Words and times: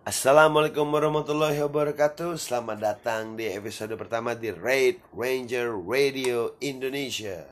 Assalamualaikum 0.00 0.88
warahmatullahi 0.96 1.60
wabarakatuh. 1.60 2.40
Selamat 2.40 2.80
datang 2.80 3.36
di 3.36 3.44
episode 3.52 3.92
pertama 4.00 4.32
di 4.32 4.48
Raid 4.48 4.96
Ranger 5.12 5.76
Radio 5.76 6.56
Indonesia. 6.64 7.44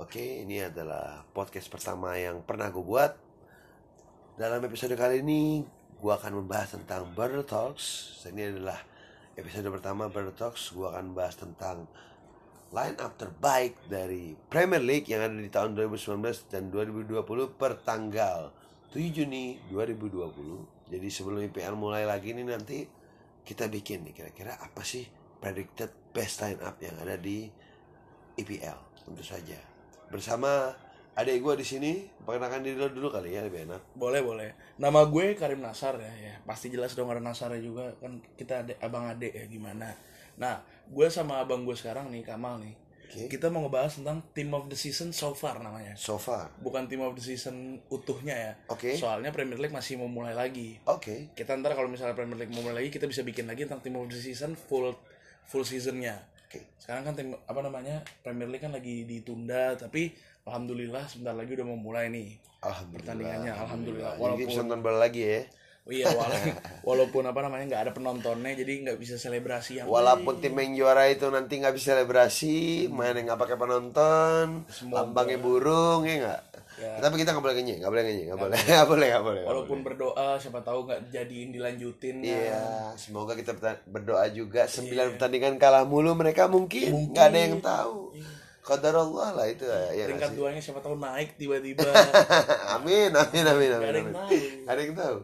Oke 0.00 0.40
ini 0.40 0.64
adalah 0.64 1.20
podcast 1.36 1.68
pertama 1.68 2.16
yang 2.16 2.40
pernah 2.48 2.72
gue 2.72 2.80
buat. 2.80 3.12
Dalam 4.40 4.64
episode 4.64 4.96
kali 4.96 5.20
ini 5.20 5.60
gue 6.00 6.08
akan 6.08 6.40
membahas 6.40 6.80
tentang 6.80 7.12
Bird 7.12 7.44
Talks. 7.44 8.16
Ini 8.24 8.56
adalah 8.56 8.80
episode 9.36 9.68
pertama 9.68 10.08
Bird 10.08 10.32
Talks. 10.40 10.72
Gue 10.72 10.88
akan 10.88 11.12
membahas 11.12 11.44
tentang 11.44 11.84
line 12.72 12.96
up 13.04 13.20
terbaik 13.20 13.76
dari 13.84 14.32
Premier 14.48 14.80
League 14.80 15.12
yang 15.12 15.28
ada 15.28 15.36
di 15.36 15.52
tahun 15.52 15.76
2019 15.76 16.24
dan 16.48 16.72
2020 16.72 17.20
per 17.60 17.84
tanggal 17.84 18.48
7 18.96 19.12
Juni 19.12 19.60
2020. 19.68 20.79
Jadi 20.90 21.08
sebelum 21.08 21.40
IPL 21.46 21.78
mulai 21.78 22.02
lagi 22.02 22.34
nih 22.34 22.44
nanti 22.44 22.82
kita 23.46 23.70
bikin 23.70 24.04
nih 24.10 24.14
kira-kira 24.14 24.58
apa 24.58 24.82
sih 24.82 25.06
predicted 25.40 25.88
best 26.12 26.42
line 26.42 26.60
up 26.60 26.76
yang 26.82 26.98
ada 27.00 27.14
di 27.16 27.46
IPL 28.36 28.78
tentu 29.06 29.24
saja. 29.24 29.56
Bersama 30.10 30.74
adik 31.14 31.42
gue 31.42 31.54
di 31.62 31.66
sini, 31.66 31.92
perkenalkan 32.22 32.66
diri 32.66 32.76
lo 32.78 32.90
dulu 32.90 33.08
kali 33.10 33.34
ya 33.34 33.46
lebih 33.46 33.70
enak. 33.70 33.94
Boleh 33.94 34.20
boleh. 34.20 34.50
Nama 34.78 35.00
gue 35.06 35.38
Karim 35.38 35.62
Nasar 35.62 35.98
ya, 35.98 36.12
ya. 36.18 36.34
Pasti 36.42 36.70
jelas 36.70 36.94
dong 36.98 37.10
ada 37.10 37.22
Nasarnya 37.22 37.62
juga 37.62 37.94
kan 37.98 38.18
kita 38.34 38.66
ada 38.66 38.72
abang 38.82 39.06
adik 39.06 39.32
ya 39.34 39.44
gimana. 39.46 39.94
Nah, 40.40 40.62
gue 40.90 41.06
sama 41.08 41.38
abang 41.42 41.62
gue 41.62 41.76
sekarang 41.76 42.10
nih 42.10 42.26
Kamal 42.26 42.58
nih. 42.62 42.74
Oke. 43.10 43.26
Kita 43.26 43.50
mau 43.50 43.66
ngebahas 43.66 43.98
tentang 43.98 44.22
team 44.30 44.54
of 44.54 44.70
the 44.70 44.78
season 44.78 45.10
so 45.10 45.34
far 45.34 45.58
namanya. 45.58 45.98
So 45.98 46.14
far. 46.14 46.54
Bukan 46.62 46.86
team 46.86 47.02
of 47.02 47.18
the 47.18 47.24
season 47.24 47.82
utuhnya 47.90 48.38
ya. 48.38 48.52
Oke. 48.70 48.94
Soalnya 48.94 49.34
Premier 49.34 49.58
League 49.58 49.74
masih 49.74 49.98
mau 49.98 50.06
mulai 50.06 50.30
lagi. 50.30 50.78
Oke. 50.86 51.34
Kita 51.34 51.58
ntar 51.58 51.74
kalau 51.74 51.90
misalnya 51.90 52.14
Premier 52.14 52.38
League 52.38 52.54
mau 52.54 52.62
mulai 52.62 52.86
lagi 52.86 52.94
kita 52.94 53.10
bisa 53.10 53.26
bikin 53.26 53.50
lagi 53.50 53.66
tentang 53.66 53.82
team 53.82 53.98
of 53.98 54.06
the 54.06 54.14
season 54.14 54.54
full 54.54 54.94
full 55.42 55.66
seasonnya. 55.66 56.22
Oke. 56.46 56.70
Sekarang 56.78 57.02
kan 57.02 57.18
tim 57.18 57.34
apa 57.34 57.58
namanya 57.58 58.06
Premier 58.22 58.46
League 58.46 58.62
kan 58.62 58.70
lagi 58.70 59.02
ditunda 59.02 59.74
tapi 59.74 60.14
alhamdulillah 60.46 61.02
sebentar 61.10 61.34
lagi 61.34 61.58
udah 61.58 61.66
mau 61.66 61.74
mulai 61.74 62.06
nih. 62.14 62.38
Alhamdulillah. 62.62 62.94
Pertandingannya, 63.02 63.52
alhamdulillah. 63.58 64.12
Jadi 64.14 64.22
kita 64.22 64.30
bisa 64.30 64.38
Walaupun- 64.46 64.58
nonton 64.70 64.80
bola 64.86 64.98
lagi 65.02 65.22
ya. 65.26 65.40
Oh 65.88 65.92
iya 65.96 66.12
wala- 66.12 66.36
walaupun 66.88 67.24
apa 67.24 67.40
namanya 67.40 67.64
nggak 67.66 67.82
ada 67.88 67.92
penontonnya 67.96 68.52
jadi 68.52 68.72
nggak 68.84 68.98
bisa 69.00 69.16
selebrasi 69.16 69.80
yang 69.80 69.86
Walaupun 69.88 70.38
tim 70.38 70.52
yang 70.52 70.76
juara 70.76 71.08
itu 71.08 71.24
nanti 71.32 71.56
nggak 71.56 71.72
bisa 71.72 71.96
selebrasi, 71.96 72.86
main 72.92 73.16
yang 73.16 73.32
nggak 73.32 73.40
pakai 73.40 73.56
penonton, 73.56 74.68
Semoga. 74.68 75.08
lambangnya 75.08 75.40
burung 75.40 76.04
ya 76.04 76.16
nggak. 76.20 76.40
Ya. 76.80 76.96
Tapi 76.96 77.20
kita 77.20 77.36
nggak 77.36 77.44
boleh 77.44 77.56
ngenyek, 77.60 77.76
nggak 77.84 77.92
boleh 77.92 78.04
ngenyek, 78.08 78.26
nggak 78.28 78.40
boleh, 78.40 78.58
nggak 78.60 78.88
boleh, 78.88 79.06
nggak 79.08 79.24
boleh. 79.24 79.42
walaupun 79.44 79.78
berdoa 79.84 80.28
siapa 80.40 80.60
tahu 80.64 80.88
nggak 80.88 81.00
jadiin 81.12 81.50
dilanjutin 81.52 82.16
boleh. 82.20 82.28
kan. 82.28 82.44
Iya, 82.44 82.64
semoga 82.96 83.32
kita 83.36 83.52
berdoa 83.88 84.24
juga 84.32 84.64
sembilan 84.64 85.16
pertandingan 85.16 85.56
kalah 85.56 85.84
mulu 85.84 86.12
mereka 86.12 86.48
mungkin 86.48 87.12
nggak 87.12 87.26
ada 87.26 87.38
yang 87.40 87.60
tahu. 87.60 88.12
Qadar 88.60 88.92
Allah 88.92 89.28
lah 89.34 89.46
itu 89.48 89.64
ya. 89.64 90.04
ya 90.04 90.04
sih? 90.14 90.36
duanya 90.36 90.60
siapa 90.60 90.84
tahu 90.84 90.94
naik 91.00 91.34
tiba-tiba 91.40 91.80
amin, 92.76 93.08
amin, 93.08 93.44
amin, 93.48 93.70
amin. 93.72 93.80
Nggak 93.80 93.90
ada 93.90 93.98
yang 93.98 94.06
amin. 94.06 94.14
tahu. 94.14 94.36
Nggak 94.36 94.74
ada 94.76 94.80
yang 94.80 94.94
tahu. 94.94 95.16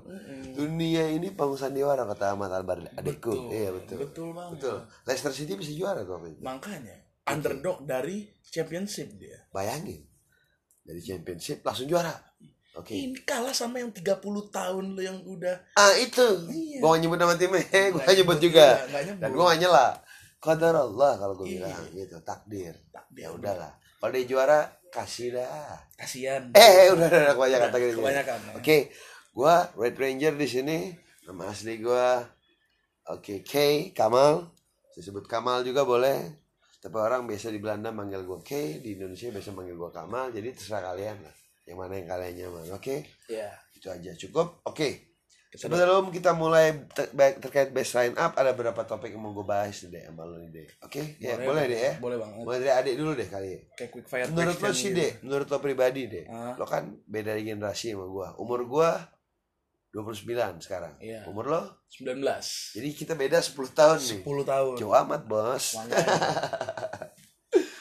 Dunia 0.57 1.05
ini 1.07 1.29
panggung 1.31 1.57
sandiwara 1.57 2.03
kata 2.05 2.33
Ahmad 2.33 2.51
Albar 2.51 2.81
adikku. 2.91 3.31
Betul. 3.31 3.53
Iya 3.53 3.71
betul. 3.71 3.97
betul 4.01 4.29
banget 4.33 4.53
Betul. 4.57 4.77
Leicester 5.05 5.33
City 5.33 5.53
bisa 5.55 5.71
juara 5.71 6.01
tuh 6.01 6.17
itu. 6.23 6.41
makanya 6.41 6.97
underdog 7.25 7.83
dari 7.83 8.25
championship 8.43 9.13
dia 9.15 9.37
Bayangin. 9.51 10.01
Dari 10.81 10.99
championship 10.99 11.61
langsung 11.61 11.85
juara. 11.85 12.15
Oke. 12.75 12.93
ini 12.93 13.17
kalah 13.21 13.51
sama 13.51 13.81
yang 13.81 13.89
30 13.89 14.21
tahun 14.49 14.85
lo 14.93 15.01
yang 15.01 15.17
udah 15.23 15.57
Ah 15.73 15.97
itu. 15.97 16.25
Iya. 16.47 16.79
Gua 16.79 16.93
gak 16.93 17.01
nyebut 17.01 17.17
nama 17.17 17.33
timnya, 17.35 17.65
gua 17.89 18.05
nyebut 18.05 18.13
nyebut 18.13 18.39
juga. 18.39 18.67
juga, 18.69 18.85
nggak 18.87 19.03
nyebut. 19.03 19.21
Dan 19.21 19.31
gua 19.33 19.45
gak 19.47 19.59
nyela. 19.59 19.87
Qadar 20.37 20.75
Allah 20.77 21.13
kalau 21.17 21.35
gua 21.35 21.47
Iya. 21.47 21.53
bilang 21.59 21.85
gitu, 21.91 22.17
takdir. 22.21 22.75
Takdir. 22.89 23.23
Ya 23.23 23.29
udahlah. 23.33 23.73
Kalau 23.97 24.13
dia 24.13 24.25
juara 24.25 24.61
kasih 24.87 25.33
dah. 25.33 25.81
kasihan 25.95 26.53
Eh, 26.53 26.93
udah 26.93 27.01
udah, 27.01 27.09
udah 27.09 27.35
kebanyakan 27.35 27.69
takdir. 27.71 27.93
kebanyakan 27.93 28.39
ya. 28.39 28.53
Oke, 28.61 28.79
gua 29.37 29.69
Red 29.77 30.01
Ranger 30.01 30.33
di 30.33 30.49
sini. 30.49 30.79
Nama 31.29 31.53
asli 31.53 31.77
gua 31.77 32.25
Oke, 33.07 33.45
K 33.45 33.55
Kamal. 33.93 34.49
Disebut 34.97 35.29
Kamal 35.29 35.61
juga 35.61 35.85
boleh. 35.85 36.49
Tapi 36.81 36.97
orang 36.97 37.29
biasa 37.29 37.53
di 37.53 37.61
Belanda 37.61 37.93
manggil 37.93 38.25
gua 38.25 38.41
K, 38.41 38.81
di 38.81 38.97
Indonesia 38.97 39.29
biasa 39.29 39.53
manggil 39.53 39.77
gua 39.77 39.93
Kamal. 39.93 40.33
Jadi 40.33 40.57
terserah 40.57 40.91
kalian 40.91 41.21
lah. 41.21 41.35
Yang 41.67 41.77
mana 41.77 41.93
yang 41.99 42.09
kalian 42.09 42.33
nyaman. 42.41 42.65
Oke, 42.73 43.05
ya 43.29 43.51
itu 43.75 43.87
aja 43.87 44.11
cukup. 44.17 44.65
Oke. 44.65 45.13
Kita 45.47 45.71
Sebelum 45.71 46.11
kita 46.11 46.35
mulai 46.35 46.85
ter- 46.91 47.09
terkait 47.39 47.71
best 47.71 47.95
line 47.95 48.13
up, 48.19 48.35
ada 48.35 48.51
beberapa 48.53 48.83
topik 48.83 49.15
yang 49.15 49.23
mau 49.23 49.31
gue 49.33 49.47
bahas 49.47 49.79
deh 49.79 50.03
sama 50.05 50.27
lo 50.27 50.43
nih 50.43 50.51
deh. 50.53 50.67
Oke, 50.83 51.17
ya 51.17 51.39
boleh, 51.39 51.65
deh 51.71 51.81
ya. 51.81 51.93
boleh 51.97 52.19
banget 52.19 52.35
Mulai 52.45 52.59
dari 52.61 52.73
adik 52.75 52.95
dulu 52.99 53.11
deh 53.15 53.29
kali 53.31 53.49
ya. 53.55 53.61
kayak 53.79 53.91
quick 53.95 54.07
fire 54.11 54.27
Menurut 54.35 54.59
lo 54.59 54.71
sih 54.75 54.91
gitu. 54.91 54.99
deh, 55.01 55.11
menurut 55.23 55.47
lo 55.49 55.59
pribadi 55.63 56.03
deh. 56.11 56.25
Ah. 56.29 56.59
Lo 56.59 56.67
kan 56.67 56.99
beda 57.07 57.39
generasi 57.39 57.95
sama 57.95 58.05
gua. 58.11 58.35
Umur 58.37 58.67
gua 58.69 58.91
29 59.97 60.61
sekarang. 60.61 60.93
Iya. 61.01 61.25
Umur 61.25 61.49
lo? 61.49 61.63
19 61.89 62.21
Jadi 62.77 62.89
kita 62.93 63.17
beda 63.17 63.41
10 63.41 63.57
tahun 63.73 63.97
nih. 63.97 64.21
10 64.21 64.45
tahun 64.45 64.77
Jauh 64.77 64.93
amat, 64.93 65.25
Bos. 65.25 65.73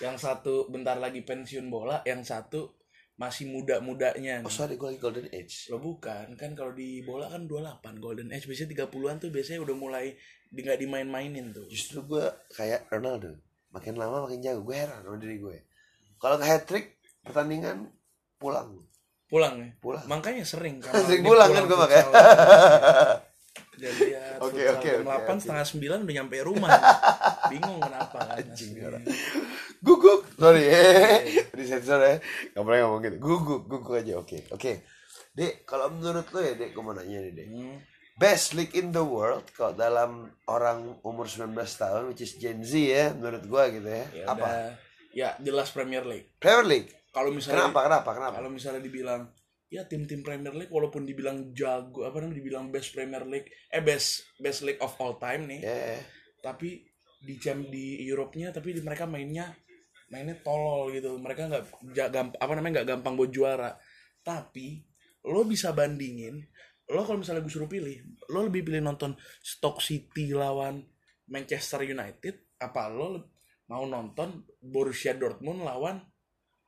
Yang 0.05 0.17
satu 0.23 0.71
bentar 0.71 0.95
lagi 0.95 1.25
pensiun 1.25 1.67
bola, 1.67 2.05
yang 2.05 2.21
satu 2.21 2.77
masih 3.15 3.47
muda-mudanya. 3.47 4.43
Oh, 4.43 4.51
sorry, 4.51 4.75
gua 4.75 4.91
lagi 4.91 5.01
golden 5.01 5.27
age. 5.31 5.71
Lo 5.71 5.79
bukan, 5.79 6.35
kan 6.35 6.51
kalau 6.51 6.75
di 6.75 7.01
bola 7.01 7.31
kan 7.31 7.47
28 7.47 8.03
Golden 8.03 8.29
Age 8.29 8.45
biasanya 8.45 8.85
30-an 8.85 9.17
tuh 9.23 9.29
biasanya 9.31 9.59
udah 9.63 9.75
mulai 9.75 10.05
di 10.51 10.59
nggak 10.61 10.79
dimain-mainin 10.83 11.55
tuh. 11.55 11.65
Justru 11.71 12.03
gua 12.05 12.35
kayak 12.53 12.91
Ronaldo. 12.91 13.39
Makin 13.71 13.95
lama 13.99 14.27
makin 14.27 14.39
jago. 14.39 14.63
Gue 14.63 14.79
heran 14.79 15.03
sama 15.03 15.19
diri 15.19 15.35
gue. 15.35 15.67
Kalau 16.15 16.39
nggak 16.39 16.47
hat 16.47 16.63
trick 16.63 16.95
pertandingan 17.27 17.91
pulang. 18.39 18.87
Pulang 19.35 19.55
ya. 19.59 19.67
Pulang. 19.83 20.03
Makanya 20.07 20.47
sering 20.47 20.79
kan. 20.83 20.95
Sering 20.95 21.27
pulang 21.27 21.51
kan 21.51 21.67
gua 21.67 21.77
makanya. 21.83 22.07
Jadi 23.75 24.15
ya 24.15 24.39
Oke, 24.39 24.63
oke, 24.71 24.87
jam 24.87 25.03
oke, 25.03 25.27
8 25.27 25.27
oke. 25.27 25.41
setengah 25.43 25.65
9 25.99 26.07
udah 26.07 26.15
nyampe 26.15 26.35
rumah. 26.47 26.71
Bingung 27.51 27.83
kenapa 27.83 28.19
kan. 28.23 28.39
Guguk. 29.83 30.21
Sorry. 30.39 30.63
Di 31.51 31.63
sensor 31.67 31.99
ya. 31.99 32.15
Gak 32.55 32.63
boleh 32.63 32.79
ngomong 32.87 33.03
gitu. 33.03 33.17
Guguk. 33.19 33.67
Guguk 33.67 33.99
aja. 33.99 34.15
Oke. 34.15 34.47
Oke. 34.55 34.87
Dek, 35.35 35.67
kalau 35.67 35.91
menurut 35.91 36.23
lo 36.31 36.39
ya, 36.39 36.55
Dek, 36.55 36.71
gue 36.71 36.79
mau 36.79 36.95
nanya 36.95 37.19
nih, 37.19 37.33
Dek. 37.35 37.47
Hmm. 37.51 37.75
Best 38.15 38.55
league 38.55 38.71
in 38.79 38.95
the 38.95 39.03
world 39.03 39.43
kalau 39.51 39.75
dalam 39.75 40.31
orang 40.47 40.95
umur 41.03 41.27
19 41.27 41.51
tahun 41.51 42.07
which 42.07 42.23
is 42.23 42.39
Gen 42.39 42.63
Z 42.63 42.71
ya 42.71 43.11
menurut 43.11 43.43
gua 43.43 43.67
gitu 43.67 43.91
ya. 43.91 44.07
Ya 44.15 44.25
Apa? 44.31 44.39
udah. 44.39 44.71
Ya 45.11 45.29
jelas 45.43 45.67
Premier 45.67 46.07
League. 46.07 46.31
Premier 46.39 46.63
League. 46.63 46.95
Kalau 47.15 47.31
misalnya 47.31 47.71
Kenapa? 47.71 47.79
Kenapa? 47.87 48.09
Kenapa? 48.11 48.33
kalau 48.35 48.49
misalnya 48.51 48.83
dibilang 48.83 49.31
ya 49.65 49.87
tim-tim 49.87 50.19
Premier 50.19 50.51
League 50.51 50.69
walaupun 50.69 51.03
dibilang 51.03 51.49
jago 51.51 52.03
apa 52.03 52.19
namanya 52.19 52.37
dibilang 52.37 52.69
best 52.69 52.91
Premier 52.91 53.23
League 53.23 53.47
eh 53.67 53.79
best 53.79 54.35
best 54.37 54.61
league 54.61 54.77
of 54.77 54.93
all 54.99 55.15
time 55.15 55.47
nih 55.47 55.63
Ya. 55.63 55.97
tapi 56.39 56.85
di 57.17 57.35
jam 57.35 57.65
di 57.65 57.97
Europe-nya 58.03 58.51
tapi 58.51 58.71
di- 58.71 58.85
mereka 58.85 59.09
mainnya 59.09 59.49
mainnya 60.05 60.37
tolol 60.37 60.93
gitu 60.93 61.17
mereka 61.17 61.49
nggak 61.49 62.37
apa 62.37 62.51
namanya 62.53 62.71
nggak 62.79 62.89
gampang 62.93 63.17
buat 63.17 63.31
juara 63.33 63.73
tapi 64.21 64.85
lo 65.25 65.41
bisa 65.43 65.73
bandingin 65.73 66.45
lo 66.85 67.01
kalau 67.01 67.17
misalnya 67.17 67.41
gue 67.41 67.49
suruh 67.49 67.65
pilih 67.65 67.97
lo 68.29 68.45
lebih 68.45 68.61
pilih 68.61 68.85
nonton 68.85 69.17
Stoke 69.41 69.81
City 69.81 70.29
lawan 70.29 70.85
Manchester 71.25 71.81
United 71.81 72.61
apa 72.61 72.85
lo 72.87 73.33
mau 73.65 73.81
nonton 73.83 74.45
Borussia 74.61 75.17
Dortmund 75.17 75.65
lawan 75.65 75.97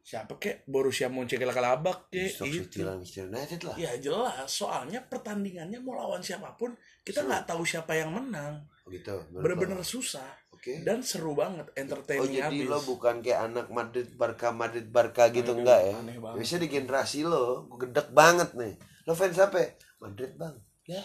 siapa 0.07 0.39
kek 0.39 0.63
Borussia 0.63 1.11
Mönchengladbach 1.11 2.07
kek 2.07 2.31
itu 2.31 2.87
United 3.27 3.59
lah. 3.67 3.75
ya 3.75 3.91
jelas 3.99 4.47
soalnya 4.47 5.03
pertandingannya 5.03 5.83
mau 5.83 5.99
lawan 5.99 6.23
siapa 6.23 6.55
pun 6.55 6.71
kita 7.03 7.27
nggak 7.27 7.43
tahu 7.43 7.67
siapa 7.67 7.91
yang 7.91 8.15
menang 8.15 8.63
Oh, 8.87 8.91
gitu. 8.95 9.19
bener-bener 9.35 9.75
lo. 9.75 9.83
susah 9.83 10.31
Oke. 10.55 10.79
dan 10.87 11.03
seru 11.03 11.35
banget 11.35 11.67
Oh 11.67 11.75
entertaining 11.75 12.39
jadi 12.39 12.47
habis 12.47 12.71
lo 12.71 12.79
bukan 12.87 13.19
kayak 13.19 13.51
anak 13.51 13.67
Madrid 13.67 14.07
Barca 14.15 14.55
Madrid 14.55 14.87
Barca 14.87 15.27
gitu 15.27 15.59
enggak 15.59 15.91
ya? 15.91 15.95
Biasanya 16.31 16.63
di 16.63 16.69
generasi 16.71 17.27
lo, 17.27 17.67
gedek 17.75 18.15
banget 18.15 18.55
nih. 18.55 18.79
Lo 19.03 19.11
fans 19.11 19.35
apa? 19.43 19.59
ya? 19.59 19.69
Madrid 19.99 20.31
bang. 20.39 20.55
ya 20.87 21.03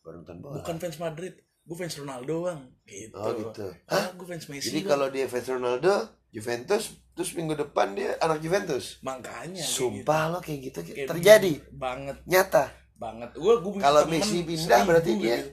Baru 0.00 0.24
bola. 0.24 0.64
bukan 0.64 0.80
fans 0.80 0.96
Madrid 0.96 1.36
gue 1.60 1.76
fans 1.76 1.92
Ronaldo 2.00 2.48
bang 2.48 2.60
gitu 2.88 3.12
Oh 3.12 3.30
gitu. 3.36 3.68
ah 3.92 4.16
gue 4.16 4.24
fans 4.24 4.48
Messi 4.48 4.72
Jadi 4.72 4.80
kalau 4.88 5.12
dia 5.12 5.28
fans 5.28 5.44
Ronaldo, 5.44 5.92
Juventus, 6.32 6.96
terus 7.20 7.32
minggu 7.32 7.52
depan 7.54 7.92
dia 7.92 8.16
anak 8.16 8.40
Juventus. 8.40 8.96
makanya 9.00 9.60
kayak 9.60 9.68
Sumpah 9.70 10.22
lo 10.26 10.38
kayak 10.40 10.60
gitu 10.64 10.78
gitu. 10.82 10.96
Kayak 10.96 11.08
terjadi 11.10 11.52
gitu. 11.54 11.68
banget 11.70 12.16
nyata. 12.24 12.64
banget 12.96 13.30
gue 13.34 13.54
Kalau 13.76 14.02
Messi 14.06 14.40
pindah 14.40 14.80
berarti 14.82 15.12
dia- 15.14 15.36
gitu. 15.38 15.50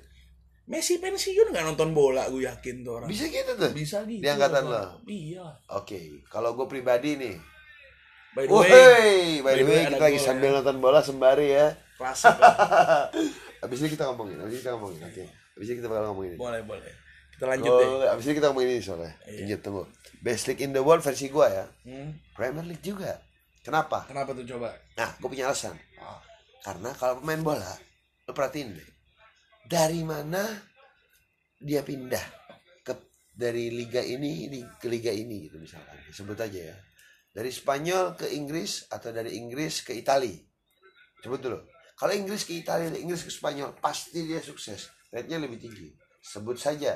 Messi 0.66 0.96
pensiun 0.98 1.48
nggak 1.50 1.64
nonton 1.66 1.92
bola 1.92 2.28
gue 2.28 2.44
yakin 2.44 2.76
tuh 2.82 2.92
orang 2.98 3.08
Bisa 3.08 3.24
gitu 3.26 3.52
tuh. 3.54 3.72
bisa 3.72 4.04
gitu 4.04 4.20
Di 4.20 4.28
angkatan 4.28 4.64
lo? 4.66 4.84
iya 5.06 5.48
Oke, 5.70 6.00
kalau 6.26 6.52
gue 6.54 6.64
pribadi 6.66 7.16
nih. 7.16 7.36
by 8.30 8.44
the 8.44 8.54
way 8.54 9.16
by 9.40 9.54
the 9.54 9.64
way 9.64 9.80
ada 9.82 9.92
kita 9.92 10.06
lagi 10.06 10.20
sambil 10.22 10.50
ya. 10.50 10.56
nonton 10.56 10.78
bola 10.78 11.00
sembari 11.00 11.48
ya. 11.50 11.68
klasik 11.96 12.36
abis 13.64 13.78
ini 13.80 13.90
kita 13.90 14.06
ngomongin 14.06 14.38
abis 14.38 14.54
ini 14.54 14.62
kita 14.62 14.72
ngomongin 14.72 15.02
oke 15.02 15.24
abis 15.58 15.66
ini 15.66 15.76
kita 15.76 15.88
bakal 15.88 16.04
ngomongin 16.08 16.38
boleh 16.38 16.62
boleh 16.62 16.94
kita 17.38 17.46
lanjut 17.46 17.70
deh. 17.70 17.88
Oh, 17.88 18.14
abis 18.18 18.26
ini 18.26 18.34
kita 18.42 18.50
ngomongin 18.50 18.70
ini 18.74 18.82
soalnya 18.82 19.14
lanjut 19.30 19.60
tunggu. 19.62 19.84
Best 20.26 20.50
league 20.50 20.66
in 20.66 20.74
the 20.74 20.82
world 20.82 21.06
versi 21.06 21.30
gua 21.30 21.48
ya. 21.54 21.66
Hmm, 21.86 22.18
Premier 22.34 22.66
League 22.66 22.82
juga. 22.82 23.22
Kenapa? 23.62 24.10
Kenapa 24.10 24.34
tuh 24.34 24.42
coba? 24.50 24.74
Nah 24.98 25.14
gue 25.22 25.30
punya 25.30 25.46
alasan. 25.52 25.78
Ah, 26.02 26.18
karena 26.66 26.90
kalau 26.98 27.22
pemain 27.22 27.44
bola 27.46 27.74
lo 28.26 28.32
perhatiin 28.34 28.74
deh. 28.74 28.90
Dari 29.70 30.02
mana 30.02 30.42
dia 31.62 31.86
pindah 31.86 32.26
ke 32.82 32.98
dari 33.38 33.70
liga 33.70 34.02
ini 34.02 34.50
ini 34.50 34.66
ke 34.82 34.90
liga 34.90 35.14
ini 35.14 35.46
gitu 35.46 35.62
misalkan. 35.62 35.94
Sebut 36.10 36.40
aja 36.42 36.74
ya. 36.74 36.78
Dari 37.30 37.54
Spanyol 37.54 38.18
ke 38.18 38.34
Inggris 38.34 38.90
atau 38.90 39.14
dari 39.14 39.38
Inggris 39.38 39.86
ke 39.86 39.94
Italia 39.94 40.48
sebut 41.22 41.40
dulu. 41.44 41.60
Kalau 41.98 42.14
Inggris 42.14 42.46
ke 42.46 42.56
Italia 42.56 42.94
Inggris 42.96 43.26
ke 43.26 43.32
Spanyol 43.34 43.76
pasti 43.78 44.24
dia 44.24 44.40
sukses. 44.40 44.90
Rate-nya 45.12 45.44
lebih 45.44 45.60
tinggi. 45.60 45.92
Sebut 46.24 46.56
saja 46.56 46.96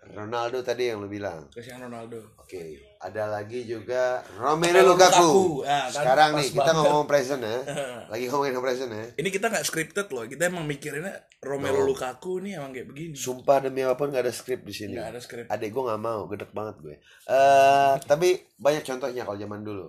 Ronaldo 0.00 0.64
tadi 0.64 0.88
yang 0.88 0.98
lo 0.98 1.06
bilang 1.06 1.46
Cristiano 1.52 1.86
Ronaldo 1.86 2.34
Oke, 2.40 2.82
ada 2.98 3.30
lagi 3.30 3.62
juga 3.62 4.24
Romelu 4.34 4.82
Lukaku. 4.82 5.22
Lukaku. 5.22 5.42
Ah, 5.62 5.86
kan 5.86 5.92
Sekarang 5.92 6.30
nih 6.34 6.48
kita 6.50 6.62
banget. 6.66 6.78
ngomong 6.82 7.04
present 7.06 7.42
ya. 7.46 7.58
Lagi 8.12 8.24
ngomongin 8.26 8.58
present 8.58 8.90
ya. 8.90 9.04
ini 9.14 9.28
kita 9.30 9.46
nggak 9.46 9.62
scripted 9.62 10.08
loh 10.10 10.26
kita 10.26 10.50
emang 10.50 10.66
mikirinnya 10.66 11.14
Romelu 11.38 11.86
Lukaku 11.86 12.42
nih 12.42 12.58
emang 12.58 12.74
kayak 12.74 12.90
begini 12.90 13.14
Sumpah 13.14 13.62
demi 13.62 13.86
apa 13.86 13.94
pun 13.94 14.10
gak 14.10 14.26
ada 14.26 14.34
skrip 14.34 14.66
di 14.66 14.74
sini. 14.74 14.98
nggak 14.98 15.10
ada 15.14 15.20
skrip 15.22 15.44
Adek 15.46 15.70
gue 15.70 15.82
gak 15.86 16.02
mau, 16.02 16.26
gedek 16.26 16.50
banget 16.50 16.76
gue. 16.82 16.96
Eh, 17.30 17.94
tapi 18.02 18.28
banyak 18.56 18.82
contohnya 18.82 19.22
kalau 19.22 19.38
zaman 19.38 19.62
dulu. 19.62 19.86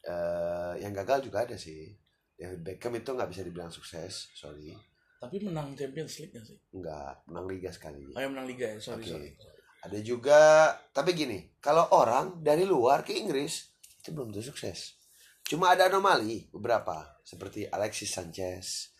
Eh, 0.00 0.72
yang 0.80 0.96
gagal 0.96 1.20
juga 1.20 1.44
ada 1.44 1.54
sih. 1.54 1.92
David 2.32 2.64
Beckham 2.64 2.96
itu 2.96 3.12
nggak 3.12 3.28
bisa 3.28 3.44
dibilang 3.44 3.68
sukses, 3.68 4.32
sorry. 4.32 4.72
Tapi 5.20 5.36
menang 5.38 5.76
Champions 5.76 6.16
League 6.16 6.32
gak 6.32 6.42
sih 6.42 6.56
Nggak, 6.72 7.28
menang 7.28 7.46
liga 7.46 7.68
sekali. 7.68 8.08
oh 8.08 8.20
menang 8.26 8.48
Liga 8.48 8.66
ya 8.66 8.78
sorry 8.80 9.04
Oke. 9.04 9.10
sorry 9.10 9.30
Ada 9.80 9.96
juga, 10.00 10.40
tapi 10.92 11.12
gini, 11.12 11.56
kalau 11.56 11.88
orang 11.90 12.40
dari 12.40 12.64
luar 12.64 13.00
ke 13.00 13.12
Inggris 13.14 13.68
itu 13.96 14.10
belum 14.10 14.28
tentu 14.28 14.44
sukses. 14.46 14.96
Cuma 15.42 15.72
ada 15.72 15.88
anomali 15.88 16.48
beberapa, 16.48 17.16
seperti 17.22 17.64
Alexis 17.66 18.08
Sanchez. 18.10 18.92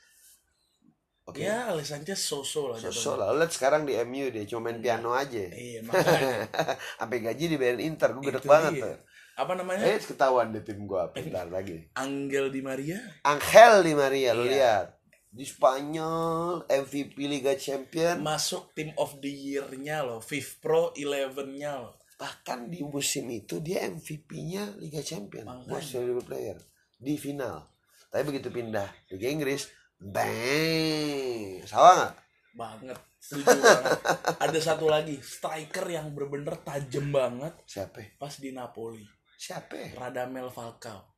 Oke. 1.22 1.44
ya 1.44 1.69
Alex 1.69 1.93
Sanchez 1.93 2.17
so-so 2.19 2.67
lah 2.67 2.76
jatuhnya. 2.76 3.12
lah, 3.14 3.31
lihat 3.37 3.52
sekarang 3.52 3.84
di 3.84 3.93
MU 4.02 4.28
dia 4.28 4.43
cuma 4.44 4.67
main 4.67 4.81
piano 4.81 5.12
aja. 5.12 5.46
iya 5.46 5.78
makanya 5.87 6.49
Sampai 6.96 7.20
gaji 7.20 7.44
dibayarin 7.46 7.82
Inter, 7.87 8.11
gue 8.11 8.22
gedek 8.25 8.40
Itu 8.40 8.49
banget 8.49 8.72
tuh. 8.81 8.96
apa 9.37 9.52
namanya 9.55 9.84
Eh, 9.84 10.00
ketahuan 10.00 10.49
di 10.49 10.61
tim 10.61 10.84
gua 10.84 11.08
bentar 11.08 11.44
lagi. 11.46 11.93
Angel 11.94 12.49
Di 12.49 12.61
Maria 12.61 12.99
Angel 13.22 13.84
Di 13.84 13.93
Maria, 13.93 14.32
lo 14.32 14.43
Iya. 14.43 14.50
lihat. 14.50 14.87
Di 15.31 15.47
Spanyol, 15.47 16.67
MVP 16.67 17.15
Liga 17.31 17.55
Champion, 17.55 18.19
masuk 18.19 18.75
Team 18.75 18.91
of 18.99 19.23
the 19.23 19.31
Year-nya 19.31 20.03
loh 20.03 20.19
Fifth 20.19 20.59
Pro 20.59 20.91
11-nya 20.93 21.73
loh 21.79 21.94
bahkan 22.21 22.69
di 22.69 22.85
musim 22.85 23.32
itu 23.32 23.65
dia 23.65 23.88
MVP-nya 23.88 24.77
Liga 24.77 25.00
Champion, 25.00 25.49
most 25.65 25.97
valuable 25.97 26.21
player 26.21 26.59
di 27.00 27.17
final. 27.17 27.65
Tapi 28.12 28.29
begitu 28.29 28.53
pindah 28.53 28.93
Liga 29.09 29.25
Inggris, 29.32 29.73
bang, 29.97 31.65
salah 31.65 31.94
nggak? 31.97 32.15
banget 32.50 32.99
setuju 33.23 33.47
banget 33.62 34.00
ada 34.44 34.59
satu 34.59 34.91
lagi 34.91 35.17
striker 35.23 35.87
yang 35.87 36.11
bener-bener 36.11 36.59
tajam 36.67 37.15
banget 37.15 37.55
Siapa? 37.67 38.19
pas 38.19 38.35
di 38.35 38.50
Napoli 38.50 39.06
Siapa? 39.38 39.94
Radamel 39.97 40.50
Falcao 40.50 41.09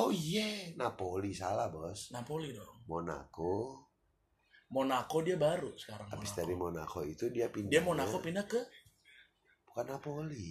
Oh 0.00 0.08
iya, 0.08 0.72
Napoli 0.80 1.36
salah 1.36 1.68
bos. 1.68 2.08
Napoli 2.08 2.56
dong 2.56 2.88
Monaco. 2.88 3.84
Monaco 4.70 5.20
dia 5.20 5.36
baru 5.36 5.74
sekarang 5.76 6.08
Habis 6.08 6.30
Monaco. 6.32 6.40
dari 6.40 6.54
Monaco 6.56 6.98
itu 7.04 7.24
dia 7.28 7.52
pindah. 7.52 7.68
dia 7.68 7.82
Monaco 7.84 8.16
pindah 8.18 8.46
ke 8.46 8.60
bukan 9.66 9.86
Napoli. 9.86 10.48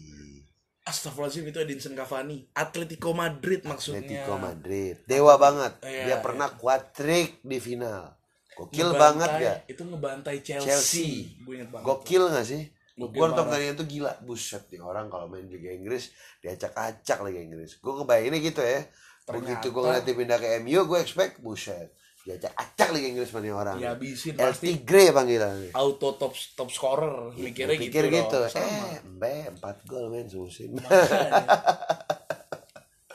Astagfirullahaladzim 0.79 1.49
itu 1.49 1.59
Edinson 1.59 1.93
Cavani 1.93 2.49
Atletico 2.51 3.11
Madrid 3.11 3.61
maksudnya 3.63 3.99
Atletico 4.05 4.35
Madrid. 4.37 4.95
Dewa 5.05 5.35
banget. 5.35 5.73
Iya, 5.81 6.03
dia 6.05 6.17
iya. 6.17 6.17
pernah 6.19 6.49
quadrik 6.53 7.41
di 7.41 7.57
final. 7.57 8.15
Gokil 8.53 8.91
Ngebantai- 8.91 8.99
banget 8.99 9.29
gak? 9.39 9.57
itu 9.71 9.81
ngebantai 9.87 10.37
Chelsea, 10.43 10.67
Chelsea. 10.67 11.09
gue 11.47 11.53
inget 11.55 11.69
banget 11.71 11.85
Gokil 11.87 12.23
gak 12.27 12.43
sih? 12.43 12.63
Gue 12.99 13.07
nonton 13.15 13.47
pertandingan 13.47 13.75
itu 13.79 13.85
gila. 13.87 14.11
Buset 14.19 14.67
nih 14.67 14.83
orang 14.83 15.07
kalau 15.07 15.31
main 15.31 15.47
Liga 15.47 15.71
Inggris 15.71 16.11
diacak-acak 16.43 17.23
Liga 17.23 17.39
Inggris. 17.39 17.79
Gue 17.79 17.93
kebayanginnya 18.03 18.39
gitu 18.43 18.59
ya. 18.59 18.83
Begitu 19.31 19.67
gue 19.69 19.81
Ternyata- 19.81 20.03
dia 20.03 20.15
pindah 20.15 20.37
ke 20.37 20.47
MU, 20.59 20.79
gue 20.83 20.99
expect 20.99 21.37
buset. 21.39 21.93
Diacak-acak 22.19 22.89
Liga 22.91 23.07
Inggris 23.09 23.29
sama 23.31 23.39
nih 23.39 23.53
orang. 23.55 23.75
dihabisin 23.79 24.35
El 24.35 24.51
pasti 24.51 24.65
Tigre 24.75 25.09
panggilannya. 25.09 25.71
auto 25.71 26.13
top 26.13 26.33
top 26.53 26.69
scorer 26.69 27.31
mikirnya 27.33 27.73
Gua 27.73 27.85
pikir 27.87 28.03
gitu, 28.05 28.37
gitu. 28.37 28.39
Sama. 28.51 28.67
Eh, 28.67 28.99
Mbe, 29.07 29.33
4 29.55 29.77
gol 29.87 30.05
men 30.11 30.27
semusim. 30.27 30.75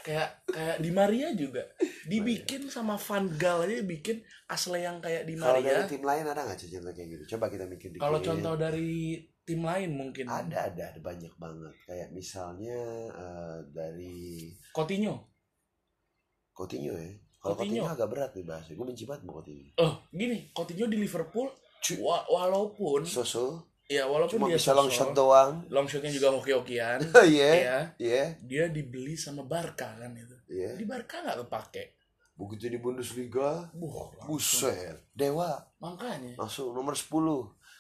Kayak 0.05 0.45
kayak 0.45 0.77
di 0.81 0.91
Maria 0.93 1.33
juga 1.33 1.65
dibikin 2.05 2.69
sama 2.69 3.01
Van 3.01 3.25
Gaal 3.25 3.65
aja 3.65 3.81
bikin 3.81 4.21
asli 4.45 4.85
yang 4.85 5.01
kayak 5.01 5.25
di 5.25 5.33
Kalau 5.33 5.57
dari 5.57 5.65
Maria 5.65 5.89
tim 5.89 6.03
lain 6.05 6.25
ada 6.29 6.41
nggak 6.45 6.59
contoh 6.61 6.93
kayak 6.93 7.09
gitu? 7.09 7.25
Coba 7.37 7.45
kita 7.49 7.65
mikir 7.65 7.89
dikit. 7.89 8.05
kalau 8.05 8.21
contoh 8.21 8.55
dari 8.57 9.17
tim 9.45 9.61
lain 9.61 9.97
mungkin 9.97 10.29
ada 10.29 10.69
ada 10.69 10.93
ada 10.93 11.01
banyak 11.01 11.33
banget. 11.41 11.75
Kayak 11.89 12.09
misalnya 12.13 12.81
eh, 13.13 13.59
dari 13.73 14.53
Coutinho 14.77 15.34
Coutinho 16.55 16.95
ya. 16.95 17.11
Kalau 17.37 17.55
Coutinho. 17.55 17.83
Coutinho 17.83 17.93
agak 17.93 18.09
berat 18.09 18.31
nih 18.33 18.45
bahasnya. 18.45 18.73
Gue 18.73 18.87
benci 18.87 19.05
banget 19.05 19.21
sama 19.21 19.33
Coutinho. 19.35 19.69
oh 19.77 19.93
gini 20.09 20.37
Coutinho 20.51 20.87
di 20.87 20.97
Liverpool 20.97 21.51
wa- 21.99 22.27
walaupun 22.27 23.05
Soso 23.05 23.69
ya 23.85 24.07
walaupun 24.07 24.41
cuma 24.41 24.49
dia 24.49 24.57
bisa 24.57 24.73
long 24.73 24.89
shot 24.89 25.13
doang. 25.13 25.61
long 25.69 25.85
shotnya 25.85 26.09
juga 26.09 26.33
hoki-hokian 26.33 27.05
Iya. 27.29 27.51
ya 27.53 27.79
Iya. 27.99 28.25
dia 28.41 28.65
dibeli 28.67 29.13
sama 29.13 29.45
Barca 29.45 29.93
kan 29.93 30.15
itu 30.15 30.33
Iya. 30.49 30.73
di 30.75 30.85
Barca 30.85 31.21
nggak 31.21 31.45
kepake 31.45 31.85
Begitu 32.35 32.67
di 32.67 32.79
Bundesliga, 32.79 33.71
Buh, 33.71 34.11
buset. 34.25 34.99
Dewa 35.13 35.55
makanya 35.79 36.35
langsung 36.35 36.73
nomor 36.73 36.95
10. 36.95 37.07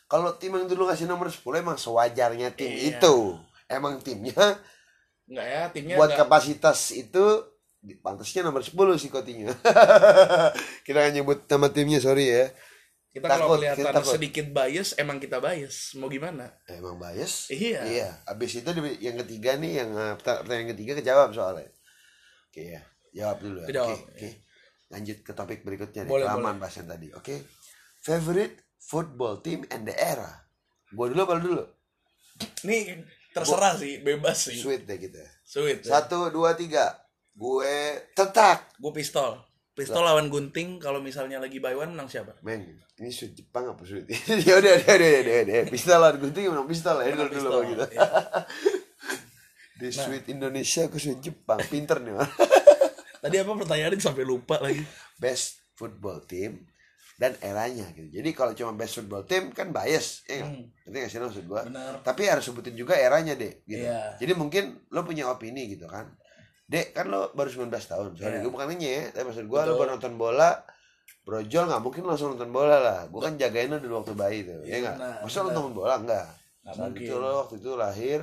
Kalau 0.04 0.30
tim 0.36 0.52
yang 0.52 0.68
dulu 0.68 0.84
ngasih 0.84 1.06
nomor 1.06 1.26
10 1.26 1.42
emang 1.56 1.74
sewajarnya 1.74 2.52
tim 2.52 2.70
Iya. 2.70 3.00
itu. 3.00 3.34
Emang 3.66 3.98
timnya 3.98 4.60
nggak 5.24 5.46
ya 5.48 5.62
timnya 5.72 5.96
buat 5.96 6.06
nggak- 6.06 6.20
kapasitas 6.20 6.92
itu 6.92 7.24
pantasnya 8.00 8.40
nomor 8.46 8.64
10 8.64 8.72
sih 8.96 9.10
Coutinho. 9.12 9.52
kita 10.86 10.96
nggak 10.98 11.14
nyebut 11.14 11.38
nama 11.44 11.68
timnya 11.68 12.00
sorry 12.00 12.32
ya. 12.32 12.46
kita 13.14 13.30
kalau 13.30 13.54
takut, 13.54 13.58
kita 13.62 13.74
kelihatan 13.78 13.94
takut. 13.94 14.14
sedikit 14.18 14.46
bias 14.50 14.88
emang 14.98 15.22
kita 15.22 15.38
bias 15.38 15.94
mau 16.02 16.10
gimana 16.10 16.50
Emang 16.66 16.98
bias? 16.98 17.46
Iya. 17.46 17.80
Iya. 17.86 18.08
Abis 18.26 18.58
itu 18.58 18.70
yang 18.98 19.14
ketiga 19.22 19.54
nih 19.54 19.84
yang 19.84 19.90
eh, 19.94 20.12
perta- 20.18 20.42
pertanyaan 20.42 20.74
ketiga 20.74 20.92
kejawab 20.98 21.30
soalnya. 21.30 21.70
Oke 22.50 22.74
ya. 22.74 22.82
Jawab 23.14 23.38
dulu 23.38 23.58
ya. 23.62 23.64
Oke. 23.64 23.70
Kejawab, 23.70 23.98
Oke. 24.10 24.28
Lanjut 24.90 25.18
ke 25.22 25.32
topik 25.32 25.60
berikutnya 25.62 26.02
nih. 26.06 26.10
Boleh, 26.10 26.26
Kelamaan 26.26 26.58
bahas 26.58 26.74
yang 26.74 26.88
tadi. 26.90 27.08
Oke. 27.14 27.34
Favorite 28.02 28.54
football 28.82 29.38
team 29.40 29.62
and 29.70 29.86
the 29.86 29.94
era. 29.94 30.42
Gua 30.90 31.06
dulu 31.06 31.20
apa 31.22 31.32
lu 31.38 31.42
dulu? 31.54 31.64
Ini 32.66 32.98
terserah 33.30 33.78
sih, 33.78 34.02
bebas 34.02 34.50
sih. 34.50 34.58
Sweet 34.58 34.90
deh 34.90 34.98
kita. 34.98 35.22
Sweet. 35.46 35.86
Ya. 35.86 36.02
Satu, 36.02 36.34
dua, 36.34 36.58
tiga. 36.58 37.03
Gue 37.34 37.98
tetak. 38.14 38.78
Gue 38.78 38.94
pistol. 38.94 39.42
Pistol 39.74 40.06
lawan 40.06 40.30
gunting 40.30 40.78
kalau 40.78 41.02
misalnya 41.02 41.42
lagi 41.42 41.58
buy 41.58 41.74
one 41.74 41.98
menang 41.98 42.06
siapa? 42.06 42.38
Men, 42.46 42.78
ini 42.94 43.10
sweet 43.10 43.34
Jepang 43.34 43.74
apa 43.74 43.82
sweet? 43.82 44.06
ya 44.46 44.62
udah, 44.62 44.72
udah, 44.78 44.94
udah, 44.94 45.10
udah, 45.18 45.36
udah. 45.42 45.60
Pistol 45.66 45.98
lah, 45.98 46.14
gunting 46.14 46.46
menang 46.46 46.70
pistol 46.70 47.02
ya 47.02 47.10
dulu 47.10 47.26
dulu 47.26 47.30
Pistol. 47.34 47.50
kalau 47.50 47.64
gitu. 47.66 47.84
Iya. 47.90 48.10
Di 49.82 49.88
sweet 49.90 50.24
Indonesia 50.30 50.86
ke 50.86 50.96
sweet 51.02 51.18
Jepang, 51.18 51.58
pinter 51.66 51.98
nih. 51.98 52.14
Mas. 52.14 52.30
Tadi 53.26 53.36
apa 53.42 53.50
pertanyaannya 53.50 53.98
sampai 53.98 54.22
lupa 54.22 54.62
lagi. 54.62 54.86
best 55.18 55.58
football 55.74 56.22
team 56.22 56.70
dan 57.18 57.34
eranya 57.42 57.90
gitu. 57.98 58.22
Jadi 58.22 58.30
kalau 58.30 58.54
cuma 58.54 58.78
best 58.78 59.02
football 59.02 59.26
team 59.26 59.50
kan 59.50 59.74
bias, 59.74 60.22
ya? 60.30 60.46
Hmm. 60.46 60.70
Ngerti 60.86 60.96
nggak 61.02 61.10
sih 61.10 61.18
maksud 61.18 61.44
gua? 61.50 61.66
Benar. 61.66 61.98
Tapi 62.06 62.30
harus 62.30 62.46
sebutin 62.46 62.78
juga 62.78 62.94
eranya 62.94 63.34
deh, 63.34 63.66
gitu. 63.66 63.82
Iya. 63.82 64.22
Jadi 64.22 64.32
mungkin 64.38 64.86
lo 64.94 65.02
punya 65.02 65.26
opini 65.26 65.66
gitu 65.66 65.90
kan. 65.90 66.14
Dek, 66.64 66.92
kan 66.92 67.06
lo 67.06 67.28
baru 67.30 67.48
19 67.48 67.68
tahun. 67.68 68.08
Sorry, 68.14 68.30
Iya. 68.30 68.40
gue 68.40 68.50
bukan 68.50 68.66
nanya 68.66 68.88
ya. 68.90 69.02
Tapi 69.10 69.24
maksud 69.26 69.44
gua 69.44 69.64
lo 69.64 69.76
baru 69.76 69.94
nonton 69.94 70.14
bola, 70.14 70.50
brojol 71.22 71.64
nggak 71.66 71.82
mungkin 71.82 72.02
lo 72.02 72.10
langsung 72.10 72.32
nonton 72.32 72.50
bola 72.50 72.76
lah. 72.78 73.00
Gue 73.06 73.20
kan 73.20 73.34
jagain 73.34 73.68
lo 73.68 73.78
dulu 73.78 74.00
waktu 74.00 74.14
bayi 74.14 74.38
tuh, 74.42 74.60
ya 74.60 74.68
Iya, 74.70 74.78
nggak? 74.82 74.96
benar, 74.96 75.14
Masa 75.20 75.38
lo 75.38 75.48
nonton 75.50 75.74
bola 75.74 75.94
enggak? 75.96 76.26
Nggak 76.62 76.74
Saat 76.74 76.86
mungkin. 76.86 77.02
itu 77.02 77.14
lo 77.14 77.30
waktu 77.38 77.54
itu 77.58 77.70
lahir 77.74 78.20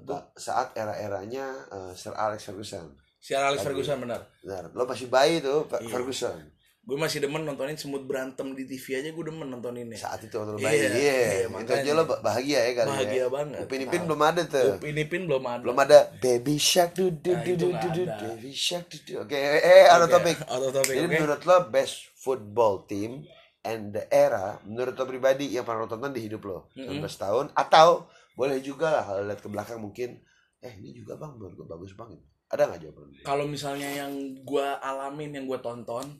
ba- 0.00 0.26
saat 0.34 0.74
era-eranya 0.74 1.46
eh, 1.68 1.92
Sir 1.92 2.12
Alex 2.12 2.44
Ferguson. 2.44 2.90
Si 3.16 3.30
Alex 3.32 3.62
Lagi. 3.62 3.66
Ferguson 3.68 3.98
benar. 4.00 4.20
Benar, 4.40 4.64
lo 4.68 4.82
masih 4.82 5.06
bayi 5.06 5.38
tuh, 5.38 5.68
Iya. 5.70 5.86
Ferguson. 5.88 6.34
Gue 6.82 6.98
masih 6.98 7.18
demen 7.18 7.38
nontonin 7.40 7.74
semut 7.74 8.02
berantem 8.02 8.42
di 8.52 8.66
TV 8.66 8.98
aja 8.98 9.08
gue 9.08 9.24
demen 9.24 9.46
nontoninnya. 9.46 9.94
saat 9.94 10.18
itu 10.20 10.34
waktu 10.34 10.58
Iya, 10.58 10.66
bayi 10.66 10.78
iya, 10.78 10.90
iya, 10.90 11.14
itu 11.46 11.70
aja 11.72 11.90
lo 11.92 12.02
bah- 12.04 12.18
bahagia 12.20 12.58
ya 12.60 12.72
kali 12.74 12.88
Bahagia 12.90 13.14
ya 13.16 13.28
banget. 13.28 13.58
upin 13.62 13.80
ipin 13.80 13.94
Nah. 13.96 14.06
belum 14.08 14.22
ada 14.24 14.42
tuh 14.44 14.70
Upin 14.74 14.96
Ipin 14.96 15.22
belum 15.24 15.44
ada. 15.44 15.62
belum 15.62 15.78
ada 15.78 15.98
baby 16.18 16.56
shark 16.56 16.90
du 16.92 17.14
du 17.14 17.30
Nah, 17.30 17.40
du 17.40 17.52
du 17.54 17.68
du 17.70 17.88
du 17.92 18.02
baby 18.04 18.50
shark 18.50 18.86
du 18.88 18.98
du 19.00 19.12
oke 19.20 19.30
eh 19.30 19.86
out 19.86 20.02
of 20.02 20.10
topic 20.10 20.36
out 20.44 20.58
of 20.60 20.70
topic, 20.72 20.90
jadi 20.92 21.06
oke. 21.06 21.14
menurut 21.16 21.40
lo 21.40 21.56
best 21.68 21.94
football 22.16 22.82
team 22.82 23.22
and 23.62 23.92
the 23.92 24.02
era 24.08 24.58
menurut 24.62 24.92
lo 24.92 25.04
pribadi 25.04 25.46
yang 25.48 25.62
pernah 25.62 25.80
lo 25.80 25.88
tonton 25.88 26.10
di 26.10 26.18
hidup 26.20 26.42
lo 26.42 26.66
Mm-mm. 26.74 26.98
19 26.98 27.06
tahun 27.16 27.46
atau 27.52 28.10
boleh 28.34 28.58
juga 28.58 28.90
lah 28.90 29.04
kalau 29.04 29.22
lihat 29.24 29.38
ke 29.38 29.46
belakang 29.46 29.78
mungkin 29.78 30.18
eh 30.58 30.74
ini 30.74 30.90
juga 30.92 31.14
bang 31.14 31.30
menurut 31.32 31.54
gue 31.54 31.66
bagus 31.68 31.94
banget 31.94 32.18
ada 32.48 32.66
nggak 32.66 32.80
jawaban 32.80 33.06
kalau 33.22 33.46
misalnya 33.46 33.86
yang 33.88 34.10
gua 34.40 34.76
alamin 34.78 35.30
yang 35.32 35.44
gua 35.44 35.58
tonton 35.58 36.18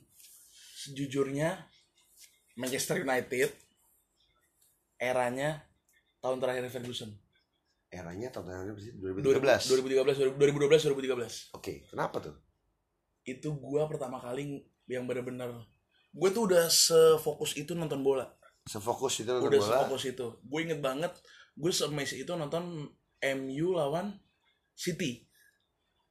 sejujurnya 0.83 1.63
Manchester 2.59 3.01
United 3.01 3.49
eranya 4.99 5.63
tahun 6.19 6.43
terakhir 6.43 6.67
Ferguson. 6.69 7.11
Eranya 7.87 8.29
tahun 8.33 8.45
terakhir 8.51 8.75
sih? 8.83 8.91
2013 8.99 9.71
2013 10.35 10.35
2012 10.35 10.91
2013 10.91 11.55
oke 11.55 11.73
kenapa 11.87 12.17
tuh? 12.19 12.35
Itu 13.23 13.55
gua 13.55 13.87
pertama 13.87 14.19
kali 14.19 14.67
yang 14.91 15.07
bener-bener 15.07 15.63
gue 16.13 16.29
tuh 16.29 16.45
udah 16.45 16.69
sefokus 16.69 17.57
itu 17.57 17.73
nonton 17.73 18.05
bola. 18.05 18.29
Sefokus 18.69 19.25
itu 19.25 19.31
nonton 19.33 19.49
udah 19.49 19.61
bola? 19.63 19.69
sefokus 19.81 20.03
itu. 20.05 20.27
Gue 20.45 20.59
inget 20.67 20.79
banget 20.83 21.13
gue 21.53 21.71
semes 21.73 22.11
itu 22.13 22.31
nonton 22.33 22.89
MU 23.23 23.67
lawan 23.73 24.13
City 24.73 25.25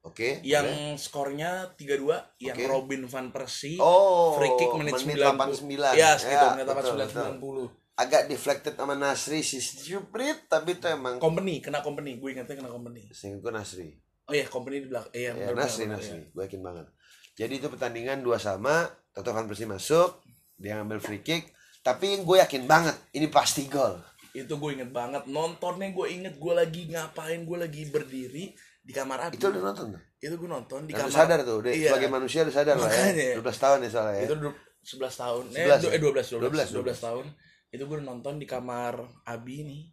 oke 0.03 0.43
yang 0.43 0.67
boleh. 0.67 0.99
skornya 0.99 1.51
3-2 1.79 2.43
yang 2.43 2.57
Oke. 2.59 2.65
Robin 2.67 3.01
van 3.07 3.27
Persie 3.31 3.79
oh 3.79 4.35
free 4.35 4.53
kick 4.59 4.71
menit, 4.75 4.99
90 4.99 5.97
ya 5.97 6.15
segitu 6.19 6.45
menit 6.53 6.67
betul, 6.67 6.99
betul. 6.99 7.67
89 7.71 7.79
90 7.79 7.83
agak 7.93 8.25
deflected 8.25 8.73
sama 8.73 8.97
Nasri 8.97 9.45
si 9.45 9.61
stupid 9.61 10.49
tapi 10.49 10.77
itu 10.77 10.89
emang 10.89 11.21
company 11.21 11.61
kena 11.61 11.85
company. 11.85 12.17
Gue 12.17 12.33
ingetnya 12.33 12.57
kena 12.57 12.71
company. 12.73 13.05
Sehingga 13.13 13.37
gue 13.45 13.51
Nasri. 13.53 13.89
Oh 14.25 14.33
iya 14.33 14.47
company 14.49 14.81
di 14.81 14.87
belakang 14.89 15.13
iya 15.13 15.31
ya, 15.35 15.51
Nasri 15.53 15.85
benar, 15.85 15.99
Nasri. 16.01 16.17
iya. 16.17 16.33
gue 16.33 16.43
yakin 16.49 16.61
banget. 16.63 16.85
Jadi 17.33 17.53
itu 17.61 17.67
pertandingan 17.69 18.17
dua 18.21 18.37
sama 18.41 18.89
Toto 19.13 19.29
Van 19.33 19.45
Persie 19.45 19.69
masuk 19.69 20.25
dia 20.57 20.77
ngambil 20.81 20.99
free 21.01 21.21
kick. 21.21 21.53
Tapi 21.83 22.23
gue 22.23 22.37
yakin 22.39 22.63
banget 22.65 22.95
ini 23.13 23.27
pasti 23.29 23.69
gol. 23.69 23.99
Itu 24.33 24.57
gue 24.57 24.69
inget 24.73 24.89
banget. 24.89 25.29
Nontonnya 25.29 25.93
gue 25.93 26.07
inget 26.09 26.41
gue 26.41 26.53
lagi 26.55 26.89
ngapain 26.89 27.45
gue 27.45 27.57
lagi 27.61 27.93
berdiri 27.93 28.57
di 28.83 28.91
kamar 28.91 29.31
abi 29.31 29.39
itu 29.39 29.47
udah 29.47 29.63
nonton 29.63 29.85
tuh? 29.95 30.01
Itu 30.19 30.35
gue 30.35 30.49
nonton 30.51 30.79
di 30.83 30.91
Dan 30.91 30.99
lu 30.99 31.03
kamar 31.07 31.15
sadar 31.15 31.39
tuh 31.41 31.55
udah 31.63 31.71
Iya. 31.71 31.89
sebagai 31.89 32.09
manusia 32.11 32.39
lu 32.43 32.51
sadar 32.51 32.75
lah 32.75 32.91
Makanya. 32.91 33.25
ya 33.31 33.35
12 33.39 33.55
tahun 33.57 33.77
ya 33.79 33.89
soalnya 33.89 34.15
ya. 34.19 34.25
Itu 34.27 34.35
du- 34.37 34.59
11 34.83 35.15
tahun. 35.15 35.43
11 35.47 35.55
eh, 35.55 35.63
ya? 35.63 35.75
eh 35.95 35.99
12 36.03 36.27
12 36.27 36.27
12, 36.43 36.69
12, 36.75 36.99
tahun. 36.99 37.25
Itu 37.71 37.83
gue 37.87 37.97
nonton 37.99 38.33
di 38.35 38.45
kamar 38.45 38.93
Abi 39.23 39.63
nih. 39.63 39.83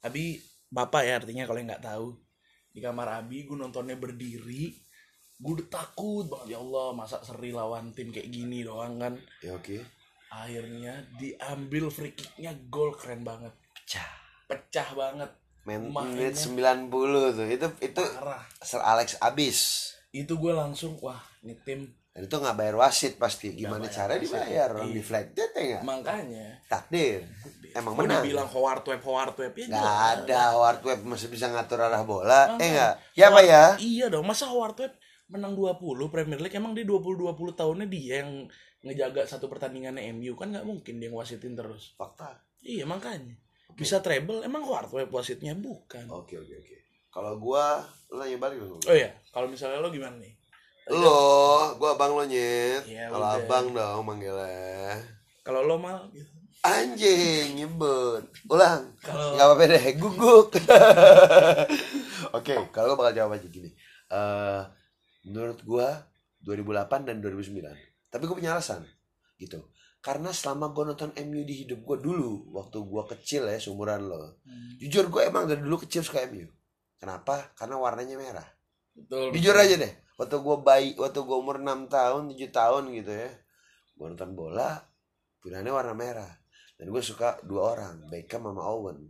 Abi 0.00 0.24
bapak 0.66 1.02
ya 1.02 1.18
artinya 1.18 1.42
kalau 1.44 1.58
yang 1.58 1.68
nggak 1.68 1.82
tahu. 1.84 2.14
Di 2.70 2.78
kamar 2.78 3.08
Abi 3.18 3.42
gue 3.42 3.58
nontonnya 3.58 3.98
berdiri. 3.98 4.70
Gue 5.36 5.52
udah 5.58 5.68
takut 5.68 6.24
banget 6.26 6.54
ya 6.54 6.58
Allah 6.58 6.94
masa 6.94 7.18
seri 7.20 7.50
lawan 7.50 7.90
tim 7.90 8.08
kayak 8.08 8.30
gini 8.30 8.62
doang 8.62 8.96
kan. 8.96 9.18
Ya 9.42 9.52
oke. 9.52 9.82
Akhirnya 10.28 11.02
diambil 11.14 11.90
free 11.90 12.12
kicknya 12.12 12.54
gol 12.66 12.94
keren 12.94 13.20
banget. 13.20 13.50
Pecah. 13.74 14.06
Pecah 14.46 14.88
banget 14.94 15.30
Menit 15.66 16.34
90 16.34 16.88
tuh. 17.34 17.46
Itu 17.46 17.66
itu 17.80 18.02
parah. 18.14 18.42
Sir 18.58 18.78
Alex 18.78 19.18
abis. 19.18 19.58
Itu 20.08 20.38
gue 20.38 20.50
langsung 20.50 20.94
wah 20.98 21.18
ini 21.42 21.58
tim. 21.60 21.90
Dan 22.10 22.24
itu 22.24 22.32
nggak 22.32 22.56
bayar 22.56 22.74
wasit 22.76 23.20
pasti. 23.20 23.52
Gimana 23.52 23.84
cara 23.86 24.16
dibayar? 24.16 24.72
Orang 24.72 24.88
Iya. 24.88 24.96
deflected 24.96 25.48
ya 25.52 25.62
nggak? 25.68 25.82
Makanya. 25.84 26.46
Takdir. 26.64 27.28
Emang 27.70 27.92
menang 27.92 28.24
dibilang 28.24 28.48
Howard 28.48 28.80
Webb 28.82 29.04
Howard 29.04 29.36
Webb 29.36 29.52
ya 29.52 29.66
nggak 29.68 29.98
ada. 30.16 30.40
Howard 30.54 30.80
Webb 30.80 31.04
masih 31.04 31.28
bisa 31.28 31.52
ngatur 31.52 31.76
arah 31.76 32.00
bola. 32.00 32.56
Eh 32.56 32.56
Makanya. 32.56 32.68
nggak? 32.72 32.92
Ya 33.12 33.24
apa 33.28 33.40
ya? 33.42 33.64
Iya 33.76 34.06
dong, 34.08 34.24
masa 34.24 34.48
Howard 34.48 34.80
Webb 34.80 34.94
menang 35.28 35.52
20 35.52 35.76
Premier 36.08 36.40
League 36.40 36.54
emang 36.54 36.72
dia 36.72 36.86
20 36.86 37.02
20 37.18 37.36
tahunnya 37.52 37.84
dia 37.84 38.22
yang 38.22 38.46
ngejaga 38.80 39.26
satu 39.26 39.50
pertandingannya 39.50 40.08
MU 40.14 40.38
kan 40.38 40.54
nggak 40.54 40.64
mungkin 40.64 40.96
dia 40.96 41.10
ngwasitin 41.10 41.52
terus. 41.52 41.92
fakta. 41.94 42.40
Iya 42.62 42.88
makanya. 42.88 43.36
Bisa 43.76 44.00
treble 44.00 44.40
emang 44.42 44.64
Howard 44.64 44.88
Webb 44.90 45.12
wasitnya 45.12 45.52
bukan. 45.52 46.08
oke 46.08 46.32
oke 46.32 46.54
oke. 46.56 46.76
Kalau 47.12 47.36
gua 47.36 47.84
lo 48.12 48.20
nanya 48.20 48.36
balik 48.36 48.60
dong 48.60 48.80
Oh 48.88 48.94
iya, 48.96 49.12
kalau 49.32 49.48
misalnya 49.48 49.80
lo 49.80 49.92
gimana 49.92 50.16
nih? 50.16 50.32
lo 50.90 51.74
gua 51.76 51.92
abang 51.94 52.16
lo 52.16 52.24
nyet. 52.24 52.82
Ya 52.88 53.12
kalau 53.12 53.26
abang 53.36 53.66
dong 53.76 54.02
manggilnya. 54.06 54.96
Kalau 55.44 55.60
lo 55.62 55.76
mal 55.76 56.08
gitu. 56.10 56.32
anjing 56.64 57.54
nyebut. 57.54 58.24
Ulang. 58.48 58.96
Kalau 59.04 59.36
nggak 59.36 59.46
apa-apa 59.46 59.64
deh 59.70 59.84
guguk 60.00 60.48
oke 62.36 62.54
kalau 62.74 62.92
gue 62.92 62.98
bakal 62.98 63.14
jawab 63.14 63.38
aja 63.38 63.46
gini. 63.46 63.70
Eh 64.10 64.62
menurut 65.26 65.58
gue 65.62 65.88
2008 66.46 67.02
dan 67.10 67.18
2009 67.18 67.58
tapi 68.06 68.22
gue 68.30 68.36
punya 68.38 68.54
alasan 68.54 68.86
gitu 69.36 69.58
karena 70.06 70.30
selama 70.30 70.70
gue 70.70 70.94
nonton 70.94 71.10
MU 71.26 71.42
di 71.42 71.66
hidup 71.66 71.82
gue 71.82 71.98
dulu 71.98 72.54
waktu 72.54 72.78
gue 72.78 73.02
kecil 73.18 73.50
ya 73.50 73.58
seumuran 73.58 74.06
lo 74.06 74.38
Hmm, 74.46 74.78
jujur 74.78 75.10
gue 75.10 75.26
emang 75.26 75.50
dari 75.50 75.58
dulu 75.58 75.82
kecil 75.82 76.06
suka 76.06 76.22
MU 76.30 76.46
kenapa? 77.02 77.50
Karena 77.58 77.74
warnanya 77.74 78.14
merah. 78.14 78.46
Betul. 78.94 79.34
jujur 79.34 79.58
aja 79.58 79.74
deh 79.74 79.92
waktu 80.14 80.36
gue 80.38 80.56
bayi 80.62 80.88
waktu 80.94 81.18
gue 81.26 81.36
umur 81.36 81.58
6 81.58 81.90
tahun 81.90 82.22
7 82.32 82.38
tahun 82.54 82.82
gitu 82.94 83.12
ya 83.12 83.30
gue 83.98 84.06
nonton 84.06 84.30
bola 84.38 84.78
pilihannya 85.42 85.72
warna 85.74 85.94
merah. 85.98 86.30
Dan 86.76 86.92
gue 86.92 87.00
suka 87.00 87.40
dua 87.40 87.72
orang 87.72 88.04
Beckham 88.12 88.44
sama 88.44 88.60
Owen. 88.68 89.00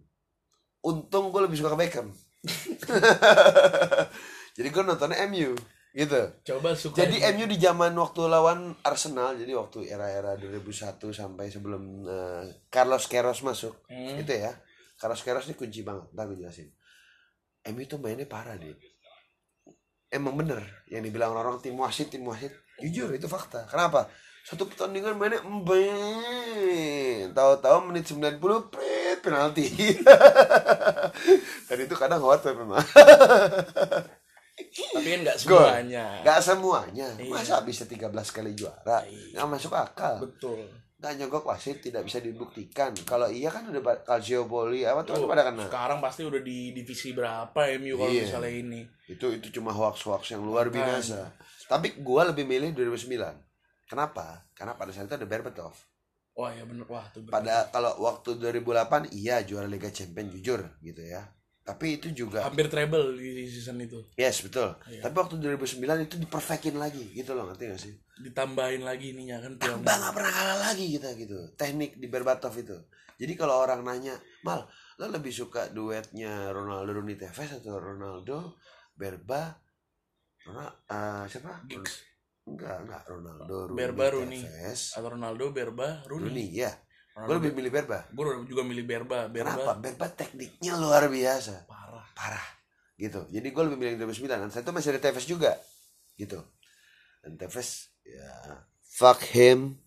Untung 0.87 1.35
gue 1.35 1.43
lebih 1.43 1.59
suka 1.59 1.75
ke 1.75 1.79
Beckham. 1.83 2.15
Jadi 4.57 4.69
gue 4.71 4.83
nontonnya 4.87 5.27
MU 5.27 5.53
gitu. 5.97 6.21
Coba 6.45 6.77
suka 6.77 7.01
jadi 7.01 7.33
MU 7.33 7.49
di 7.49 7.57
zaman 7.57 7.97
waktu 7.97 8.21
lawan 8.29 8.77
Arsenal 8.85 9.33
jadi 9.33 9.57
waktu 9.57 9.89
era-era 9.89 10.37
2001 10.37 11.01
sampai 11.01 11.49
sebelum 11.49 12.05
eh, 12.05 12.69
Carlos 12.69 13.09
Queiroz 13.09 13.41
masuk 13.41 13.73
Hmm. 13.89 14.21
itu 14.21 14.37
ya. 14.37 14.53
Carlos 15.01 15.25
Queiroz 15.25 15.49
ini 15.49 15.57
kunci 15.57 15.81
banget 15.81 16.13
ntar 16.13 16.29
gue 16.29 16.37
jelasin. 16.37 16.69
MU 17.73 17.89
tuh 17.89 17.97
mainnya 17.97 18.29
parah 18.29 18.61
deh 18.61 18.77
emang 20.07 20.39
bener 20.39 20.63
yang 20.87 21.03
dibilang 21.03 21.35
orang 21.35 21.59
tim 21.59 21.75
wasit 21.81 22.13
tim 22.13 22.23
wasit. 22.29 22.53
Jujur 22.79 23.11
itu 23.11 23.27
fakta. 23.27 23.67
Kenapa? 23.67 24.07
Satu 24.47 24.69
pertandingan 24.69 25.19
mainnya 25.19 25.43
emben 25.43 27.35
tahu-tahu 27.35 27.91
menit 27.91 28.07
90 28.07 28.39
prit 28.71 29.19
penalti. 29.19 29.67
Dan 31.67 31.79
itu 31.83 31.95
kadang 31.99 32.23
khawatir 32.23 32.55
memang 32.55 32.79
Tapi 34.57 35.09
kan 35.13 35.21
Gol. 35.23 35.37
semuanya. 35.37 36.07
Gak 36.23 36.41
semuanya 36.41 37.09
Iya. 37.15 37.29
masa 37.29 37.61
bisa 37.61 37.85
13 37.85 38.09
kali 38.31 38.53
juara 38.53 39.05
Iya. 39.05 39.37
nggak 39.37 39.49
masuk 39.51 39.73
akal 39.73 40.17
Betul. 40.19 40.65
nggak 40.97 41.13
nyogok 41.15 41.45
wasit 41.47 41.79
tidak 41.79 42.03
bisa 42.03 42.19
dibuktikan 42.19 42.89
kalau 43.05 43.29
iya 43.29 43.49
kan 43.49 43.69
udah 43.69 43.79
ba- 43.79 44.01
Calciopoli 44.01 44.81
apa 44.83 45.05
tuh 45.05 45.23
pada 45.23 45.45
kena 45.45 45.69
Sekarang 45.69 46.01
pasti 46.01 46.25
udah 46.25 46.41
di 46.41 46.73
divisi 46.73 47.13
berapa 47.13 47.61
MU 47.77 47.95
kalau 47.95 48.09
Iya. 48.09 48.25
misalnya 48.25 48.53
ini. 48.55 48.81
itu 49.07 49.27
itu 49.31 49.49
cuma 49.53 49.71
hoax 49.71 50.03
hoax 50.03 50.23
yang 50.31 50.41
luar 50.43 50.67
biasa 50.67 51.37
tapi 51.69 52.01
gua 52.01 52.25
lebih 52.25 52.43
milih 52.43 52.73
2009 52.73 53.37
kenapa 53.85 54.49
karena 54.51 54.73
pada 54.73 54.91
saat 54.91 55.07
itu 55.07 55.15
ada 55.15 55.29
Berbatov 55.29 55.77
Wah 56.33 56.51
ya 56.51 56.65
bener 56.65 56.85
wah 56.85 57.05
tuh. 57.09 57.25
pada 57.27 57.69
kalau 57.69 57.93
waktu 57.99 58.37
2008 58.37 59.09
iya 59.11 59.41
juara 59.41 59.65
Liga 59.65 59.89
Champion 59.89 60.29
jujur 60.29 60.61
gitu 60.81 61.01
ya 61.01 61.23
tapi 61.67 61.99
itu 61.99 62.15
juga 62.15 62.41
hampir 62.41 62.71
treble 62.71 63.13
di 63.13 63.43
season 63.45 63.83
itu. 63.83 63.99
yes 64.15 64.39
betul 64.41 64.71
Iya. 64.87 65.03
tapi 65.03 65.15
waktu 65.17 65.35
2009 65.37 65.83
itu 66.01 66.15
diperfekin 66.17 66.77
lagi 66.77 67.11
gitu 67.11 67.35
loh 67.35 67.51
ngerti 67.51 67.65
gak 67.67 67.83
sih 67.83 67.95
Ditambahin 68.17 68.81
lagi 68.81 69.13
ininya 69.13 69.37
kan 69.39 69.59
tambah 69.59 69.83
nggak 69.85 70.15
pernah 70.15 70.33
kalah 70.33 70.59
lagi 70.65 70.89
kita 70.89 71.13
gitu 71.15 71.37
teknik 71.53 71.99
di 71.99 72.07
Berbatov 72.07 72.55
itu 72.55 72.79
jadi 73.17 73.33
kalau 73.35 73.61
orang 73.61 73.83
nanya 73.83 74.15
mal 74.41 74.65
lo 74.97 75.11
lebih 75.11 75.29
suka 75.29 75.69
duetnya 75.69 76.49
Ronaldo 76.49 76.95
Rooney 76.95 77.15
Tevez 77.15 77.51
atau 77.53 77.77
Ronaldo 77.77 78.57
Berba 78.95 79.59
Ronaldo 80.41 80.81
siapa 81.27 81.67
Giggs. 81.67 82.07
enggak 82.47 82.77
enggak 82.81 83.03
Ronaldo 83.05 83.67
Rooney 83.67 83.77
Berba, 83.77 84.05
Rooney. 84.09 84.41
Tevez 84.41 84.81
atau 84.93 85.09
Ronaldo, 85.11 85.45
Berba, 85.51 85.89
Rooney. 86.07 86.25
Rooney 86.31 86.47
ya 86.55 86.71
gue 87.17 87.35
lebih 87.41 87.53
milih 87.57 87.73
Berba. 87.73 88.05
gue 88.13 88.25
juga 88.45 88.61
milih 88.61 88.85
Berba, 88.85 89.25
Berba 89.33 89.57
kenapa? 89.57 89.73
Berba 89.81 90.07
tekniknya 90.13 90.77
luar 90.77 91.09
biasa. 91.09 91.65
Parah. 91.65 92.05
parah. 92.13 92.47
Gitu. 93.01 93.25
Jadi 93.33 93.49
gue 93.49 93.63
lebih 93.73 93.79
milih 93.81 93.95
2009 94.05 94.29
dan 94.29 94.51
saya 94.53 94.61
itu 94.61 94.73
masih 94.77 94.91
ada 94.93 95.01
Tevez 95.01 95.25
juga. 95.25 95.53
Gitu. 96.21 96.37
Dan 97.25 97.41
Tevez 97.41 97.89
ya 98.05 98.61
fuck 98.85 99.21
him. 99.33 99.81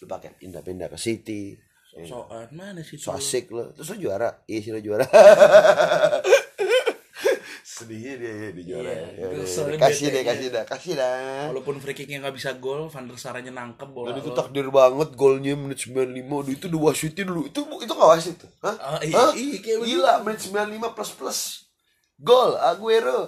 Lu 0.00 0.04
pakai 0.04 0.36
pindah-pindah 0.36 0.92
ke 0.92 0.98
City. 1.00 1.56
Ya, 1.92 2.08
Soan 2.08 2.48
mana 2.56 2.80
sih 2.80 2.96
so 2.96 3.12
tuh? 3.12 3.20
asik 3.20 3.52
lo 3.52 3.68
terus 3.76 3.92
lo 3.92 3.96
juara? 4.00 4.40
Iya 4.48 4.60
sih 4.64 4.72
lo 4.72 4.80
juara 4.80 5.04
sedihnya 7.82 8.14
dia 8.14 8.32
ya, 8.32 8.48
dia 8.50 8.64
juara 8.64 8.86
Iya, 8.86 9.00
Ya 9.12 9.26
udah, 9.26 9.38
kesel 9.40 9.66
ya, 9.66 9.76
kasih 9.76 10.06
deh 10.08 10.22
kasih 10.22 10.48
dah 10.48 10.64
kasih 10.64 10.92
dah 10.94 11.48
Walaupun 11.48 11.76
free 11.78 11.92
kicknya 11.92 12.18
nggak 12.20 12.34
bisa 12.34 12.50
gol, 12.56 12.86
Van 12.86 13.04
der 13.04 13.16
Saranya 13.16 13.50
nangkep 13.50 13.88
bola. 13.88 14.08
dan 14.08 14.18
itu 14.18 14.28
lo. 14.28 14.36
takdir 14.36 14.66
banget 14.68 15.08
golnya 15.12 15.52
menit 15.52 15.78
95 15.78 15.92
Aduh, 15.92 16.48
itu 16.48 16.66
diwasitin 16.66 17.24
dulu 17.24 17.42
itu 17.44 17.60
itu 17.60 17.92
gak 17.92 18.08
wasit 18.08 18.36
tuh 18.36 18.50
Hah? 18.60 18.76
Ah, 18.76 19.00
iya, 19.00 19.14
Hah? 19.14 19.30
iya, 19.32 19.58
kayak 19.58 19.78
begitu. 19.78 19.98
gila 19.98 20.12
menit 20.22 20.40
95 20.40 20.94
plus 20.94 21.10
plus 21.12 21.40
gol 22.16 22.54
Aguero 22.56 23.26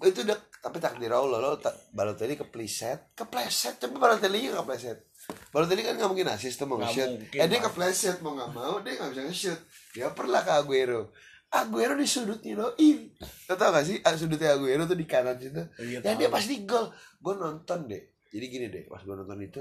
itu 0.00 0.22
udah 0.22 0.32
tapi 0.56 0.76
takdir 0.76 1.10
Allah 1.10 1.38
lo 1.38 1.56
tak 1.56 1.72
Balotelli 1.90 2.34
kepleset 2.34 3.12
kepleset 3.12 3.76
tapi 3.76 3.94
Balotelli 3.94 4.46
nya 4.46 4.56
kepleset 4.56 5.08
Balotelli 5.48 5.82
kan 5.82 5.94
nggak 5.94 6.08
mungkin 6.08 6.28
asis 6.28 6.54
tuh 6.54 6.64
mau 6.64 6.76
Nggak 6.76 6.90
nge-shoot. 6.90 7.10
Eh 7.34 7.46
dia 7.46 7.60
kepleset 7.60 8.16
mau 8.18 8.32
nggak 8.32 8.50
mau 8.50 8.80
dia 8.80 8.92
nggak 8.94 9.10
bisa 9.10 9.22
nge-shoot. 9.22 9.60
Dia 9.92 10.10
perlah 10.10 10.40
ke 10.40 10.50
Aguero. 10.50 11.12
Aguero 11.50 11.98
di 11.98 12.06
sudutnya 12.06 12.54
doi. 12.54 13.10
Lo 13.50 13.54
tau 13.58 13.74
gak 13.74 13.82
sih 13.82 13.98
ah, 14.06 14.14
sudutnya 14.14 14.54
Aguero 14.54 14.86
tuh 14.86 14.94
di 14.94 15.06
kanan 15.06 15.34
situ. 15.34 15.58
Iya, 15.82 15.98
Dan 15.98 16.14
tahu. 16.14 16.20
dia 16.22 16.28
pasti 16.30 16.54
gol. 16.62 16.86
Gue 17.18 17.34
nonton 17.34 17.90
deh. 17.90 18.02
Jadi 18.30 18.46
gini 18.46 18.66
deh, 18.70 18.86
pas 18.86 19.02
gue 19.02 19.10
nonton 19.10 19.34
itu, 19.42 19.58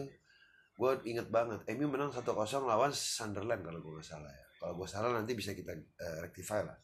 gue 0.78 0.92
inget 1.10 1.26
banget. 1.34 1.66
MU 1.74 1.90
menang 1.90 2.14
1-0 2.14 2.30
lawan 2.70 2.94
Sunderland 2.94 3.66
kalau 3.66 3.82
gue 3.82 3.92
nggak 3.98 4.06
salah 4.06 4.30
ya. 4.30 4.46
Kalau 4.62 4.74
gue 4.78 4.86
salah 4.86 5.10
nanti 5.10 5.34
bisa 5.34 5.58
kita 5.58 5.74
eh, 5.74 6.18
rectify 6.22 6.62
lah. 6.62 6.78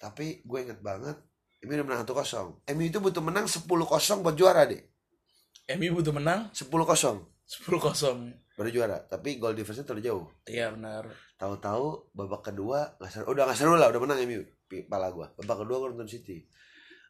Tapi 0.00 0.40
gue 0.40 0.58
inget 0.64 0.80
banget, 0.80 1.20
MU 1.60 1.72
udah 1.76 1.84
menang 1.84 2.00
1-0. 2.08 2.64
MU 2.72 2.84
itu 2.88 2.98
butuh 3.04 3.20
menang 3.20 3.44
10-0 3.44 3.68
buat 4.24 4.32
juara 4.32 4.64
deh. 4.64 4.80
MU 5.76 6.00
butuh 6.00 6.16
menang 6.16 6.48
10-0 6.56 7.37
10-0 7.48 7.80
baru 8.54 8.68
juara. 8.68 8.98
Tapi 9.00 9.40
goal 9.40 9.56
difference-nya 9.56 9.88
terlalu 9.88 10.04
jauh. 10.04 10.26
iya 10.44 10.68
benar 10.68 11.08
Tahu-tahu 11.34 12.12
babak 12.12 12.44
kedua 12.44 12.98
nggak 12.98 13.08
seru. 13.08 13.24
Udah 13.32 13.48
nggak 13.48 13.58
seru 13.58 13.74
lah, 13.74 13.88
udah 13.88 14.00
menang 14.02 14.20
MU. 14.28 14.42
Pala 14.84 15.08
gue. 15.08 15.26
Babak 15.40 15.64
kedua 15.64 15.76
gue 15.80 15.88
nonton 15.94 16.10
City. 16.10 16.44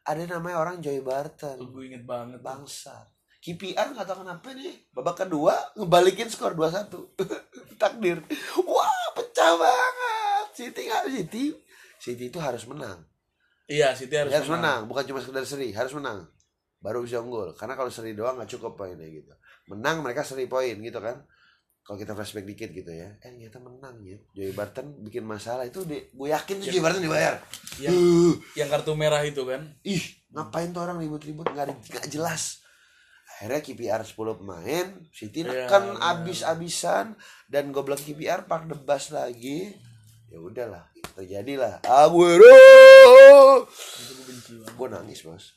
Ada 0.07 0.39
namanya 0.39 0.63
orang 0.63 0.79
Joey 0.79 1.03
Barton. 1.03 1.59
gue 1.59 1.83
inget 1.85 2.05
banget 2.05 2.39
Bangsat. 2.39 3.09
KPR 3.39 3.95
nggak 3.95 4.07
tahu 4.07 4.23
kenapa 4.23 4.49
nih. 4.53 4.75
Babak 4.91 5.27
kedua 5.27 5.55
ngebalikin 5.75 6.29
skor 6.29 6.55
2-1. 6.55 6.93
Takdir. 7.81 8.19
Wah, 8.63 9.07
pecah 9.15 9.53
banget. 9.57 10.47
City 10.55 10.83
nggak 10.87 11.05
City. 11.11 11.45
City 11.99 12.25
itu 12.31 12.39
harus 12.39 12.63
menang. 12.67 13.03
iya 13.67 13.93
City 13.93 14.15
harus, 14.17 14.33
Harus, 14.33 14.49
menang. 14.49 14.87
bukan 14.89 15.05
cuma 15.05 15.21
sekedar 15.21 15.45
seri, 15.45 15.75
harus 15.77 15.93
menang. 15.93 16.25
Baru 16.79 17.03
bisa 17.03 17.19
unggul. 17.19 17.53
Karena 17.53 17.75
kalau 17.75 17.91
seri 17.91 18.15
doang 18.15 18.39
nggak 18.39 18.49
cukup 18.55 18.77
poinnya 18.77 19.05
gitu. 19.05 19.33
Menang 19.69 20.01
mereka 20.01 20.25
seri 20.25 20.49
poin 20.49 20.75
gitu 20.81 20.99
kan. 20.99 21.23
Kalau 21.89 21.97
kita 21.97 22.13
flashback 22.13 22.45
dikit 22.45 22.69
gitu 22.69 22.93
ya, 22.93 23.17
eh 23.17 23.33
ternyata 23.33 23.65
menang 23.65 24.05
ya. 24.05 24.21
Joey 24.37 24.53
Barton 24.53 25.01
bikin 25.09 25.25
masalah. 25.25 25.65
Itu, 25.65 25.89
di, 25.89 26.05
gue 26.13 26.29
yakin 26.29 26.61
tuh 26.61 26.69
Joey 26.69 26.85
Barton 26.85 27.01
dibayar. 27.01 27.41
yang 27.81 27.97
Uh, 27.97 28.37
yang 28.53 28.69
kartu 28.69 28.93
merah 28.93 29.25
itu 29.25 29.41
kan? 29.49 29.73
Ih 29.89 30.05
ngapain 30.29 30.69
tuh 30.69 30.85
orang 30.85 31.01
ribut-ribut? 31.01 31.49
Nggak 31.49 31.81
nggak 31.89 32.07
jelas. 32.13 32.61
Akhirnya 33.41 33.65
KPR 33.65 34.05
10 34.05 34.21
pemain. 34.37 34.87
City 35.17 35.49
Iya, 35.49 35.65
neken 35.65 35.97
benar. 35.97 36.21
abis-abisan. 36.21 37.17
Dan 37.49 37.73
bilang 37.73 37.97
KPR 37.97 38.45
park 38.45 38.69
the 38.69 38.77
bus 38.77 39.09
lagi. 39.09 39.73
Ya 40.29 40.45
udahlah 40.45 40.85
terjadilah. 41.17 41.81
Aguero! 41.89 42.53
Gue 44.77 44.89
nangis 44.93 45.25
bos. 45.25 45.57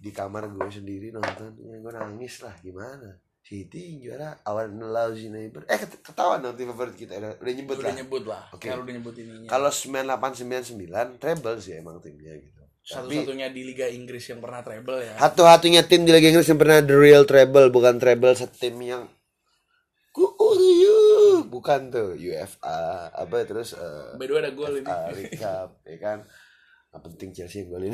Di 0.00 0.16
kamar 0.16 0.48
gue 0.48 0.64
sendiri 0.72 1.12
nonton. 1.12 1.60
Ya, 1.60 1.76
gue 1.76 1.92
nangis 1.92 2.40
lah. 2.40 2.56
Gimana 2.64 3.27
Yang 3.48 3.96
juara 4.04 4.36
awal 4.44 4.68
lousy 4.68 5.32
neighbor. 5.32 5.64
Eh 5.64 5.80
ket- 5.80 6.04
ketahuan 6.04 6.44
dong 6.44 6.52
tim 6.52 6.68
favorit 6.68 6.92
kita. 6.92 7.16
Udah, 7.16 7.32
udah 7.40 7.54
nyebut 7.56 7.76
udah 7.80 7.88
lah. 7.88 7.96
nyebut 7.96 8.24
lah. 8.28 8.42
Oke. 8.52 8.68
kalau 8.68 8.84
udah 8.84 8.94
nyebut 9.00 9.14
ininya. 9.16 9.48
Kalau 9.48 9.70
9899 9.72 11.16
treble 11.16 11.56
sih 11.56 11.80
emang 11.80 11.96
timnya 12.04 12.36
gitu. 12.36 12.62
Satu-satunya 12.84 13.52
di 13.52 13.68
Liga 13.68 13.88
Inggris 13.88 14.24
yang 14.28 14.40
pernah 14.44 14.60
treble 14.60 15.00
ya. 15.00 15.16
Satu-satunya 15.16 15.80
tim 15.88 16.04
di 16.04 16.12
Liga 16.12 16.28
Inggris 16.28 16.48
yang 16.48 16.60
pernah 16.60 16.84
the 16.84 16.96
real 16.96 17.24
treble 17.24 17.72
bukan 17.72 17.96
treble 17.96 18.36
setim 18.36 18.76
yang 18.84 19.08
Ku 20.12 20.24
you 20.56 21.44
bukan 21.46 21.94
tuh 21.94 22.16
UFA 22.16 23.12
apa 23.12 23.44
terus 23.46 23.76
eh, 23.76 24.16
by 24.18 24.24
the 24.26 24.32
way 24.34 24.40
ada 24.44 24.52
gol 24.52 24.72
ini. 24.76 24.88
Cup 25.40 25.84
ya 25.88 25.96
kan? 26.00 26.18
Nggak 26.92 27.00
penting 27.12 27.28
Chelsea 27.36 27.64
yang 27.64 27.72
golin? 27.72 27.92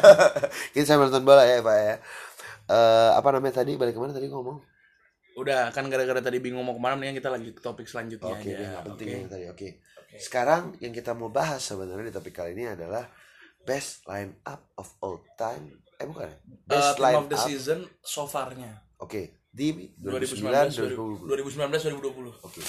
Kita 0.72 0.84
sambil 0.84 1.08
nonton 1.12 1.24
bola 1.24 1.44
ya 1.44 1.60
Pak 1.60 1.76
ya. 1.76 1.94
Eh, 2.68 3.10
apa 3.16 3.28
namanya 3.32 3.60
tadi? 3.60 3.76
Balik 3.76 3.96
ke 3.96 4.00
mana 4.00 4.16
tadi 4.16 4.28
ngomong 4.28 4.73
udah 5.34 5.74
kan 5.74 5.90
gara-gara 5.90 6.22
tadi 6.22 6.38
bingung 6.38 6.62
mau 6.62 6.72
ke 6.72 6.82
mana 6.82 6.94
mendingan 6.94 7.18
kita 7.18 7.30
lanjut 7.30 7.52
ke 7.58 7.62
topik 7.62 7.86
selanjutnya 7.86 8.30
oke 8.30 8.40
aja 8.40 8.54
ini 8.54 8.64
nggak 8.64 8.84
penting 8.86 9.06
Oke. 9.06 9.16
yang 9.18 9.26
tadi 9.26 9.44
oke 9.46 9.68
Oke. 9.74 10.16
sekarang 10.16 10.62
yang 10.78 10.92
kita 10.94 11.10
mau 11.12 11.28
bahas 11.28 11.58
sebenarnya 11.58 12.08
di 12.08 12.14
topik 12.14 12.30
kali 12.32 12.54
ini 12.54 12.70
adalah 12.70 13.02
best 13.62 14.06
line 14.06 14.38
up 14.46 14.62
of 14.76 14.86
all 15.02 15.18
time 15.34 15.74
eh 15.98 16.06
bukan 16.06 16.26
ya? 16.26 16.34
Eh, 16.34 16.38
best 16.64 16.90
team 16.94 17.02
line 17.02 17.16
of 17.18 17.26
the 17.26 17.38
up 17.38 17.46
season 17.46 17.78
so 18.00 18.24
far-nya 18.24 18.82
Oke, 18.94 19.42
di 19.50 19.90
2019 19.98 21.26
2009 21.26 21.26
2020. 21.26 21.98
2019 21.98 22.38
2020 22.38 22.46
Oke. 22.46 22.62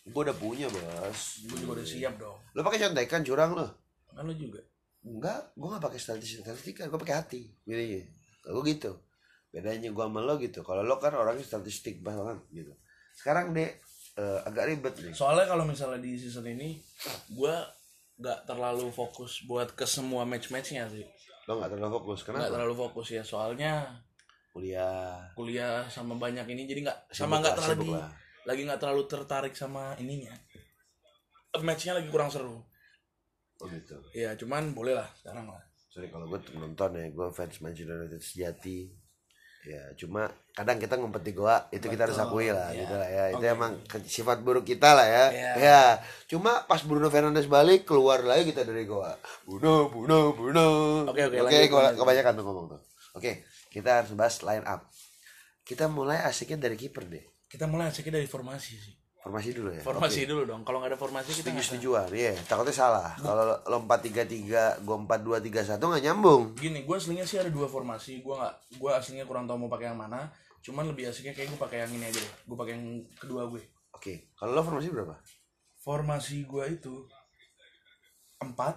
Gue 0.00 0.22
udah 0.24 0.32
punya, 0.32 0.66
Bos. 0.72 1.44
gue 1.44 1.56
juga 1.60 1.72
udah 1.76 1.86
siap 1.86 2.14
dong 2.16 2.38
Lo 2.54 2.64
pakai 2.64 2.80
contekan 2.80 3.20
curang 3.20 3.52
lo? 3.52 3.66
kan 4.10 4.24
lu 4.24 4.32
juga 4.32 4.62
Enggak, 5.00 5.52
gue 5.56 5.68
gak 5.68 5.80
pakai 5.80 5.96
statistik 5.96 6.44
statistika, 6.44 6.84
gue 6.84 7.00
pakai 7.00 7.16
hati. 7.16 7.42
Milihnya. 7.64 8.04
Gue 8.44 8.62
gitu. 8.68 9.00
Bedanya 9.50 9.90
gue 9.90 10.04
sama 10.04 10.20
lo 10.20 10.38
gitu. 10.38 10.62
Kalau 10.62 10.80
lo 10.80 10.96
kan 10.96 11.12
orangnya 11.12 11.42
statistik 11.42 12.00
banget 12.00 12.38
gitu. 12.50 12.72
Sekarang 13.12 13.50
deh 13.50 13.66
eh, 14.12 14.38
agak 14.42 14.64
ribet 14.66 14.94
nih. 14.98 15.14
soalnya 15.14 15.46
kalau 15.46 15.62
misalnya 15.62 15.98
di 15.98 16.14
season 16.14 16.42
ini 16.44 16.78
gue 17.30 17.54
nggak 18.16 18.44
terlalu 18.44 18.90
fokus 18.90 19.42
buat 19.44 19.72
ke 19.72 19.86
semua 19.86 20.26
match-matchnya 20.26 20.84
sih 20.86 21.06
Lo 21.48 21.56
gak 21.56 21.72
terlalu 21.72 21.94
fokus. 21.96 22.18
nggak 22.22 22.36
Kenapa? 22.36 22.52
terlalu 22.52 22.74
fokus 22.76 23.06
ya 23.10 23.22
soalnya 23.24 23.86
Kuliah. 24.50 25.30
kuliah 25.32 25.86
sama 25.86 26.18
banyak 26.18 26.42
ini 26.48 26.66
jadi 26.66 26.80
nggak 26.84 26.98
sama 27.08 27.38
nggak 27.38 27.54
terlalu 27.56 27.94
lah. 27.96 28.10
lagi 28.44 28.60
nggak 28.66 28.80
terlalu 28.82 29.02
tertarik 29.06 29.54
sama 29.54 29.94
ininya 29.96 30.34
matchnya 31.62 32.02
lagi 32.02 32.10
kurang 32.10 32.28
seru 32.28 32.58
Oh 33.56 33.66
gitu. 33.68 33.94
ya 34.12 34.34
cuman 34.36 34.72
boleh 34.72 34.94
lah 34.96 35.08
sekarang 35.16 35.48
lah 35.48 35.62
Sorry 35.88 36.06
kalau 36.06 36.26
gue 36.26 36.38
nonton 36.54 36.90
ya, 36.94 37.06
gue 37.08 37.26
fans 37.30 37.58
Manchester 37.58 37.98
United 37.98 38.22
sejati. 38.22 38.78
Ya 39.60 39.92
cuma 39.92 40.24
kadang 40.50 40.76
kita 40.76 40.96
ngumpet 40.96 41.20
di 41.20 41.32
goa 41.32 41.68
itu 41.68 41.84
kita 41.84 42.08
harus 42.08 42.16
Betul, 42.16 42.32
akui 42.32 42.48
lah 42.48 42.72
ya. 42.72 42.80
gitu 42.80 42.94
lah 42.96 43.08
ya. 43.08 43.24
Itu 43.28 43.44
Oke. 43.44 43.52
emang 43.52 43.72
sifat 44.02 44.38
buruk 44.40 44.64
kita 44.64 44.96
lah 44.96 45.04
ya. 45.04 45.24
Ya. 45.30 45.52
Ya. 45.54 45.82
Cuma 46.26 46.64
pas 46.64 46.80
Bruno 46.80 47.06
Fernandes 47.06 47.44
balik 47.44 47.84
keluar 47.84 48.24
lagi 48.24 48.48
kita 48.48 48.64
dari 48.64 48.88
goa. 48.88 49.12
Bruno, 49.44 49.86
Bruno, 49.86 50.32
Bruno. 50.32 50.66
Oke, 51.04 51.28
oke, 51.28 51.36
Oke, 51.38 51.44
lanjut, 51.44 51.68
gua- 51.68 51.84
lanjut. 51.86 52.00
kebanyakan 52.00 52.32
tuh 52.32 52.44
ngomong 52.44 52.66
tuh. 52.72 52.80
Oke, 53.12 53.32
kita 53.68 54.00
harus 54.00 54.12
bahas 54.12 54.40
line 54.40 54.64
up. 54.64 54.88
Kita 55.60 55.86
mulai 55.86 56.18
asiknya 56.20 56.56
dari 56.58 56.76
kiper 56.76 57.04
deh. 57.04 57.24
kita 57.46 57.66
mulai 57.66 57.90
asiknya 57.90 58.22
dari 58.22 58.30
formasi 58.30 58.78
sih 58.78 58.94
Formasi 59.20 59.52
dulu 59.52 59.68
ya. 59.68 59.84
formasi 59.84 60.24
dulu 60.24 60.42
dong 60.44 60.64
kalau 60.64 60.80
nggak 60.80 60.96
ada 60.96 60.98
formasi 60.98 61.36
kita 61.36 61.52
Setuju 61.52 61.60
setujuan, 61.60 62.08
iya. 62.10 62.32
Takutnya 62.40 62.72
salah. 62.72 63.12
Kalau 63.14 63.52
lo 63.60 63.76
4-3-3, 63.84 64.80
gue 64.80 64.96
4-2-3-1 64.96 65.76
nggak 65.76 66.04
nyambung. 66.04 66.42
gini 66.56 66.82
gue 66.82 66.96
aslinya 66.96 67.22
sih 67.22 67.36
ada 67.36 67.48
dua 67.48 67.68
formasi 67.68 68.20
gue 68.20 68.32
nggak 68.32 68.54
gue 68.80 68.90
aslinya 68.90 69.24
kurang 69.24 69.44
tahu 69.44 69.60
mau 69.60 69.68
pakai 69.68 69.92
yang 69.92 70.00
mana 70.00 70.24
cuman 70.60 70.88
lebih 70.88 71.08
asiknya 71.08 71.32
kayak 71.32 71.48
gue 71.48 71.60
pakai 71.60 71.84
yang 71.84 71.92
ini 71.92 72.04
aja 72.06 72.20
gue 72.20 72.52
pakai 72.54 72.72
yang 72.74 72.84
kedua 73.14 73.44
gue 73.46 73.60
Oke, 73.92 74.32
kalau 74.32 74.56
lo 74.56 74.62
formasi 74.62 74.88
berapa? 74.88 75.16
formasi 75.76 76.44
gue 76.44 76.64
itu 76.70 76.94
empat 78.38 78.76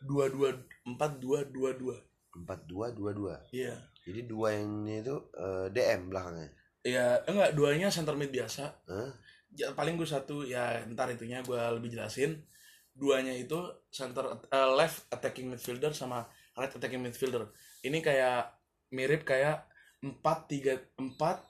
dua 0.00 0.28
dua 0.28 0.48
empat 0.84 1.16
dua 1.18 1.44
dua 1.44 1.70
dua 1.72 1.96
empat 2.34 2.58
dua 2.64 2.86
dua 2.90 3.10
dua 3.12 3.34
iya 3.50 3.76
jadi 4.04 4.24
dua 4.24 4.56
yang 4.56 4.84
ini 4.84 5.00
itu 5.00 5.16
eh, 5.34 5.66
DM 5.68 6.08
belakangnya 6.08 6.48
ya 6.80 7.20
enggak 7.24 7.52
duanya 7.52 7.88
center 7.88 8.14
mid 8.14 8.30
biasa 8.30 8.64
Hah? 8.88 9.10
Ya, 9.56 9.72
paling 9.72 9.96
gue 9.96 10.08
satu 10.08 10.44
ya 10.44 10.84
ntar 10.92 11.08
itunya 11.12 11.40
gue 11.40 11.60
lebih 11.76 11.94
jelasin. 11.94 12.44
Duanya 12.92 13.32
itu 13.32 13.56
center 13.88 14.42
eh, 14.50 14.70
left 14.74 15.06
attacking 15.08 15.48
midfielder 15.48 15.94
sama 15.94 16.26
right 16.58 16.72
attacking 16.72 17.00
midfielder. 17.00 17.48
Ini 17.84 17.98
kayak 18.02 18.52
mirip 18.92 19.22
kayak 19.22 19.64
empat 20.02 20.50
tiga 20.50 20.74
empat 20.98 21.42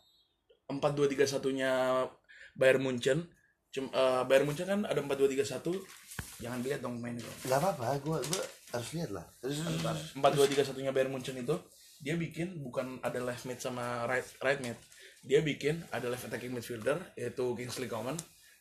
empat 0.69 0.93
dua 0.93 1.09
tiga 1.09 1.25
satunya 1.25 2.05
Bayern 2.55 2.85
Munchen. 2.85 3.25
Cum, 3.69 3.91
eh, 3.93 4.23
Bayern 4.29 4.47
Munchen 4.49 4.69
kan 4.69 4.81
ada 4.85 5.01
empat 5.01 5.17
dua 5.19 5.29
tiga 5.29 5.45
satu. 5.45 5.73
Jangan 6.39 6.63
dilihat 6.63 6.85
dong 6.85 7.03
main 7.03 7.19
itu 7.19 7.27
nggak 7.51 7.59
apa-apa 7.59 7.99
gue 7.99 8.19
gue 8.31 8.43
harus 8.73 8.89
lihat 8.95 9.11
lah. 9.11 9.27
Empat 10.15 10.33
dua 10.37 10.47
tiga 10.47 10.63
satunya 10.63 10.95
Bayern 10.95 11.11
Munchen 11.11 11.35
itu 11.35 11.57
dia 11.99 12.15
bikin 12.15 12.63
bukan 12.63 13.03
ada 13.03 13.19
left 13.19 13.43
mid 13.43 13.59
sama 13.59 14.07
right 14.07 14.27
right 14.39 14.63
mid 14.63 14.79
dia 15.23 15.41
bikin 15.41 15.83
ada 15.91 16.07
left 16.07 16.27
attacking 16.27 16.53
midfielder 16.53 16.99
yaitu 17.15 17.55
Kingsley 17.55 17.87
Coman 17.87 18.19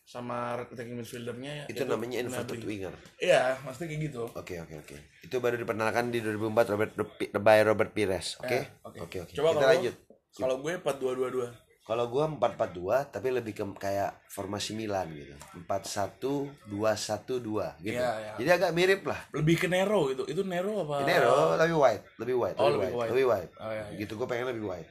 sama 0.08 0.56
right 0.56 0.72
attacking 0.72 0.96
midfieldernya 0.96 1.67
itu 1.67 1.84
namanya 1.84 2.24
inverted 2.24 2.63
winger 2.63 2.96
iya 3.20 3.60
maksudnya 3.60 3.91
kayak 3.91 4.02
gitu. 4.08 4.24
Oke 4.32 4.56
oke 4.63 4.76
oke. 4.88 4.96
Itu 5.20 5.43
baru 5.43 5.60
diperkenalkan 5.60 6.10
di 6.10 6.24
2004 6.24 6.72
Robert 6.72 6.91
by 7.36 7.60
Robert 7.67 7.91
Pires 7.91 8.39
oke? 8.39 8.56
Ya, 8.56 8.63
oke. 8.88 8.98
Oke 9.04 9.17
coba 9.36 9.52
kita 9.52 9.60
kalau 9.60 9.72
lanjut. 9.76 9.96
kalau 10.32 10.56
gue 10.63 10.72
empat 10.80 10.96
dua 10.96 11.12
dua 11.12 11.28
dua. 11.28 11.48
Kalau 11.88 12.12
gue 12.12 12.20
442 12.20 13.15
tapi 13.15 13.32
lebih 13.32 13.56
ke 13.56 13.63
kayak 13.80 14.20
formasi 14.28 14.76
Milan 14.76 15.08
gitu. 15.08 15.32
41212 15.63 17.80
gitu. 17.80 17.96
Iya, 17.96 18.12
iya. 18.20 18.34
jadi 18.36 18.50
agak 18.60 18.76
mirip 18.76 19.08
lah. 19.08 19.15
Lebih 19.32 19.56
ke 19.56 19.72
Nero 19.72 20.12
gitu. 20.12 20.28
Itu 20.28 20.43
Nero 20.43 20.84
apa? 20.84 21.08
Nero 21.08 21.56
lebih 21.56 21.80
wide 21.80 22.04
lebih 22.20 22.36
wide 22.43 22.58
Oh, 22.60 22.76
lebih 22.76 22.76
lebih 22.76 22.91
wide 22.91 22.91
wide. 22.91 23.12
lebih 23.15 23.26
wide 23.32 23.52
Oh, 23.63 23.72
iya, 23.72 23.84
iya. 23.88 24.04
gitu 24.04 24.20
gue 24.20 24.28
pengen 24.28 24.52
lebih 24.52 24.67
wide 24.67 24.89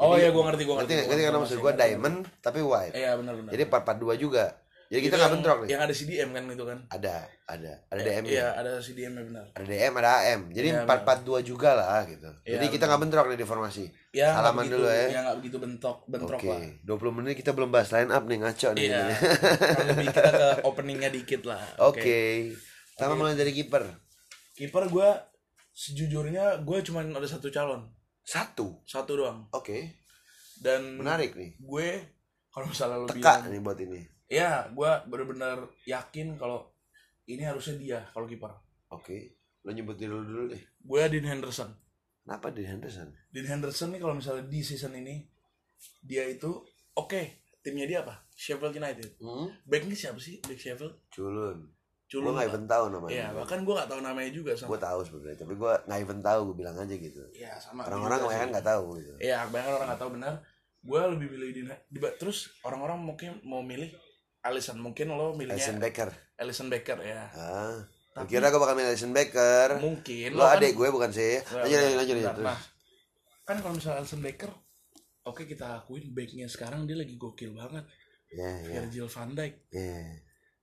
oh 0.00 0.16
iya 0.16 0.28
gue 0.28 0.42
ngerti 0.42 0.62
gue 0.64 0.74
ngerti 0.74 0.92
ngerti 0.92 1.06
ngerti 1.06 1.22
kan 1.22 1.34
maksud 1.36 1.58
gue 1.58 1.72
diamond 1.76 2.16
tapi 2.40 2.58
wide 2.60 2.94
iya 2.94 3.12
benar 3.14 3.36
benar 3.36 3.50
Jadi 3.52 3.62
442 3.64 4.16
juga. 4.18 4.46
Jadi 4.90 5.06
kita 5.06 5.14
nggak 5.14 5.22
yang- 5.22 5.34
bentrok 5.38 5.58
nih. 5.60 5.68
Yang 5.70 5.80
ada 5.80 5.94
CDM 5.94 6.28
kan 6.28 6.42
itu 6.50 6.64
kan. 6.66 6.78
Ada, 6.90 7.14
ada, 7.46 7.72
ada 7.86 8.00
Eh, 8.00 8.06
DM 8.10 8.24
Iya, 8.26 8.46
ada 8.50 8.70
CDM 8.82 9.12
-nya 9.12 9.22
benar. 9.22 9.44
ada 9.54 9.62
DM, 9.64 9.92
ada 9.94 10.10
AM. 10.18 10.40
Jadi 10.50 10.68
Iya, 10.68 10.82
empat 10.82 10.98
empat 11.06 11.18
dua 11.22 11.38
juga 11.40 11.70
lah 11.78 12.02
gitu. 12.02 12.26
Iya, 12.42 12.58
Jadi 12.58 12.66
kita 12.74 12.84
nggak 12.90 13.00
bentrok 13.00 13.26
nih 13.30 13.38
di 13.38 13.46
formasi. 13.46 13.84
Ya, 14.10 14.34
Salaman 14.34 14.66
begitu, 14.66 14.74
dulu 14.74 14.86
ya. 14.90 15.06
Ya 15.06 15.20
nggak 15.22 15.36
begitu 15.38 15.56
bentrok, 15.62 15.98
bentrok 16.10 16.40
Oke, 16.42 16.50
lah. 16.50 16.60
20 16.82 17.14
menit 17.14 17.38
kita 17.38 17.54
belum 17.54 17.70
bahas 17.70 17.94
line 17.94 18.10
up 18.10 18.24
nih 18.26 18.38
ngaco 18.42 18.68
nih. 18.74 18.82
Iya. 18.82 19.04
lebih 19.94 20.06
kita 20.10 20.30
ke 20.32 20.48
openingnya 20.68 21.08
dikit 21.08 21.42
lah. 21.46 21.62
Oke. 21.78 22.50
Pertama 22.90 23.14
mulai 23.14 23.38
dari 23.38 23.54
kiper. 23.54 23.86
Kiper 24.58 24.90
gue 24.90 25.08
sejujurnya 25.70 26.60
gue 26.60 26.78
cuman 26.82 27.14
ada 27.14 27.24
satu 27.24 27.46
calon, 27.48 27.86
Satu. 28.30 28.78
satu 28.86 29.12
doang. 29.18 29.50
Oke. 29.50 30.06
Dan 30.54 31.02
Menarik 31.02 31.34
nih. 31.34 31.58
gue 31.58 31.88
kalau 32.54 32.70
misalnya 32.70 33.02
lo 33.02 33.06
Teka 33.10 33.18
bilang, 33.18 33.42
nih 33.50 33.60
buat 33.60 33.78
ini. 33.80 34.00
ya 34.30 34.70
gue 34.70 34.90
bener-bener 35.10 35.58
yakin 35.82 36.38
kalau 36.38 36.70
ini 37.26 37.42
harusnya 37.42 37.74
dia 37.74 37.98
kalau 38.14 38.30
kiper. 38.30 38.54
Oke. 38.94 39.42
Lo 39.66 39.74
nyebut 39.74 39.98
diri 39.98 40.14
lo 40.14 40.22
dulu 40.22 40.54
deh. 40.54 40.62
Gue 40.78 41.02
Dean 41.10 41.26
Henderson. 41.26 41.74
Kenapa 42.22 42.54
di 42.54 42.62
Henderson? 42.62 43.10
Dean 43.34 43.48
Henderson 43.50 43.90
nih 43.90 43.98
kalau 43.98 44.14
misalnya 44.14 44.46
di 44.46 44.60
season 44.62 44.94
ini 44.94 45.26
dia 45.98 46.28
itu 46.28 46.62
oke 46.94 47.22
timnya 47.64 47.88
dia 47.88 47.98
apa? 48.06 48.28
Sheffield 48.36 48.76
United. 48.76 49.18
Hmm? 49.18 49.50
Backnya 49.66 49.96
siapa 49.98 50.20
sih? 50.22 50.38
Back 50.44 50.60
Sheffield? 50.60 50.94
Culun. 51.10 51.66
Gue 52.10 52.18
Culun. 52.18 52.34
nggak 52.34 52.42
apa? 52.42 52.50
even 52.50 52.64
tahu 52.66 52.84
namanya. 52.90 53.14
Iya, 53.14 53.26
bahkan 53.30 53.58
gue 53.62 53.70
gak 53.72 53.86
tahu 53.86 54.00
namanya 54.02 54.30
juga 54.34 54.50
sama. 54.58 54.68
Gue 54.74 54.80
tahu 54.82 55.00
sebenarnya, 55.06 55.38
tapi 55.38 55.54
gue 55.54 55.72
nggak 55.86 56.00
even 56.02 56.18
tahu. 56.20 56.40
Gue 56.50 56.56
bilang 56.58 56.74
aja 56.74 56.90
gitu. 56.90 57.22
Iya, 57.30 57.52
sama. 57.62 57.86
Orang-orang 57.86 58.18
kebanyakan 58.18 58.48
nggak 58.50 58.66
tahu 58.66 58.84
gitu. 58.98 59.12
Iya, 59.22 59.38
kebanyakan 59.46 59.72
orang 59.78 59.88
nggak 59.88 60.02
tahu 60.02 60.10
benar. 60.18 60.34
Gue 60.80 61.00
lebih 61.06 61.26
milih 61.30 61.50
di, 61.52 61.62
di- 61.70 62.14
terus 62.18 62.38
orang-orang 62.60 62.98
mungkin 62.98 63.38
mau 63.46 63.62
milih 63.62 63.94
Alisson. 64.42 64.82
Mungkin 64.82 65.06
lo 65.08 65.38
milihnya 65.38 65.54
Alison 65.54 65.78
Becker. 65.78 66.10
Alisson 66.34 66.66
Becker 66.66 66.98
ya. 66.98 67.30
Ah. 67.30 67.78
Gue 68.10 68.26
Tapi- 68.26 68.30
kira 68.32 68.50
gue 68.50 68.58
bakal 68.58 68.74
milih 68.74 68.90
Alison 68.90 69.14
Becker. 69.14 69.68
Mungkin 69.78 70.28
Lo 70.34 70.42
kan- 70.42 70.58
adik 70.58 70.72
gue 70.74 70.88
bukan 70.90 71.10
sih. 71.14 71.38
Lanjut, 71.46 71.78
lanjut, 71.78 71.94
lanjut, 71.94 72.16
lanjut. 72.18 72.34
Nah, 72.42 72.58
kan 73.44 73.56
kalau 73.62 73.74
misalnya 73.78 74.02
Alisson 74.02 74.18
Becker, 74.18 74.50
oke 75.22 75.46
kita 75.46 75.78
akuin 75.78 76.10
backnya 76.10 76.50
sekarang 76.50 76.90
dia 76.90 76.98
lagi 76.98 77.14
gokil 77.14 77.54
banget. 77.54 77.86
Iya, 78.30 78.50
iya, 78.62 78.78
Virgil 78.82 79.06
van 79.06 79.30
Dijk 79.34 79.54
iya. 79.70 80.02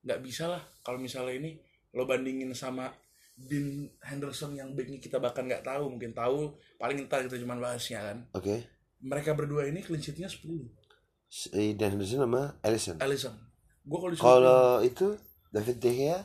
Nggak 0.02 0.20
bisa 0.20 0.48
lah 0.48 0.62
kalau 0.82 0.98
misalnya 0.98 1.34
ini 1.34 1.58
lo 1.92 2.04
bandingin 2.04 2.52
sama 2.52 2.90
Dean 3.34 3.86
Henderson 4.02 4.54
yang 4.54 4.74
backnya 4.74 4.98
kita 4.98 5.18
bahkan 5.18 5.46
nggak 5.46 5.62
tahu 5.62 5.90
mungkin 5.90 6.12
tahu 6.12 6.50
paling 6.76 6.98
entar 7.00 7.22
kita 7.22 7.38
cuma 7.38 7.54
bahasnya 7.56 8.02
kan 8.04 8.18
Oke. 8.34 8.66
mereka 9.00 9.34
berdua 9.34 9.66
ini 9.66 9.80
clean 9.80 10.00
sheetnya 10.00 10.26
10 10.26 10.42
Si 11.28 11.50
Dan 11.74 11.94
Henderson 11.94 12.24
sama 12.24 12.56
Alisson. 12.62 12.98
Alisson 12.98 13.36
gue 13.84 13.98
kalau 13.98 14.16
Kalau 14.16 14.64
itu 14.80 15.16
David 15.48 15.78
De 15.78 15.92
Gea 15.92 16.20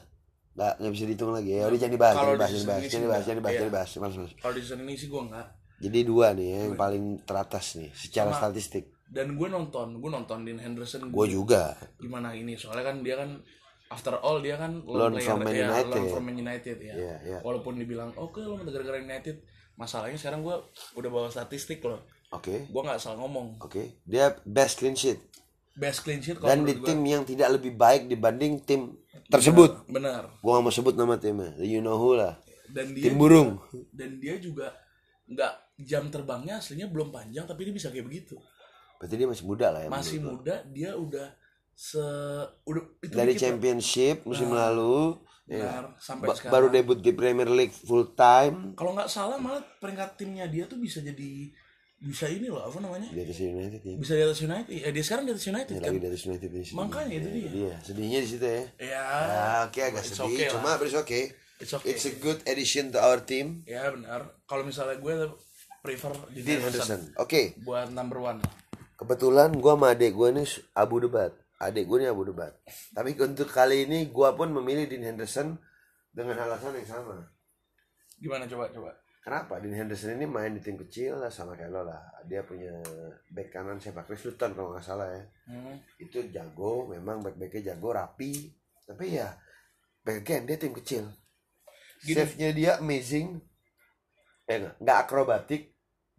nggak 0.53 0.73
nggak 0.79 0.93
bisa 0.93 1.05
dihitung 1.07 1.33
lagi 1.33 1.51
ya. 1.53 1.65
Udah 1.65 1.79
jangan 1.81 1.95
dibahas, 1.95 2.15
Kalau 2.15 2.25
jangan 2.25 2.37
dibahas, 2.37 2.53
di 2.53 2.55
jangan 2.55 2.63
dibahas, 2.63 2.83
sini 2.83 2.91
jangan 2.93 3.03
dibahas, 3.03 3.23
jangan 3.23 3.39
dibahas, 3.39 3.55
jangan 3.55 3.69
dibahas. 3.69 3.91
Mas, 3.97 4.15
mas. 4.15 4.33
kalau 4.37 4.53
di 4.53 4.61
season 4.61 4.81
ini 4.83 4.95
sih 4.95 5.09
gue 5.09 5.23
nggak 5.23 5.47
Jadi 5.83 5.99
dua 6.05 6.27
nih 6.31 6.47
ya, 6.47 6.59
yang 6.63 6.77
paling 6.77 7.05
teratas 7.23 7.67
nih 7.75 7.91
secara 7.93 8.31
Sama- 8.31 8.41
statistik. 8.41 8.85
dan 9.09 9.27
gue 9.33 9.45
nonton 9.47 9.89
gue 9.95 10.11
nonton 10.11 10.39
Dean 10.41 10.57
Henderson 10.57 11.03
Gue 11.09 11.27
juga. 11.27 11.75
gimana 11.99 12.33
ini 12.33 12.55
soalnya 12.55 12.85
kan 12.85 12.97
dia 13.01 13.17
kan 13.17 13.31
after 13.93 14.17
all 14.17 14.39
dia 14.39 14.57
kan 14.57 14.81
Loan 14.81 15.13
player, 15.13 15.27
from 15.27 15.39
Man 15.41 15.53
ya, 15.53 15.67
United. 15.67 15.93
loan 15.93 16.05
from 16.09 16.25
Man 16.25 16.37
United 16.37 16.77
ya 16.79 16.95
Iya, 16.95 17.15
iya. 17.23 17.39
walaupun 17.41 17.77
dibilang 17.77 18.11
oke 18.15 18.41
lo 18.41 18.57
gara-gara 18.59 18.99
United 18.99 19.45
masalahnya 19.75 20.17
sekarang 20.17 20.41
gue 20.41 20.57
udah 20.95 21.11
bawa 21.11 21.29
statistik 21.29 21.81
loh 21.83 22.01
Oke. 22.31 22.65
gue 22.65 22.83
nggak 22.83 22.97
salah 22.97 23.19
ngomong 23.19 23.61
Oke. 23.61 24.01
Dia 24.03 24.33
best 24.43 24.79
clean 24.79 24.93
sheet 24.93 25.21
best 25.73 26.01
clean 26.01 26.19
sheet 26.19 26.37
dan 26.39 26.61
di 26.61 26.73
menurut 26.73 26.79
gua. 26.79 26.89
tim 26.89 27.01
yang 27.03 27.23
tidak 27.23 27.49
lebih 27.51 27.73
baik 27.75 28.05
dibanding 28.07 28.61
tim 28.61 28.93
tersebut. 29.27 29.85
benar 29.87 30.29
Gua 30.39 30.57
gak 30.57 30.63
mau 30.63 30.69
sebut 30.71 30.93
nama 30.93 31.17
timnya. 31.17 31.57
You 31.59 31.81
know 31.81 31.97
who 31.97 32.13
lah. 32.13 32.37
dan 32.69 32.89
dia 32.91 33.05
Tim 33.05 33.17
burung. 33.17 33.57
dan 33.91 34.17
dia 34.17 34.37
juga 34.37 34.73
nggak 35.25 35.53
jam 35.79 36.09
terbangnya 36.09 36.57
aslinya 36.57 36.87
belum 36.87 37.09
panjang 37.09 37.45
tapi 37.45 37.65
dia 37.65 37.73
bisa 37.73 37.89
kayak 37.89 38.05
begitu 38.05 38.37
Berarti 38.97 39.15
dia 39.15 39.27
masih 39.27 39.45
muda 39.45 39.67
lah 39.69 39.81
ya. 39.83 39.89
masih 39.89 40.19
muda 40.21 40.55
dia 40.67 40.93
udah 40.95 41.27
se 41.83 42.05
udah 42.63 42.85
itu. 43.03 43.11
Dari 43.11 43.35
dikit 43.35 43.43
championship 43.43 44.23
musim 44.23 44.55
lalu. 44.55 45.19
ya. 45.45 45.67
Benar, 45.67 45.85
sampai 45.99 46.27
Ba- 46.31 46.37
sekarang 46.39 46.53
baru 46.55 46.67
debut 46.71 46.99
di 46.99 47.11
Premier 47.11 47.51
League 47.51 47.75
full 47.75 48.15
time. 48.15 48.73
kalau 48.73 48.95
nggak 48.95 49.11
salah 49.11 49.35
malah 49.37 49.59
peringkat 49.83 50.15
timnya 50.15 50.47
dia 50.47 50.71
tuh 50.71 50.79
bisa 50.79 51.03
jadi 51.03 51.51
bisa 51.99 52.27
ini 52.27 52.47
loh 52.47 52.63
apa 52.63 52.79
namanya 52.79 53.11
Di 53.11 53.23
atas 53.23 53.39
United 53.39 53.79
ya. 53.81 53.95
bisa 53.95 54.13
di 54.13 54.23
atas 54.23 54.41
United 54.41 54.71
eh, 54.71 54.91
dia 54.91 55.05
sekarang 55.05 55.23
di 55.23 55.33
atas 55.35 55.47
United 55.47 55.71
Ya, 55.71 55.79
kan 55.79 55.87
lagi 55.89 55.99
di 55.99 56.09
atas 56.09 56.23
United 56.25 56.49
di 56.49 56.63
sini. 56.63 56.77
Makanya 56.77 57.13
itu 57.13 57.29
Ya, 57.29 57.35
dia. 57.35 57.51
Iya, 57.53 57.75
sedihnya 57.83 58.19
di 58.19 58.29
situ 58.29 58.47
ya. 58.47 58.63
ya 58.81 59.03
Ya, 59.21 59.43
oke 59.65 59.81
agak 59.81 59.99
it's 60.01 60.11
sedih, 60.13 60.27
okay 60.29 60.47
cuma 60.49 60.71
but 60.73 60.87
it's 60.87 60.95
okay. 60.97 61.25
It's 61.59 61.73
okay. 61.73 61.87
It's 61.89 62.05
a 62.05 62.15
good 62.17 62.39
addition 62.45 62.91
to 62.91 62.99
our 62.99 63.19
team. 63.21 63.63
ya 63.65 63.87
benar 63.89 64.21
kalau 64.45 64.63
misalnya 64.63 64.99
gue 64.99 65.15
prefer 65.79 66.11
Dean 66.33 66.59
Henderson. 66.61 67.11
Oke, 67.17 67.59
buat 67.61 67.91
number 67.91 68.19
one 68.21 68.39
kebetulan 68.95 69.51
gua 69.53 69.75
sama 69.75 69.87
adik 69.91 70.11
gua 70.13 70.31
nih 70.31 70.47
abu 70.73 71.03
debat. 71.03 71.35
Adik 71.63 71.87
gua 71.87 72.03
nih 72.03 72.11
abu 72.11 72.27
debat. 72.27 72.53
Tapi 72.91 73.15
untuk 73.15 73.47
kali 73.47 73.87
ini 73.87 74.11
gua 74.11 74.35
pun 74.35 74.51
memilih 74.51 74.91
Dean 74.91 75.15
Henderson 75.15 75.55
dengan 76.11 76.43
alasan 76.43 76.75
yang 76.75 76.89
sama. 76.91 77.17
gimana 78.23 78.47
coba 78.47 78.71
coba 78.71 78.91
Kenapa? 79.23 79.63
Dean 79.63 79.79
Henderson 79.79 80.19
ini 80.19 80.27
main 80.27 80.51
di 80.51 80.59
tim 80.59 80.75
kecil 80.75 81.23
lah 81.23 81.31
sama 81.31 81.55
kayak 81.55 81.71
lo 81.71 81.87
lah. 81.87 82.03
Dia 82.27 82.43
punya 82.43 82.75
back 83.31 83.55
kanan 83.55 83.79
siapa 83.79 84.03
Chris 84.03 84.27
Luton 84.27 84.51
kalau 84.51 84.75
nggak 84.75 84.83
salah 84.83 85.07
ya. 85.15 85.23
hmm. 85.47 86.03
Itu 86.03 86.27
jago, 86.35 86.91
memang 86.91 87.23
back 87.23 87.39
backnya 87.39 87.71
jago, 87.71 87.95
rapi. 87.95 88.51
Tapi 88.83 89.15
ya, 89.15 89.31
back 90.03 90.27
again 90.27 90.43
dia 90.43 90.59
tim 90.59 90.75
kecil. 90.75 91.07
Gini. 92.03 92.19
Save-nya 92.19 92.51
dia 92.51 92.73
amazing. 92.83 93.39
Eh 94.51 94.59
nggak 94.83 94.99
akrobatik. 95.07 95.72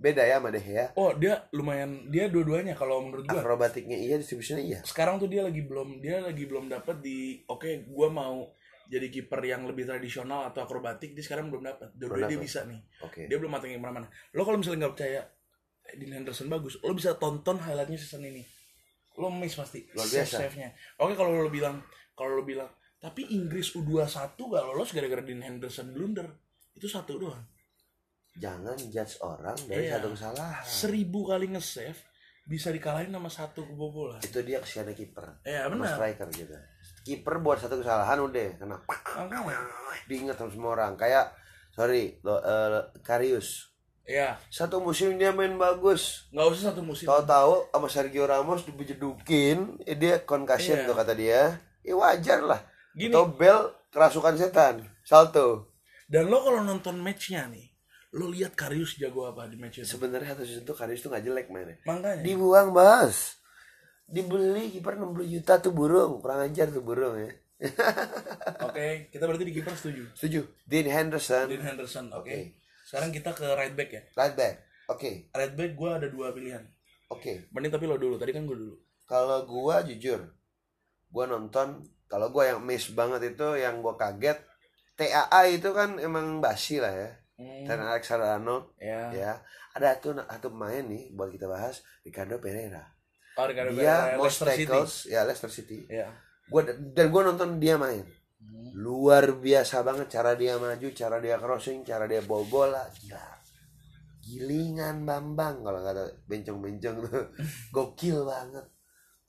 Beda 0.03 0.27
ya 0.27 0.43
sama 0.43 0.51
De 0.51 0.59
Gea. 0.59 0.91
oh 0.99 1.15
dia 1.15 1.47
lumayan 1.55 2.11
dia 2.11 2.27
dua-duanya 2.27 2.75
kalau 2.75 2.99
menurut 2.99 3.23
gue 3.23 3.39
Akrobatiknya 3.39 3.95
iya, 3.95 4.19
distribusinya 4.19 4.59
iya. 4.59 4.79
sekarang 4.83 5.15
tuh 5.15 5.31
dia 5.31 5.47
lagi 5.47 5.63
belum 5.63 6.03
dia 6.03 6.19
lagi 6.19 6.43
belum 6.43 6.67
dapat 6.67 6.99
di 6.99 7.39
oke 7.47 7.87
gue 7.87 8.07
mau 8.11 8.51
jadi 8.91 9.07
kiper 9.07 9.39
yang 9.47 9.63
lebih 9.63 9.87
tradisional 9.87 10.51
atau 10.51 10.67
akrobatik 10.67 11.15
dia 11.15 11.23
sekarang 11.23 11.47
belum 11.47 11.63
dapat 11.65 11.95
dua 11.95 12.27
dia 12.27 12.35
bisa 12.35 12.67
nih. 12.67 12.83
Oke. 13.01 13.31
dia 13.31 13.37
belum 13.39 13.49
matengin 13.55 13.79
ke 13.79 13.83
mana-mana. 13.83 14.11
Lo 14.35 14.43
kalau 14.43 14.59
misalnya 14.59 14.85
nggak 14.85 14.93
percaya 14.93 15.21
eh, 15.87 15.95
Dean 15.95 16.13
Henderson 16.19 16.51
bagus 16.51 16.77
lo 16.83 16.91
bisa 16.91 17.15
tonton 17.15 17.63
highlightnya 17.63 17.95
season 17.95 18.27
ini. 18.27 18.43
Lo 19.15 19.31
miss 19.31 19.55
pasti 19.55 19.87
Luar 19.95 20.03
save 20.03 20.27
biasa. 20.27 20.35
save 20.35 20.55
nya 20.59 20.69
oke 20.99 21.15
kalau 21.15 21.31
lo 21.31 21.47
bilang 21.47 21.79
kalau 22.13 22.37
lo 22.37 22.43
bilang 22.43 22.67
tapi 22.99 23.27
Inggris 23.35 23.75
U21 23.75 24.35
gak 24.35 24.63
lolos 24.63 24.91
gara-gara 24.91 25.23
Dean 25.23 25.41
Henderson 25.43 25.95
blunder? 25.95 26.27
Itu 26.75 26.91
satu 26.91 27.15
doang 27.15 27.52
Jangan 28.35 28.73
judge 28.83 29.15
orang 29.19 29.53
dari 29.63 29.85
Iya. 29.85 29.97
satu 29.97 30.07
kesalahan. 30.11 30.63
seribu 30.63 31.19
kali 31.23 31.47
nge-save 31.47 31.99
bisa 32.43 32.67
dikalahin 32.69 33.07
sama 33.07 33.29
satu 33.29 33.63
kebobolan 33.63 34.19
Itu 34.19 34.41
dia 34.41 34.57
kesiannya 34.57 34.91
kiper. 34.91 35.39
ya 35.43 35.63
Sama 35.63 35.79
benar 35.79 35.95
striker 35.95 36.27
gitu. 36.29 36.55
Kiper 37.03 37.35
buat 37.39 37.57
satu 37.57 37.77
kesalahan 37.77 38.19
udah 38.19 38.47
kena 38.57 38.77
diingat 40.05 40.35
sama 40.35 40.49
semua 40.49 40.71
orang. 40.73 40.93
Kayak 40.93 41.31
sorry, 41.69 42.19
lo, 42.19 42.37
eh, 42.37 42.81
Karius. 43.01 43.69
ya 44.03 44.35
Satu 44.49 44.79
musim 44.79 45.15
dia 45.15 45.31
main 45.31 45.55
bagus. 45.55 46.27
nggak 46.29 46.47
usah 46.49 46.63
satu 46.69 46.81
musim 46.81 47.07
Tahu-tahu 47.07 47.71
sama 47.71 47.87
Sergio 47.87 48.25
Ramos 48.25 48.63
dibejedukin, 48.63 49.79
eh, 49.81 49.95
dia 49.95 50.19
concussion 50.21 50.75
Iya. 50.75 50.85
tuh 50.85 50.95
kata 50.95 51.13
dia. 51.13 51.41
Ya 51.79 51.93
wajar 51.93 52.39
lah. 52.39 52.59
Gini. 52.93 53.09
Atau 53.09 53.31
Bel 53.31 53.59
kerasukan 53.89 54.35
setan, 54.35 54.75
salto. 55.01 55.71
Dan 56.05 56.27
lo 56.27 56.41
kalau 56.41 56.61
nonton 56.61 56.99
matchnya 56.99 57.47
nih, 57.47 57.72
lo 58.13 58.29
lihat 58.29 58.53
Karius 58.53 58.95
jago 58.95 59.25
apa 59.25 59.49
di 59.49 59.57
match 59.57 59.81
itu. 59.81 59.89
Sebenarnya 59.89 60.37
satu 60.37 60.45
season 60.45 60.63
tuh 60.63 60.77
Karius 60.77 61.01
tuh 61.01 61.09
gak 61.09 61.25
jelek 61.25 61.49
mainnya. 61.49 61.81
Makanya. 61.83 62.21
Dibuang 62.21 62.69
bas. 62.69 63.41
Dibeli 64.05 64.69
kiper 64.69 64.99
60 64.99 65.25
juta 65.25 65.57
tuh 65.57 65.73
burung, 65.73 66.21
kurang 66.21 66.45
ajar 66.45 66.69
tuh 66.69 66.85
burung 66.85 67.17
ya. 67.17 67.31
Oke, 68.67 69.07
kita 69.09 69.23
berarti 69.25 69.45
di 69.47 69.53
kiper 69.55 69.73
setuju. 69.73 70.03
Setuju. 70.13 70.41
Dean 70.67 70.85
Henderson, 70.85 71.47
Dean 71.47 71.63
Henderson, 71.63 72.11
oke. 72.11 72.27
Oke. 72.27 72.59
Sekarang 72.83 73.09
kita 73.09 73.31
ke 73.31 73.47
right 73.55 73.73
back 73.73 73.89
ya. 73.89 74.01
right 74.13 74.35
back. 74.35 74.55
Oke, 74.91 75.31
Right 75.31 75.55
back 75.55 75.71
gue 75.73 75.89
ada 75.89 76.07
dua 76.11 76.35
pilihan. 76.35 76.59
oke. 77.07 77.47
Mending 77.55 77.71
tapi 77.71 77.87
lo 77.87 77.95
dulu. 77.95 78.19
Tadi 78.19 78.35
kan 78.35 78.43
gue 78.43 78.57
dulu. 78.57 78.75
Kalau 79.03 79.47
gua 79.47 79.79
jujur, 79.81 80.27
gua 81.07 81.25
nonton 81.25 81.81
kalau 82.05 82.27
gua 82.29 82.51
yang 82.51 82.59
miss 82.59 82.91
banget 82.91 83.33
itu 83.33 83.47
yang 83.55 83.79
gua 83.79 83.95
kaget 83.95 84.43
TAA 84.93 85.55
itu 85.55 85.71
kan 85.71 85.97
emang 85.97 86.43
basi 86.43 86.83
lah 86.83 86.91
ya. 86.91 87.09
Hmm, 87.43 87.67
Dan 87.67 87.79
Alexander 87.83 88.39
Arnold 88.39 88.65
ya. 88.79 89.11
ya. 89.11 89.31
Ada 89.75 89.99
satu 89.99 90.15
satu 90.15 90.47
pemain 90.55 90.85
nih 90.87 91.11
buat 91.11 91.27
kita 91.27 91.51
bahas 91.51 91.83
Ricardo 92.01 92.39
Pereira. 92.39 92.87
Oh, 93.35 93.43
Ricardo 93.43 93.73
Dia 93.75 94.15
Pereira, 94.15 94.17
most 94.17 94.39
Leicester 94.39 94.47
City. 94.55 94.65
tackles 94.69 94.93
ya 95.11 95.19
Leicester 95.27 95.51
City. 95.51 95.77
Ya. 95.91 96.07
Gua 96.47 96.61
dan 96.67 97.05
gua 97.11 97.21
nonton 97.27 97.59
dia 97.59 97.75
main. 97.75 98.05
Hmm. 98.39 98.69
Luar 98.75 99.35
biasa 99.35 99.83
banget 99.83 100.07
cara 100.07 100.35
dia 100.35 100.55
maju, 100.55 100.87
cara 100.95 101.17
dia 101.19 101.35
crossing, 101.35 101.83
cara 101.83 102.07
dia 102.07 102.23
bawa 102.23 102.43
bola. 102.47 102.83
Gila. 102.95 103.25
Gilingan 104.23 105.03
Bambang 105.03 105.59
kalau 105.67 105.83
kata 105.83 106.23
bencong-bencong 106.31 106.97
tuh. 107.03 107.27
Gokil 107.75 108.23
banget. 108.23 108.65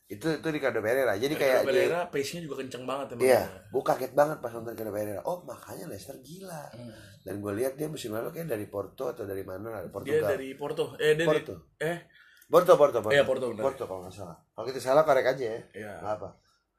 Itu 0.05 0.27
itu 0.29 0.47
Ricardo 0.47 0.79
Pereira 0.79 1.17
jadi 1.17 1.33
Kayak 1.33 1.40
kayak 1.40 1.62
Pereira 1.64 2.01
pace-nya 2.07 2.40
juga 2.43 2.61
kenceng 2.61 2.85
banget 2.85 3.07
emang. 3.12 3.25
Iya, 3.25 3.40
dia. 3.40 3.73
gue 3.73 3.83
kaget 3.83 4.12
banget 4.12 4.38
pas 4.38 4.53
nonton 4.53 4.71
Ricardo 4.71 4.93
Pereira. 4.93 5.21
Oh 5.25 5.40
makanya 5.43 5.85
Leicester 5.87 6.17
gila. 6.21 6.64
Hmm. 6.71 6.93
Dan 7.21 7.40
gue 7.40 7.53
lihat 7.57 7.73
dia 7.75 7.88
musim 7.88 8.12
lalu 8.12 8.29
kayak 8.31 8.47
dari 8.47 8.67
Porto 8.67 9.09
atau 9.09 9.25
dari 9.25 9.40
mana? 9.43 9.73
Dari 9.73 9.81
Dia 9.81 9.90
Portugal. 9.90 10.29
dari 10.29 10.49
Porto. 10.53 10.85
Eh, 10.97 11.12
dia 11.14 11.25
Porto. 11.25 11.55
Dari, 11.75 11.88
eh, 11.88 11.99
Porto, 12.45 12.73
Porto, 12.77 12.99
Porto. 13.01 13.17
Iya, 13.17 13.25
Porto, 13.25 13.45
benar. 13.49 13.64
Porto 13.64 13.85
kalau 13.85 14.01
nggak 14.05 14.12
salah. 14.14 14.37
Kalau 14.53 14.67
kita 14.69 14.79
salah 14.79 15.03
korek 15.03 15.25
aja 15.27 15.45
ya. 15.47 15.61
Iya. 15.73 15.93
Nggak 15.99 16.14
apa. 16.14 16.29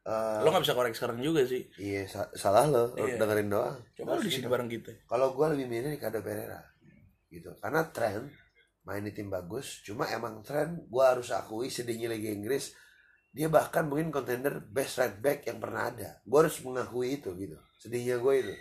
Eh, 0.06 0.40
Lo 0.40 0.54
gak 0.54 0.62
bisa 0.62 0.78
korek 0.78 0.94
sekarang 0.94 1.18
juga 1.18 1.42
sih. 1.42 1.66
iya 1.76 2.06
sa- 2.06 2.30
salah 2.32 2.70
lo, 2.70 2.94
Iya. 2.94 3.18
dengerin 3.18 3.50
doang. 3.50 3.74
Coba 3.92 4.16
lo 4.16 4.22
di 4.22 4.30
sini 4.30 4.46
bareng 4.46 4.70
kita. 4.70 4.94
Kalau 5.04 5.34
gue 5.34 5.48
lebih 5.50 5.66
milih 5.66 5.98
Ricardo 5.98 6.22
Pereira, 6.22 6.62
gitu. 7.28 7.50
Karena 7.58 7.90
tren 7.90 8.30
main 8.86 9.02
di 9.02 9.10
tim 9.10 9.34
bagus. 9.34 9.82
Cuma 9.82 10.06
emang 10.06 10.46
tren 10.46 10.78
gue 10.80 11.02
harus 11.04 11.34
akui 11.34 11.74
sedihnya 11.74 12.06
Liga 12.08 12.30
Inggris. 12.30 12.70
Dia 13.36 13.52
bahkan 13.52 13.84
mungkin 13.84 14.16
kontender 14.16 14.64
best 14.64 14.96
right 14.96 15.20
back 15.20 15.44
yang 15.44 15.60
pernah 15.60 15.92
ada. 15.92 16.24
Gue 16.24 16.48
harus 16.48 16.56
mengakui 16.64 17.20
itu 17.20 17.36
gitu. 17.36 17.60
Sedihnya 17.76 18.16
gue 18.16 18.34
itu. 18.40 18.54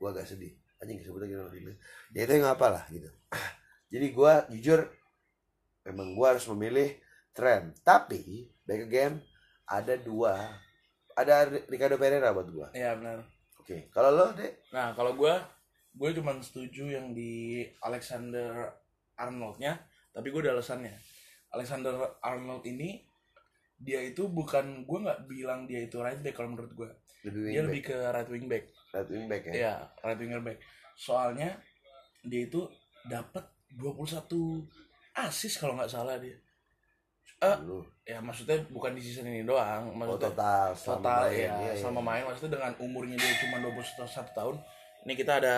Gue 0.00 0.08
agak 0.08 0.24
sedih. 0.24 0.56
Anjing 0.80 1.04
sebutnya 1.04 1.44
gitu. 1.52 1.76
Ya 2.16 2.24
itu 2.24 2.32
yang 2.40 2.48
apa 2.48 2.72
lah 2.72 2.84
gitu. 2.88 3.12
Jadi 3.92 4.06
gue 4.16 4.32
jujur 4.56 4.80
memang 5.84 6.16
gue 6.16 6.26
harus 6.26 6.48
memilih 6.56 6.96
tren. 7.36 7.76
Tapi 7.84 8.48
back 8.64 8.88
again 8.88 9.20
ada 9.68 10.00
dua. 10.00 10.56
Ada 11.12 11.68
Ricardo 11.68 12.00
Pereira 12.00 12.32
buat 12.32 12.48
gue. 12.48 12.68
Iya 12.72 12.96
benar. 12.96 13.28
Oke. 13.60 13.92
Kalau 13.92 14.08
lo 14.08 14.32
deh 14.32 14.64
Nah 14.72 14.96
kalau 14.96 15.12
gue, 15.20 15.34
gue 15.94 16.08
cuma 16.16 16.32
setuju 16.40 16.96
yang 16.96 17.12
di 17.12 17.60
Alexander 17.84 18.72
Arnoldnya, 19.20 19.78
tapi 20.16 20.32
gue 20.32 20.40
ada 20.48 20.56
alasannya. 20.56 20.96
Alexander 21.54 22.18
Arnold 22.18 22.66
ini 22.66 23.04
dia 23.80 24.00
itu 24.00 24.30
bukan 24.30 24.86
gue 24.86 24.98
nggak 25.04 25.20
bilang 25.26 25.66
dia 25.66 25.84
itu 25.84 26.00
right 26.00 26.20
back 26.20 26.34
kalau 26.36 26.54
menurut 26.54 26.72
gue. 26.72 26.90
Dia 27.24 27.32
wingback. 27.32 27.64
lebih 27.66 27.82
ke 27.84 27.96
right 28.12 28.30
wing 28.30 28.46
back. 28.46 28.64
right 28.94 29.08
wing 29.10 29.26
back 29.26 29.42
ya. 29.48 29.52
Iya, 29.52 29.74
right 30.04 30.20
winger 30.20 30.42
back. 30.44 30.58
Soalnya 30.94 31.50
dia 32.24 32.40
itu 32.46 32.68
dapat 33.04 33.44
21 33.74 34.64
assist 35.14 35.58
kalau 35.58 35.74
nggak 35.76 35.90
salah 35.90 36.16
dia. 36.20 36.38
Eh, 37.42 37.56
Dulu. 37.60 37.84
ya 38.06 38.18
maksudnya 38.24 38.56
bukan 38.72 38.96
di 38.96 39.02
season 39.04 39.28
ini 39.28 39.44
doang, 39.44 39.90
Oh, 39.90 39.96
maksudnya 39.96 40.32
total 40.32 40.66
selama 40.72 40.96
total 41.02 41.22
main, 41.28 41.36
ya 41.36 41.52
iya. 41.60 41.72
selama 41.76 42.00
main 42.00 42.22
maksudnya 42.24 42.52
dengan 42.56 42.72
umurnya 42.80 43.16
dia 43.20 43.32
cuma 43.44 43.56
21 43.60 44.32
tahun 44.32 44.56
ini 45.04 45.12
kita 45.18 45.32
ada 45.42 45.56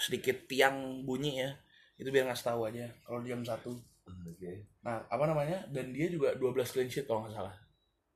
sedikit 0.00 0.36
tiang 0.48 1.04
bunyi 1.04 1.44
ya 1.44 1.50
itu 2.00 2.08
biar 2.08 2.30
ngasih 2.30 2.46
tahu 2.48 2.60
aja 2.72 2.88
kalau 3.04 3.20
jam 3.20 3.44
satu 3.44 3.76
Oke. 4.06 4.66
nah 4.80 5.04
apa 5.06 5.24
namanya 5.24 5.64
dan 5.68 5.92
dia 5.92 6.08
juga 6.08 6.32
12 6.34 6.52
clean 6.72 6.88
sheet 6.88 7.04
kalau 7.04 7.24
nggak 7.24 7.34
salah 7.34 7.54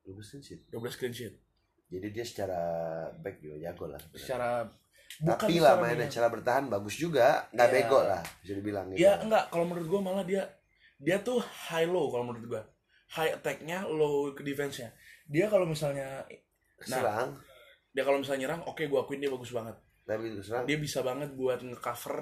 Bagus 0.04 0.36
kan 0.36 0.40
sih. 0.40 0.58
12 0.68 1.00
clean 1.00 1.14
sheet 1.14 1.34
Jadi 1.88 2.06
dia 2.10 2.24
secara 2.24 2.60
back 3.18 3.38
juga 3.38 3.56
jago 3.60 3.84
lah. 3.88 4.00
secara 4.12 4.64
Tapi 5.14 5.52
secara 5.54 5.62
lah 5.62 5.74
mainnya 5.78 6.08
cara 6.08 6.26
bertahan 6.26 6.64
bagus 6.66 6.96
juga, 6.96 7.46
nggak 7.52 7.68
Iya. 7.68 7.74
bego 7.78 8.00
lah 8.02 8.22
bisa 8.42 8.52
dibilang 8.52 8.84
gitu. 8.90 8.98
ya 9.00 9.12
enggak 9.20 9.44
kalau 9.48 9.64
menurut 9.64 9.86
gua 9.86 10.00
malah 10.02 10.24
dia 10.24 10.42
dia 10.98 11.20
tuh 11.20 11.38
high 11.70 11.86
low 11.86 12.10
kalau 12.10 12.24
menurut 12.26 12.44
gua 12.48 12.62
high 13.14 13.32
attack-nya 13.32 13.84
low 13.86 14.32
ke 14.34 14.42
defense-nya 14.42 14.90
dia 15.24 15.46
kalau 15.46 15.64
misalnya 15.64 16.24
nah. 16.84 16.98
Serang, 16.98 17.30
dia 17.94 18.02
kalau 18.02 18.18
misalnya 18.18 18.40
nyerang 18.44 18.60
oke 18.66 18.82
gua 18.90 19.06
akuin 19.06 19.22
dia 19.22 19.30
bagus 19.30 19.52
banget 19.54 19.76
tapi 20.02 20.34
itu 20.34 20.42
serang. 20.42 20.64
dia 20.66 20.76
bisa 20.76 20.98
banget 21.00 21.30
buat 21.32 21.62
ngecover 21.62 22.16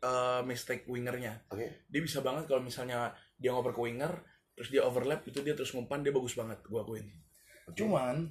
uh, 0.00 0.40
mistake 0.42 0.84
wingernya 0.86 1.42
Oke. 1.48 1.86
dia 1.86 2.00
bisa 2.00 2.20
banget 2.20 2.46
kalau 2.46 2.60
misalnya 2.60 3.10
dia 3.34 3.50
ngoper 3.50 3.72
ke 3.72 3.82
winger 3.82 4.12
terus 4.54 4.68
dia 4.68 4.82
overlap 4.82 5.22
itu 5.22 5.38
dia 5.40 5.54
terus 5.54 5.70
ngumpan 5.70 6.02
dia 6.02 6.10
bagus 6.10 6.34
banget 6.34 6.58
gua 6.66 6.82
akuin 6.82 7.06
Oke. 7.66 7.76
cuman 7.76 8.26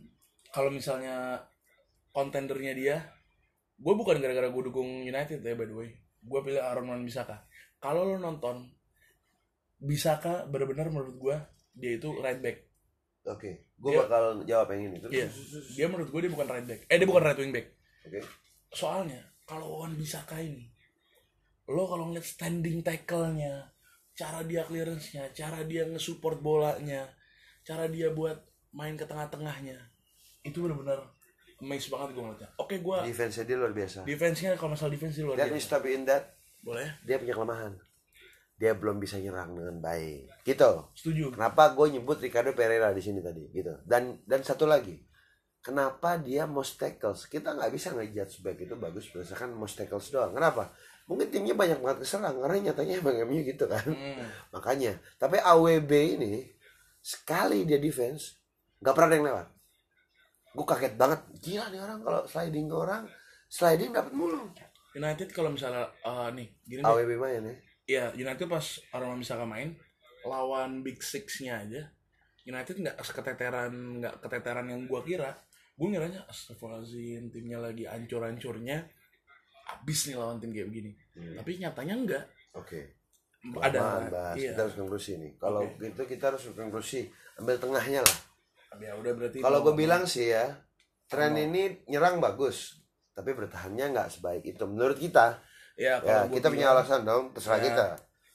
kalau 0.49 0.69
misalnya 0.69 1.43
kontendernya 2.11 2.73
dia 2.73 2.95
gue 3.77 3.93
bukan 3.93 4.17
gara-gara 4.17 4.49
gue 4.49 4.63
dukung 4.65 5.05
United 5.05 5.37
ya 5.37 5.53
by 5.53 5.65
the 5.65 5.75
way 5.75 5.89
gue 6.17 6.39
pilih 6.41 6.57
Aaron 6.57 6.89
Wan 6.89 7.05
Bisaka 7.05 7.45
kalau 7.77 8.03
lo 8.03 8.17
nonton 8.17 8.73
Bisaka 9.77 10.49
benar-benar 10.49 10.89
menurut 10.89 11.15
gue 11.15 11.35
dia 11.73 11.91
itu 11.95 12.09
right 12.17 12.41
back 12.41 12.65
Oke. 13.27 13.67
Gue 13.75 13.91
Dia- 13.91 14.07
bakal 14.07 14.23
jawab 14.47 14.71
yang 14.71 14.87
ini. 14.87 14.97
Terus, 15.03 15.11
Iya. 15.11 15.27
dia 15.75 15.87
menurut 15.91 16.09
gue 16.09 16.21
dia 16.23 16.31
bukan 16.31 16.47
right 16.47 16.63
back 16.65 16.81
eh 16.87 16.95
dia 16.97 17.05
bukan 17.05 17.21
right 17.21 17.37
wing 17.37 17.53
back 17.53 17.67
Oke. 18.07 18.19
soalnya 18.73 19.19
kalau 19.45 19.85
Wan 19.85 19.93
Bisaka 19.93 20.41
ini 20.41 20.65
lo 21.67 21.83
kalau 21.87 22.09
ngeliat 22.11 22.23
standing 22.23 22.79
tackle-nya 22.79 23.67
cara 24.17 24.41
dia 24.47 24.65
clearance-nya 24.65 25.29
cara 25.35 25.61
dia 25.67 25.85
nge-support 25.85 26.41
bolanya 26.41 27.05
cara 27.61 27.85
dia 27.91 28.09
buat 28.09 28.39
main 28.73 28.95
ke 28.95 29.05
tengah-tengahnya 29.05 29.77
itu 30.47 30.57
benar-benar 30.63 31.03
amazed 31.59 31.91
banget 31.91 32.15
gue 32.15 32.23
ngeliatnya 32.23 32.49
oke 32.57 32.75
gue 32.79 32.97
Defense 33.11 33.43
dia 33.43 33.57
luar 33.59 33.73
biasa. 33.75 33.99
defense-nya 34.07 34.55
kalau 34.55 34.73
masalah 34.73 34.91
defense 34.95 35.19
dia 35.19 35.25
luar 35.27 35.35
That 35.35 35.51
biasa 35.51 35.55
means 35.59 35.67
tapi 35.69 35.87
in 35.93 36.03
that 36.07 36.23
boleh 36.63 36.87
dia 37.05 37.15
punya 37.21 37.35
kelemahan. 37.35 37.73
Dia 38.57 38.73
belum 38.73 38.97
bisa 38.97 39.21
nyerang 39.21 39.53
dengan 39.53 39.77
baik. 39.77 40.41
Gitu. 40.41 40.71
setuju 40.97 41.29
Kenapa 41.29 41.77
gue 41.77 41.93
nyebut 41.93 42.17
Ricardo 42.17 42.57
Pereira 42.57 42.89
di 42.89 43.03
sini 43.05 43.21
tadi 43.21 43.45
gitu. 43.53 43.69
Dan 43.85 44.17
dan 44.25 44.41
satu 44.41 44.65
lagi, 44.65 44.97
kenapa 45.61 46.17
dia 46.17 46.49
most 46.49 46.81
tackles? 46.81 47.29
Kita 47.29 47.53
nggak 47.53 47.69
bisa 47.69 47.93
ngejudge 47.93 48.41
back 48.41 48.57
itu 48.57 48.73
bagus 48.73 49.13
berdasarkan 49.13 49.53
most 49.53 49.77
tackles 49.77 50.09
doang. 50.09 50.33
Kenapa? 50.33 50.73
Mungkin 51.07 51.27
timnya 51.31 51.55
banyak 51.55 51.79
banget 51.79 52.03
keserang 52.03 52.35
karena 52.43 52.71
nyatanya 52.71 52.99
emang 52.99 53.15
MU 53.25 53.39
gitu 53.41 53.65
kan. 53.65 53.83
Hmm. 53.87 54.27
Makanya. 54.51 54.99
Tapi 55.15 55.39
AWB 55.39 55.91
ini 56.19 56.33
sekali 56.99 57.63
dia 57.63 57.79
defense 57.79 58.35
nggak 58.83 58.93
pernah 58.93 59.07
ada 59.07 59.15
yang 59.15 59.27
lewat. 59.31 59.47
Gue 60.51 60.65
kaget 60.67 60.93
banget. 60.99 61.19
Gila 61.39 61.65
nih 61.71 61.79
orang 61.79 61.99
kalau 62.03 62.21
sliding 62.27 62.67
ke 62.67 62.75
orang 62.75 63.03
sliding 63.47 63.91
dapat 63.95 64.11
mulu. 64.11 64.51
United 64.97 65.29
kalau 65.31 65.49
misalnya 65.53 65.87
eh, 66.03 66.29
nih 66.35 66.47
gini 66.67 66.81
deh. 66.83 66.91
AWB 66.91 67.11
main 67.15 67.43
ya. 67.43 67.55
ya 67.87 68.05
United 68.17 68.45
pas 68.51 68.65
Aroma 68.91 69.15
Misaka 69.15 69.47
main 69.47 69.77
lawan 70.27 70.83
Big 70.83 70.99
Six-nya 70.99 71.63
aja 71.63 71.87
United 72.43 72.75
nggak 72.83 72.97
seketeteran 72.99 74.03
nggak 74.03 74.15
keteteran 74.23 74.67
yang 74.67 74.83
gua 74.89 75.05
kira 75.05 75.31
gue 75.77 75.87
ngiranya 75.93 76.25
astagfirullahaladzim 76.25 77.29
timnya 77.29 77.61
lagi 77.61 77.85
ancur-ancurnya 77.85 78.89
abis 79.69 80.07
nih 80.07 80.15
lawan 80.15 80.37
tim 80.37 80.49
kayak 80.49 80.67
begini 80.67 80.91
Hmm. 81.11 81.33
tapi 81.33 81.57
nyatanya 81.57 81.95
enggak 81.95 82.23
Oke. 82.53 82.93
ada 83.57 83.73
Kelamaan, 83.73 84.09
bahas. 84.09 84.35
iya 84.35 84.49
Kita 84.51 84.61
harus 84.61 84.75
konklusi 84.75 85.11
nih. 85.15 85.31
Kalau 85.35 85.61
Oke. 85.61 85.77
gitu 85.79 86.01
kita 86.05 86.23
harus 86.27 86.41
konklusi. 86.51 87.01
Ambil 87.35 87.57
tengahnya 87.57 88.01
lah. 88.01 88.17
ya 88.75 88.91
udah 88.93 89.11
berarti 89.13 89.37
Kalau 89.39 89.59
gue 89.61 89.73
bilang 89.73 90.03
sih 90.03 90.27
ya, 90.27 90.45
tren 91.05 91.33
ini 91.33 91.81
nyerang 91.85 92.17
bagus, 92.17 92.81
tapi 93.11 93.31
bertahannya 93.31 93.89
nggak 93.89 94.09
sebaik 94.11 94.43
itu. 94.43 94.61
Menurut 94.63 94.97
kita, 94.97 95.39
ya 95.73 95.97
ya 95.97 96.25
kalau 96.25 96.33
kita 96.33 96.47
punya 96.49 96.67
alasan 96.69 97.01
dong, 97.01 97.31
terserah 97.31 97.57
Ya. 97.57 97.65
kita. 97.65 97.87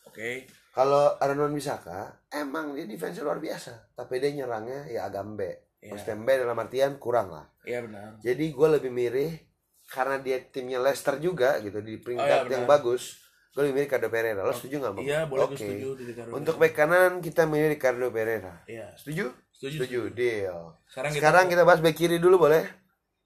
oke 0.07 0.31
Kalau 0.73 1.15
Arnon 1.19 1.53
Bisaka, 1.53 2.01
emang 2.29 2.73
dia 2.73 2.89
defense 2.89 3.21
luar 3.21 3.37
biasa, 3.37 3.93
tapi 3.93 4.17
dia 4.17 4.33
nyerangnya 4.33 4.89
ya 4.89 5.05
agak 5.05 5.23
mbe. 5.29 5.51
ya 5.79 5.93
Maksudnya 5.93 6.17
dalam 6.41 6.57
artian 6.57 6.97
kurang 6.97 7.29
lah. 7.29 7.45
iya 7.63 7.79
benar 7.79 8.17
Jadi 8.19 8.51
gue 8.51 8.69
lebih 8.73 8.89
mirip 8.89 9.52
karena 9.93 10.17
dia 10.17 10.41
timnya 10.43 10.81
Leicester 10.81 11.21
juga 11.21 11.61
gitu 11.61 11.79
di 11.79 11.97
peringkat 11.97 12.25
Oh, 12.25 12.49
iya, 12.49 12.55
yang 12.55 12.65
bagus. 12.65 13.21
Gue 13.53 13.69
lebih 13.69 13.75
mirip 13.77 13.87
Ricardo 13.87 14.09
Pereira. 14.09 14.41
Lo 14.41 14.51
setuju 14.51 14.81
nggak 14.81 14.93
bang? 14.95 15.05
iya 15.05 15.21
boleh 15.23 15.45
gue 15.45 15.53
Oke. 15.53 15.61
setuju 15.61 15.89
Untuk 16.33 16.57
back 16.57 16.73
kanan 16.73 17.21
kita 17.21 17.45
milih 17.45 17.69
Ricardo 17.71 18.09
Pereira. 18.09 18.65
iya 18.65 18.89
Setuju? 18.97 19.29
setuju 19.53 19.77
Setuju. 19.79 20.01
Deal. 20.11 20.61
sekarang, 20.87 21.13
Sekarang 21.13 21.45
kita 21.45 21.53
kita 21.53 21.63
bahas 21.63 21.79
back 21.79 21.95
kiri 21.95 22.17
dulu 22.17 22.41
boleh? 22.43 22.65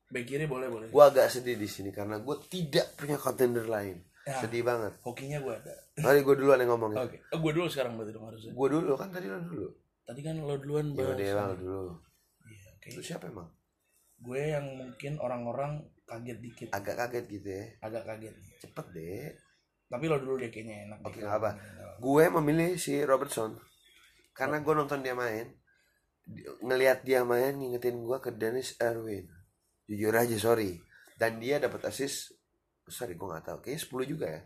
back 0.06 0.22
kiri 0.24 0.44
boleh 0.44 0.66
boleh 0.66 0.86
gue 0.86 1.02
agak 1.04 1.26
sedih 1.28 1.54
di 1.54 1.66
sini 1.66 1.90
karena 1.90 2.18
gue 2.18 2.36
tidak 2.46 2.94
punya 2.94 3.16
kontender 3.16 3.66
lain 3.66 4.02
Ya. 4.22 4.38
sedih 4.38 4.62
banget 4.62 4.90
hokinya 5.02 5.38
gue 5.38 5.54
ada 5.54 5.70
mari 5.96 6.18
gue 6.20 6.34
duluan 6.34 6.58
yang 6.58 6.74
ngomong 6.74 6.98
oke 6.98 7.14
oh, 7.30 7.38
gue 7.38 7.52
dulu 7.54 7.66
sekarang 7.66 7.94
berarti 7.94 8.10
dong 8.10 8.26
harusnya 8.26 8.50
gue 8.50 8.68
dulu 8.68 8.92
kan 8.94 9.08
tadi 9.08 9.26
lo 9.26 9.38
dulu 9.38 9.66
tadi 10.02 10.20
kan 10.20 10.34
lo 10.36 10.54
duluan 10.58 10.86
ya 10.92 11.06
udah 11.06 11.30
bang 11.32 11.50
dulu 11.56 11.82
Iya, 12.42 12.62
oke. 12.68 12.88
itu 12.90 13.00
siapa 13.02 13.26
emang 13.26 13.46
Gue 14.16 14.50
yang 14.50 14.66
mungkin 14.72 15.12
orang-orang 15.16 15.78
kaget 16.06 16.38
dikit, 16.38 16.68
agak 16.70 16.94
kaget 17.00 17.24
gitu 17.28 17.48
ya 17.50 17.64
agak 17.82 18.02
kaget. 18.06 18.34
cepet 18.62 18.86
deh 18.94 19.28
Tapi 19.86 20.04
lo 20.10 20.18
dulu 20.18 20.34
deh 20.42 20.50
kayaknya 20.50 20.76
enak. 20.90 20.98
Oke, 21.06 21.18
deh. 21.18 21.26
nggak 21.26 21.38
apa. 21.38 21.50
gue 21.98 22.24
memilih 22.40 22.70
si 22.78 22.98
Robertson 23.02 23.54
karena 24.34 24.60
gue 24.60 24.74
nonton 24.74 25.00
dia 25.02 25.14
main 25.14 25.46
ngelihat 26.60 27.06
dia 27.06 27.22
main 27.22 27.54
ngingetin 27.54 28.02
gue 28.02 28.18
ke 28.18 28.30
Dennis 28.34 28.74
Erwin 28.82 29.26
jujur 29.86 30.10
aja 30.12 30.34
sorry 30.36 30.82
dan 31.16 31.38
dia 31.38 31.62
dapat 31.62 31.86
assist 31.86 32.34
sorry 32.88 33.14
gue 33.14 33.26
nggak 33.26 33.46
tahu 33.46 33.58
kayaknya 33.62 33.82
10 33.82 34.12
juga 34.12 34.26
ya 34.30 34.42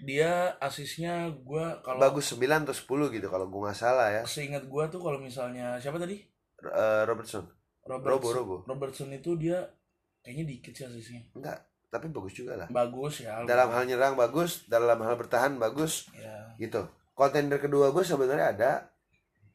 Dia 0.00 0.32
asisnya 0.56 1.28
gue 1.28 1.64
kalau 1.84 2.00
bagus 2.00 2.32
9 2.32 2.64
atau 2.64 2.72
10 2.72 3.16
gitu 3.16 3.26
kalau 3.28 3.46
gue 3.52 3.60
nggak 3.60 3.76
salah 3.76 4.08
ya 4.08 4.22
seingat 4.24 4.64
gue 4.64 4.84
tuh 4.88 5.00
kalau 5.00 5.20
misalnya 5.20 5.76
siapa 5.76 6.00
tadi? 6.00 6.16
Eh, 6.60 7.02
Robertson 7.04 7.44
Robo 7.84 8.04
Robertson. 8.08 8.36
Robo 8.36 8.56
Robertson 8.64 9.10
itu 9.12 9.36
dia 9.36 9.60
kayaknya 10.20 10.44
dikit 10.48 10.72
sih 10.76 10.84
asisnya. 10.86 11.22
enggak 11.36 11.70
tapi 11.90 12.06
bagus 12.06 12.32
juga 12.38 12.54
lah. 12.54 12.68
Bagus 12.70 13.26
ya. 13.26 13.42
dalam 13.42 13.74
hal 13.74 13.82
nyerang 13.82 14.14
bagus 14.14 14.62
dalam 14.70 15.02
hal 15.02 15.18
bertahan 15.18 15.58
bagus 15.58 16.06
ya. 16.14 16.54
gitu. 16.56 16.86
Kontender 17.18 17.58
kedua 17.58 17.90
gue 17.90 18.06
sebenarnya 18.06 18.54
ada 18.54 18.72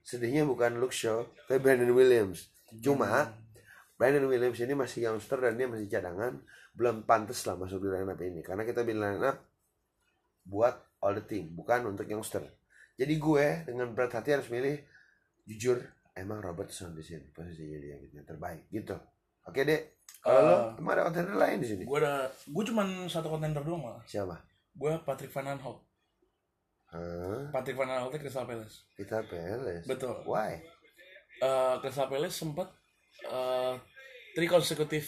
sedihnya 0.03 0.43
bukan 0.43 0.77
Luke 0.77 0.93
Shaw 0.93 1.23
tapi 1.47 1.63
Brandon 1.63 1.95
Williams. 1.95 2.51
Cuma 2.83 3.31
Brandon 3.95 4.27
Williams 4.27 4.59
ini 4.59 4.75
masih 4.75 5.07
youngster 5.07 5.39
dan 5.39 5.55
dia 5.55 5.71
masih 5.71 5.87
cadangan 5.87 6.43
belum 6.75 7.07
pantas 7.07 7.39
lah 7.47 7.55
masuk 7.55 7.87
di 7.87 7.89
lineup 7.95 8.19
ini. 8.19 8.43
Karena 8.43 8.67
kita 8.67 8.83
bilang 8.83 9.15
lineup 9.15 9.39
buat 10.43 10.75
all 10.99 11.15
the 11.15 11.23
team 11.23 11.55
bukan 11.55 11.87
untuk 11.87 12.03
youngster. 12.03 12.43
Jadi 12.99 13.15
gue 13.15 13.45
dengan 13.63 13.95
berat 13.95 14.11
hati 14.11 14.35
harus 14.35 14.51
milih 14.51 14.75
jujur 15.47 15.79
emang 16.11 16.43
Robertson 16.43 16.91
di 16.91 17.03
sini 17.03 17.31
posisinya 17.31 17.79
dia 17.79 17.95
gitu 18.03 18.19
yang 18.19 18.27
terbaik 18.27 18.67
gitu. 18.75 18.99
Oke 19.47 19.63
dek 19.63 19.94
kalau 20.25 20.41
lo 20.41 20.55
Eh, 20.57 20.81
emang 20.81 20.93
ada 20.97 21.05
kontender 21.05 21.37
lain 21.37 21.57
di 21.61 21.67
sini? 21.69 21.83
gue 21.85 21.97
ada 22.01 22.25
gue 22.25 22.63
cuman 22.65 23.05
satu 23.05 23.29
kontender 23.29 23.61
doang 23.61 23.77
malah 23.79 24.01
siapa? 24.03 24.41
Gue 24.73 24.97
Patrick 25.05 25.29
Van 25.29 25.45
Aanholt. 25.45 25.85
Hah? 26.89 27.53
Patrick 27.53 27.77
Van 27.77 27.87
Aanholt 27.87 28.17
Crystal 28.17 28.43
Palace. 28.43 28.89
Kita 28.91 29.21
Palace? 29.21 29.85
Betul. 29.85 30.25
Why? 30.25 30.59
Eh, 31.37 31.75
Crystal 31.79 32.09
Palace 32.09 32.35
sempat 32.35 32.73
eh 33.23 33.73
three 34.33 34.49
consecutive 34.49 35.07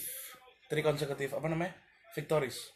three 0.70 0.80
consecutive 0.80 1.34
apa 1.34 1.46
namanya? 1.48 1.74
Victories. 2.14 2.70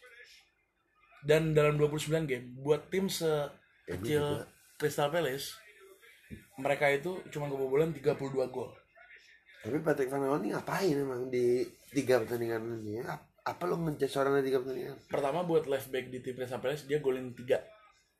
Dan 1.23 1.55
dalam 1.55 1.79
29 1.79 2.27
game 2.27 2.51
buat 2.59 2.91
tim 2.91 3.07
sekecil 3.07 4.43
juga. 4.43 4.45
Crystal 4.75 5.07
Palace 5.07 5.55
mereka 6.59 6.89
itu 6.89 7.23
cuma 7.31 7.47
kebobolan 7.47 7.95
32 7.95 8.19
gol. 8.49 8.69
Tapi 9.63 9.79
Patrick 9.79 10.11
Van 10.11 10.21
Aanholt 10.21 10.43
ini 10.43 10.51
ngapain 10.51 10.91
emang 10.93 11.31
di 11.31 11.63
tiga 11.93 12.19
pertandingan 12.19 12.61
ini? 12.79 12.99
Ap- 13.01 13.29
Apa 13.43 13.63
lo 13.63 13.75
ngejudge 13.75 14.07
seorang 14.07 14.39
di 14.39 14.47
tiga 14.47 14.59
pertandingan? 14.59 14.95
pertama 15.05 15.43
buat 15.43 15.67
left 15.67 15.87
back 15.87 16.07
di 16.07 16.19
tim 16.19 16.33
Palace 16.35 16.83
dia 16.83 16.97
golin 16.97 17.31
3 17.31 17.43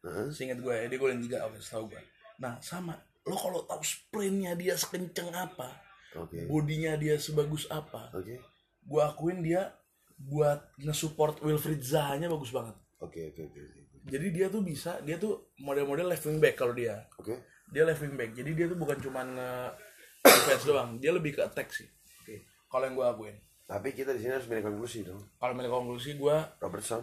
Heeh. 0.03 0.27
seingat 0.29 0.59
gue 0.59 0.73
ya 0.73 0.85
dia 0.85 0.99
golin 0.99 1.17
3 1.17 1.47
oke 1.47 1.57
setahu 1.57 1.87
gue 1.89 2.01
nah 2.35 2.59
sama 2.59 2.91
lo 3.23 3.33
kalau 3.33 3.63
tahu 3.63 3.79
sprintnya 3.79 4.51
dia 4.53 4.75
sekenceng 4.75 5.31
apa 5.31 5.79
Oke. 6.13 6.43
bodinya 6.43 6.93
dia 6.93 7.15
sebagus 7.15 7.71
apa 7.71 8.11
Oke. 8.11 8.35
gue 8.83 9.01
akuin 9.01 9.39
dia 9.39 9.71
buat 10.13 10.75
nge-support 10.77 11.39
Wilfried 11.39 11.79
Zaha-nya 11.79 12.27
bagus 12.27 12.51
banget 12.51 12.75
Oke, 12.99 13.31
oke, 13.31 13.41
oke. 13.43 13.59
oke. 13.63 13.79
jadi 14.03 14.27
dia 14.27 14.47
tuh 14.47 14.59
bisa 14.59 14.99
dia 15.01 15.15
tuh 15.15 15.55
model-model 15.57 16.03
left 16.05 16.27
wing 16.27 16.37
back 16.37 16.53
kalau 16.53 16.75
dia 16.75 16.99
Oke. 17.15 17.39
dia 17.71 17.87
left 17.87 18.03
wing 18.03 18.13
back 18.13 18.35
jadi 18.35 18.51
dia 18.51 18.65
tuh 18.67 18.75
bukan 18.75 18.99
cuma 18.99 19.23
nge 19.23 19.51
defense 20.21 20.67
doang 20.67 20.99
dia 20.99 21.15
lebih 21.15 21.31
ke 21.31 21.41
attack 21.41 21.71
sih 21.71 21.87
Oke. 22.19 22.43
kalau 22.67 22.83
yang 22.83 22.95
gue 22.95 23.07
akuin 23.07 23.37
Tapi 23.63 23.87
kita 23.89 24.11
di 24.11 24.19
sini 24.19 24.33
harus 24.33 24.45
milih 24.45 24.63
konklusi 24.65 25.03
dong. 25.03 25.23
kalau 25.35 25.53
milih 25.53 25.71
konklusi 25.71 26.15
gue 26.15 26.37
Robertson. 26.59 27.01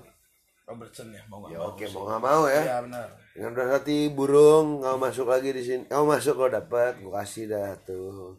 Robertson 0.63 1.11
ya 1.11 1.23
mau 1.27 1.41
nggak 1.41 1.51
Ya 1.51 1.59
mau 1.59 1.69
oke, 1.69 1.85
mau 1.89 2.03
nggak 2.07 2.23
mau 2.23 2.43
ya. 2.47 2.63
ya 2.63 2.79
benar 2.81 3.09
Dengan 3.31 3.51
berat 3.53 3.71
hati 3.77 3.99
burung, 4.09 4.79
kamu 4.79 4.97
masuk 5.01 5.27
lagi 5.27 5.51
di 5.51 5.61
sini. 5.61 5.83
Kamu 5.85 6.05
masuk 6.09 6.35
kalau 6.37 6.51
dapat, 6.53 6.99
gua 6.99 7.21
kasih 7.21 7.47
dah 7.47 7.75
tuh. 7.81 8.39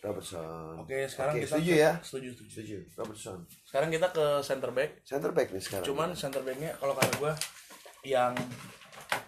Robertson. 0.00 0.78
oke 0.78 0.94
sekarang 1.04 1.34
Oke, 1.34 1.40
kita 1.40 1.50
setuju 1.52 1.70
ke- 1.70 1.80
ya? 1.80 1.92
setuju 2.00 2.28
setuju 2.32 2.46
Setuju. 2.48 2.76
Robertson. 2.96 3.38
sekarang 3.64 3.88
kita 3.90 4.06
ke 4.08 4.26
center 4.40 4.70
back 4.70 4.90
Center 5.02 5.30
back 5.30 5.48
nih 5.50 5.58
sekarang. 5.60 5.84
cuman 5.84 6.08
center 6.14 6.38
backnya 6.40 6.70
kalau 6.74 6.94
kata 6.94 7.12
gue 7.16 7.32
yang 8.06 8.30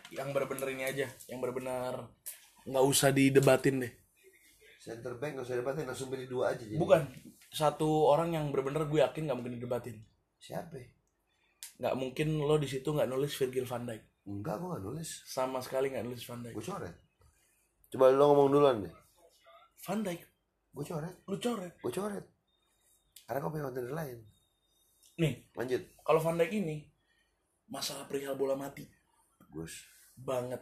yang 0.08 0.30
bener-bener 0.30 0.70
ini 0.70 0.84
aja 0.84 1.06
yang 1.26 1.38
bener-bener 1.38 2.06
nggak 2.64 2.84
usah 2.84 3.10
didebatin 3.10 3.82
deh 3.82 3.92
center 4.78 5.12
back 5.14 5.34
nggak 5.34 5.44
usah 5.44 5.56
debatin, 5.56 5.84
langsung 5.84 6.06
pilih 6.08 6.30
dua 6.30 6.44
aja. 6.50 6.62
Jadi. 6.62 6.78
bukan 6.78 7.02
satu 7.50 8.06
orang 8.06 8.32
yang 8.32 8.44
bener-bener 8.48 8.86
gue 8.86 9.00
yakin 9.00 9.26
nggak 9.26 9.36
mungkin 9.36 9.54
didebatin 9.58 9.96
Siapa? 10.38 10.74
ya? 10.74 10.88
nggak 11.80 11.94
mungkin 11.96 12.28
lo 12.38 12.56
di 12.56 12.66
situ 12.66 12.86
nggak 12.86 13.08
nulis 13.08 13.34
Virgil 13.34 13.64
van 13.64 13.84
Dijk 13.84 14.02
Enggak, 14.20 14.56
gua 14.56 14.76
nggak 14.76 14.84
nulis. 14.84 15.10
sama 15.24 15.58
sekali 15.58 15.90
nggak 15.90 16.04
nulis 16.04 16.22
Van 16.22 16.40
Dijk 16.40 16.52
Gue 16.52 16.62
coret. 16.62 16.94
Coba 17.88 18.04
lo 18.08 18.24
ngomong 18.28 18.48
duluan 18.48 18.76
deh. 18.80 18.94
Van 19.80 20.00
Dijk 20.00 20.20
Gue 20.70 20.84
coret. 20.84 21.14
lu 21.24 21.36
coret 21.36 21.72
Gue 21.76 21.90
coret. 21.90 22.24
Karena 23.24 23.38
kau 23.38 23.48
punya 23.48 23.66
kontender 23.66 23.90
lain. 23.90 24.18
nih 25.16 25.34
Lanjut. 25.52 25.82
kalau 26.00 26.20
Van 26.20 26.36
Dijk 26.36 26.52
ini 26.54 26.84
masalah 27.66 28.04
perihal 28.04 28.34
bola 28.34 28.54
mati 28.54 28.84
Bagus. 29.40 29.88
banget 30.14 30.60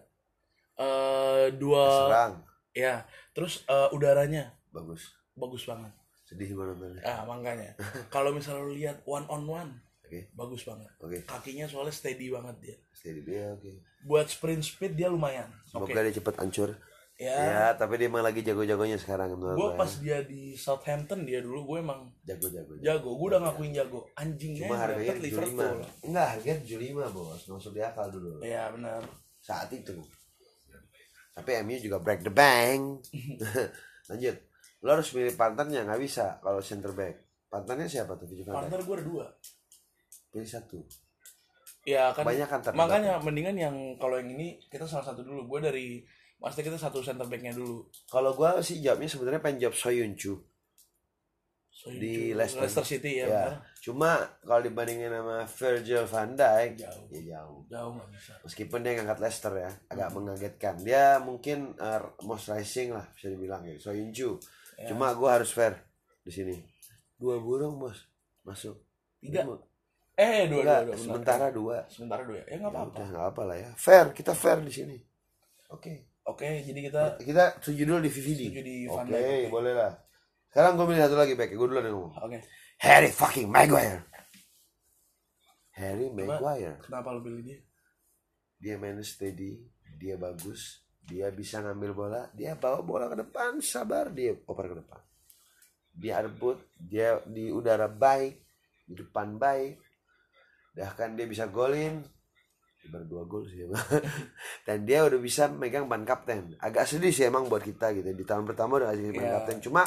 eh 0.77 1.51
dua 1.53 1.85
Serang. 2.07 2.35
ya 2.71 3.03
terus 3.33 3.67
eh, 3.67 3.91
udaranya 3.91 4.55
Bagus. 4.71 5.19
bagus 5.33 5.67
banget 5.67 5.91
Sedih 6.29 6.53
nontonnya. 6.53 7.01
ah 7.03 7.25
makanya 7.25 7.73
kalau 8.15 8.31
misalnya 8.31 8.61
lu 8.63 8.75
lihat 8.75 9.01
one 9.03 9.25
on 9.27 9.45
one 9.45 9.73
Oke. 10.03 10.29
bagus 10.31 10.63
banget 10.63 10.89
Oke. 10.99 11.25
kakinya 11.25 11.65
soalnya 11.65 11.91
steady 11.91 12.29
banget 12.29 12.57
dia 12.59 12.77
Steady 12.93 13.21
dia 13.23 13.49
oke. 13.51 13.73
buat 14.03 14.27
sprint 14.27 14.61
speed 14.63 14.93
dia 14.95 15.09
lumayan 15.09 15.49
Semoga 15.65 16.01
dia 16.01 16.13
cepet 16.13 16.37
hancur. 16.37 16.71
ya 17.15 17.35
Ya, 17.35 17.67
tapi 17.73 17.97
dia 17.97 18.07
emang 18.07 18.21
lagi 18.21 18.41
jago-jagonya 18.41 18.95
sekarang 18.95 19.35
gue 19.35 19.51
gue. 19.51 19.71
pas 19.75 19.91
dia 19.97 20.23
di 20.23 20.53
Southampton 20.55 21.25
dia 21.25 21.41
dulu 21.41 21.65
gue 21.67 21.79
emang 21.81 22.07
Jago-jago. 22.23 22.77
jago 22.79 23.11
gue 23.11 23.27
udah 23.27 23.41
ngakuin 23.43 23.73
jago 23.73 24.07
anjingnya 24.15 24.65
Cuma 24.65 24.77
harganya 24.79 25.15
75. 25.15 25.25
Liverpool 25.25 25.77
Enggak, 26.03 26.29
harganya 26.31 26.61
75, 26.63 27.11
Bos. 27.11 27.41
Masuk 27.49 27.73
di 27.73 27.81
akal 27.81 28.07
dulu. 28.09 28.39
ya 28.41 28.71
benar 28.71 29.03
Saat 29.39 29.73
itu. 29.73 29.97
Tapi 31.33 31.51
MU 31.63 31.79
juga 31.79 31.99
break 31.99 32.23
the 32.23 32.31
bank. 32.31 33.03
Lanjut. 34.09 34.37
Lo 34.79 34.95
harus 34.95 35.09
pilih 35.09 35.33
partnernya, 35.33 35.83
nggak 35.83 35.99
bisa 35.99 36.39
kalau 36.39 36.59
center 36.59 36.93
back. 36.93 37.17
Partnernya 37.47 37.89
siapa 37.89 38.15
tuh? 38.15 38.27
Dijk? 38.27 38.47
partner 38.47 38.79
gue 38.79 38.95
ada 38.95 39.05
dua 39.05 39.27
Pilih 40.29 40.47
satu. 40.47 40.79
ya 41.83 42.13
kan 42.13 42.21
Banyak 42.23 42.47
kan 42.47 42.61
makanya 42.75 43.17
mendingan 43.17 43.57
yang 43.57 43.77
kalau 43.97 44.21
yang 44.21 44.29
ini 44.29 44.61
kita 44.63 44.85
salah 44.85 45.01
satu 45.03 45.25
dulu 45.25 45.49
gue 45.49 45.61
dari 45.63 45.87
pasti 46.37 46.61
kita 46.61 46.77
satu 46.77 47.01
center 47.01 47.25
backnya 47.25 47.51
dulu 47.51 47.89
Kalau 48.07 48.31
gua 48.33 48.61
sih 48.61 48.79
jawabnya 48.79 49.09
sebenarnya 49.09 49.41
pengen 49.41 49.59
jawab 49.59 49.75
Soyuncu. 49.75 50.37
So, 51.71 51.89
Di 51.89 52.29
itu- 52.29 52.37
Leicester. 52.37 52.83
City 52.85 53.23
ya, 53.23 53.25
Ya. 53.25 53.43
benar. 53.49 53.63
Cuma 53.79 54.11
kalau 54.41 54.61
dibandingin 54.61 55.09
sama 55.09 55.47
Virgil 55.47 56.05
van 56.05 56.31
Dijk, 56.35 56.71
Jauh. 56.77 57.07
ya 57.09 57.21
jauh. 57.33 57.59
jauh 57.65 57.91
nggak 57.95 58.09
bisa 58.11 58.33
Meskipun 58.43 58.79
dia 58.83 58.93
ngangkat 58.93 59.19
Leicester 59.19 59.53
ya, 59.57 59.71
agak 59.89 60.09
Hmm. 60.09 60.17
mengagetkan. 60.19 60.75
Dia 60.79 61.05
mungkin 61.19 61.73
uh, 61.75 61.99
most 62.21 62.51
rising 62.51 62.93
lah 62.93 63.07
bisa 63.13 63.27
dibilang 63.29 63.63
gitu. 63.65 63.89
Soyuncu. 63.89 64.31
Ya. 64.79 64.87
Cuma 64.89 65.11
gua 65.13 65.37
harus 65.37 65.51
fair 65.51 65.75
di 66.23 66.31
sini. 66.31 66.55
Dua 67.19 67.37
burung 67.37 67.77
bos 67.77 67.99
masuk. 68.43 68.79
Tiga. 69.19 69.43
Ini 69.43 69.51
mau- 69.51 69.67
eh 70.15 70.47
dua 70.47 70.63
Enggak, 70.63 70.63
dua, 70.63 70.67
dua 70.67 70.83
benar. 70.89 70.99
sementara 70.99 71.47
dua. 71.51 71.77
sementara 71.87 72.23
dua 72.23 72.37
ya 72.37 72.45
ya 72.45 72.57
nggak 72.57 72.63
Ya 72.65 72.75
apa-apa 72.75 72.91
udah 72.93 73.07
nggak 73.09 73.27
apa 73.29 73.43
lah 73.45 73.57
ya. 73.57 73.71
Fair, 73.75 74.07
kita 74.13 74.33
fair 74.33 74.59
di 74.63 74.71
sini. 74.71 74.97
Oke. 75.69 75.93
oke 76.25 76.47
jadi 76.63 76.81
kita 76.81 77.03
Kita 77.19 77.45
setuju 77.59 77.83
dulu 77.85 77.99
di 78.01 78.11
VVD. 78.11 78.41
Setuju 78.47 78.63
di 78.63 78.77
Van 78.87 79.05
Oke, 79.05 79.13
Dijk, 79.13 79.27
oke. 79.27 79.51
boleh 79.51 79.75
lah. 79.75 79.93
Sekarang 80.49 80.73
gue 80.75 80.87
milih 80.87 81.03
satu 81.03 81.17
lagi 81.17 81.35
back. 81.35 81.51
Gue 81.51 81.67
dulu 81.67 81.79
yang 81.79 81.93
ngomong. 81.93 82.13
oke 82.17 82.39
Harry 82.79 83.11
fucking 83.11 83.47
Maguire. 83.47 84.07
Harry 85.73 86.07
Maguire. 86.11 86.79
kenapa 86.83 87.11
lu 87.11 87.23
pilih 87.23 87.43
dia 87.43 87.59
Dia 88.59 88.75
main 88.75 88.99
steady, 89.01 89.63
dia 89.97 90.19
bagus, 90.19 90.83
dia 91.09 91.33
bisa 91.33 91.65
ngambil 91.65 91.91
bola, 91.97 92.23
dia 92.37 92.53
bawa 92.53 92.85
bola 92.85 93.09
ke 93.09 93.17
depan, 93.17 93.65
sabar 93.65 94.13
dia 94.13 94.37
oper 94.45 94.67
ke 94.69 94.77
depan. 94.77 95.01
Dia 95.97 96.21
rebut, 96.21 96.61
dia 96.77 97.19
di 97.25 97.49
udara 97.49 97.89
baik, 97.89 98.37
di 98.85 98.95
depan 98.95 99.41
baik. 99.41 99.81
Bahkan 100.77 101.17
dia 101.17 101.27
bisa 101.27 101.49
golin. 101.49 102.05
Baru 102.89 103.05
dua 103.09 103.23
gol 103.27 103.45
sih 103.49 103.67
emang. 103.67 103.83
Dan 104.69 104.87
dia 104.87 105.03
udah 105.03 105.19
bisa 105.19 105.51
megang 105.51 105.91
ban 105.91 106.07
kapten. 106.07 106.55
Agak 106.63 106.87
sedih 106.87 107.11
sih 107.11 107.27
emang 107.27 107.51
buat 107.51 107.65
kita 107.65 107.91
gitu. 107.97 108.07
Di 108.15 108.25
tahun 108.25 108.47
pertama 108.47 108.79
udah 108.79 108.95
kasih 108.95 109.11
ban 109.11 109.25
Iya. 109.27 109.33
kapten. 109.43 109.59
Cuma 109.65 109.83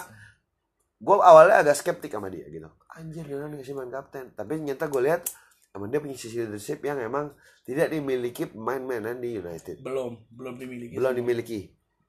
gue 1.02 1.16
awalnya 1.18 1.64
agak 1.64 1.80
skeptik 1.80 2.12
sama 2.12 2.28
dia 2.28 2.46
gitu. 2.46 2.68
Anjir 2.92 3.24
dia 3.24 3.40
dikasih 3.40 3.74
ban 3.74 3.90
kapten. 3.90 4.36
Tapi 4.36 4.52
ternyata 4.60 4.86
gue 4.92 5.02
lihat 5.06 5.24
emang 5.72 5.88
dia 5.88 6.00
punya 6.04 6.16
sisi 6.16 6.44
leadership 6.44 6.84
yang 6.84 7.00
emang 7.00 7.32
tidak 7.64 7.94
dimiliki 7.94 8.50
pemain-pemainan 8.52 9.22
di 9.22 9.40
United. 9.40 9.80
belum 9.80 10.12
belum 10.34 10.54
dimiliki 10.60 10.94
Belum 10.98 11.14
dimiliki 11.16 11.60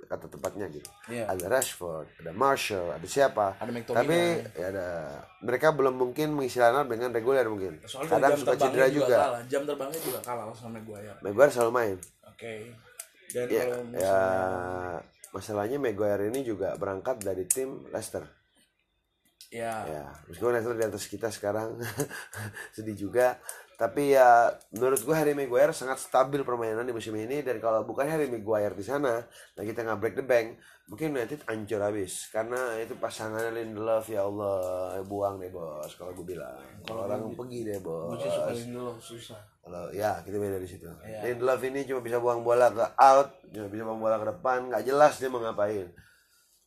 kata 0.02 0.26
tepatnya 0.26 0.66
gitu. 0.66 0.90
Iya. 1.08 1.30
Ada 1.30 1.46
Rashford, 1.46 2.10
ada 2.20 2.34
Marshall, 2.34 2.90
ada 2.90 3.06
siapa. 3.06 3.54
ada 3.54 3.70
McTominay 3.70 4.02
Tapi 4.02 4.18
ya 4.58 4.66
ada 4.74 4.88
mereka 5.46 5.70
belum 5.70 5.94
mungkin 5.94 6.34
mengisi 6.34 6.58
lineup 6.58 6.90
dengan 6.90 7.14
reguler 7.14 7.46
mungkin. 7.46 7.78
soalnya 7.86 8.18
Kadang 8.18 8.34
jam 8.34 8.38
suka 8.42 8.52
terbangnya 8.58 8.66
cedera 8.66 8.86
juga, 8.90 8.98
juga. 8.98 9.16
kalah 9.22 9.42
jam 9.46 9.62
terbangnya 9.62 10.00
juga 10.02 10.18
kalah 10.26 10.44
sama 10.58 10.70
Maguire 10.82 11.14
Maguire 11.22 11.52
selalu 11.54 11.72
main. 11.72 11.96
oke 12.26 12.52
dan 13.32 13.46
Ya, 13.48 13.62
kalau 13.64 13.78
ya 13.80 13.86
misalnya 13.88 15.00
masalahnya 15.32 15.78
Maguire 15.80 16.24
ini 16.28 16.40
juga 16.44 16.68
berangkat 16.76 17.16
dari 17.24 17.44
tim 17.48 17.86
Leicester. 17.88 18.26
Ya, 19.52 19.84
Ya, 19.84 20.04
meskipun 20.24 20.56
Leicester 20.56 20.74
di 20.74 20.86
atas 20.88 21.04
kita 21.04 21.28
sekarang 21.28 21.76
sedih 22.74 22.96
juga. 22.96 23.36
Tapi 23.76 24.14
ya 24.14 24.46
menurut 24.70 25.02
gue 25.02 25.10
Harry 25.16 25.34
Maguire 25.34 25.74
sangat 25.74 25.98
stabil 25.98 26.40
permainan 26.46 26.86
di 26.86 26.94
musim 26.94 27.12
ini. 27.18 27.42
Dan 27.44 27.58
kalau 27.58 27.82
bukan 27.82 28.06
Harry 28.08 28.30
Maguire 28.30 28.72
di 28.72 28.84
sana, 28.86 29.20
nah 29.20 29.62
kita 29.66 29.82
nggak 29.82 29.98
break 29.98 30.14
the 30.14 30.24
bank, 30.24 30.56
mungkin 30.86 31.12
United 31.18 31.42
hancur 31.50 31.82
habis. 31.82 32.30
Karena 32.30 32.78
itu 32.78 32.94
pasangannya 32.96 33.50
Lindelof 33.50 34.06
ya 34.06 34.24
Allah 34.24 34.96
buang 35.02 35.42
deh 35.42 35.50
bos 35.50 35.92
kalau 35.98 36.14
gue 36.14 36.36
bilang. 36.36 36.62
Kalau 36.86 37.10
orang 37.10 37.34
pergi 37.34 37.66
deh 37.66 37.78
gue 37.82 37.98
bos 38.06 38.22
sih 38.22 38.30
suka 38.30 38.54
Lindelof 38.54 38.96
susah. 39.02 39.40
Kalau 39.62 39.90
ya 39.90 40.22
kita 40.22 40.36
beda 40.38 40.62
di 40.62 40.68
situ. 40.70 40.86
Iya. 41.02 41.18
Lindelof 41.26 41.60
ini 41.66 41.82
cuma 41.84 42.00
bisa 42.06 42.22
buang 42.22 42.46
bola 42.46 42.70
ke 42.70 42.86
out 42.96 43.28
cuma 43.50 43.66
bisa 43.66 43.82
buang 43.84 44.00
bola 44.00 44.16
ke 44.16 44.26
depan 44.30 44.70
nggak 44.70 44.84
jelas 44.86 45.18
dia 45.20 45.28
mau 45.28 45.42
ngapain 45.42 45.90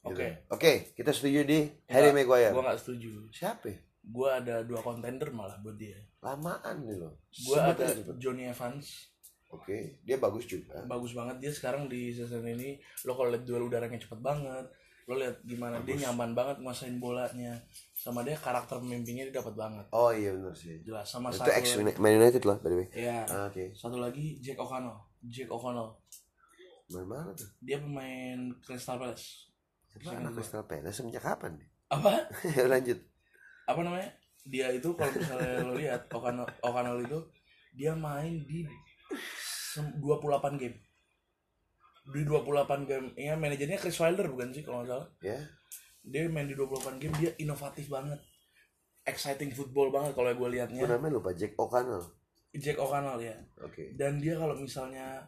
gitu. 0.06 0.14
Oke. 0.14 0.28
oke 0.50 0.72
kita 0.94 1.10
setuju 1.10 1.40
di 1.42 1.60
Harry 1.88 2.12
Maguire 2.12 2.52
Gue 2.52 2.64
gak 2.64 2.78
setuju. 2.78 3.12
siapa 3.30 3.66
ya? 3.66 3.78
Gue 4.02 4.30
ada 4.30 4.56
dua 4.62 4.80
kontender 4.80 5.30
malah 5.30 5.58
buat 5.60 5.76
dia. 5.76 5.98
lamaan 6.20 6.82
nih 6.82 6.96
loh 6.96 7.14
Gue 7.28 7.54
Sebut 7.54 7.74
ada 7.74 7.86
sebut. 7.88 8.16
Johnny 8.16 8.46
Evans. 8.46 8.86
oke 9.48 9.78
dia 10.02 10.18
bagus 10.18 10.46
juga 10.46 10.78
Bagus 10.84 11.12
banget 11.12 11.38
dia 11.40 11.50
sekarang 11.50 11.86
di 11.86 12.10
season 12.10 12.44
ini. 12.44 12.78
Lo 13.02 13.14
kalau 13.14 13.30
lihat 13.30 13.44
duel 13.44 13.64
udaranya 13.64 13.96
cepet 13.96 14.20
banget. 14.20 14.66
Lo 15.06 15.14
lihat 15.16 15.38
gimana 15.42 15.78
dia 15.80 16.02
nyaman 16.02 16.34
banget 16.34 16.58
nguasain 16.60 16.98
bolanya. 16.98 17.54
Sama 17.94 18.22
dia 18.22 18.34
karakter 18.36 18.78
pemimpinnya 18.78 19.26
dia 19.26 19.36
dapat 19.36 19.54
banget. 19.54 19.86
oh 19.92 20.10
iya 20.10 20.30
benar 20.30 20.52
sih 20.52 20.82
Jelas 20.82 21.06
sama 21.06 21.30
itu 21.30 21.40
satu 21.40 21.50
ex. 21.52 21.66
Man 21.96 22.14
United 22.16 22.42
loh 22.42 22.58
by 22.58 22.70
the 22.70 22.76
way 22.76 22.88
Ya. 22.92 23.22
Ah, 23.26 23.46
oke 23.48 23.70
Satu 23.72 23.98
lagi 23.98 24.38
Jack 24.38 24.58
O'Connell. 24.60 24.98
Jack 25.24 25.48
O'Connell. 25.48 25.94
main 26.88 27.02
mana 27.04 27.34
tuh 27.34 27.50
Dia 27.60 27.78
pemain 27.80 28.38
Crystal 28.60 28.98
Palace. 28.98 29.50
Siapa 29.98 30.20
anak 30.20 30.32
Crystal 30.36 30.64
Palace 30.64 30.96
semenjak 30.96 31.24
kapan 31.24 31.56
nih 31.56 31.70
Apa? 31.88 32.12
lanjut 32.74 33.00
Apa 33.66 33.80
namanya? 33.82 34.10
Dia 34.46 34.70
itu 34.70 34.94
kalau 34.94 35.10
misalnya 35.10 35.58
lo 35.62 35.74
lihat 35.74 36.06
O'Connell, 36.10 36.46
O'Connell 36.62 37.02
itu 37.02 37.18
dia 37.74 37.92
main 37.92 38.46
di 38.46 38.62
sem- 39.74 39.98
28 39.98 40.54
game. 40.56 40.78
Di 42.06 42.22
28 42.22 42.86
game. 42.86 43.08
Ya 43.18 43.34
manajernya 43.34 43.76
Chris 43.76 43.98
Wilder 43.98 44.30
bukan 44.30 44.54
sih 44.54 44.62
kalau 44.62 44.86
nggak 44.86 44.90
salah. 44.92 45.08
ya 45.20 45.42
Dia 46.02 46.30
main 46.30 46.46
di 46.46 46.54
28 46.54 47.02
game 47.02 47.16
dia 47.18 47.32
inovatif 47.36 47.90
banget. 47.90 48.22
Exciting 49.02 49.50
football 49.50 49.90
banget 49.90 50.14
kalau 50.14 50.30
gue 50.30 50.38
gue 50.38 50.50
liatnya. 50.58 50.86
namanya 50.86 51.18
lupa 51.18 51.34
Jack 51.34 51.58
O'Connell 51.58 52.06
Jack 52.54 52.78
O'Connell 52.78 53.18
ya. 53.18 53.34
oke 53.60 53.94
Dan 53.94 54.22
dia 54.22 54.38
kalau 54.38 54.54
misalnya 54.54 55.26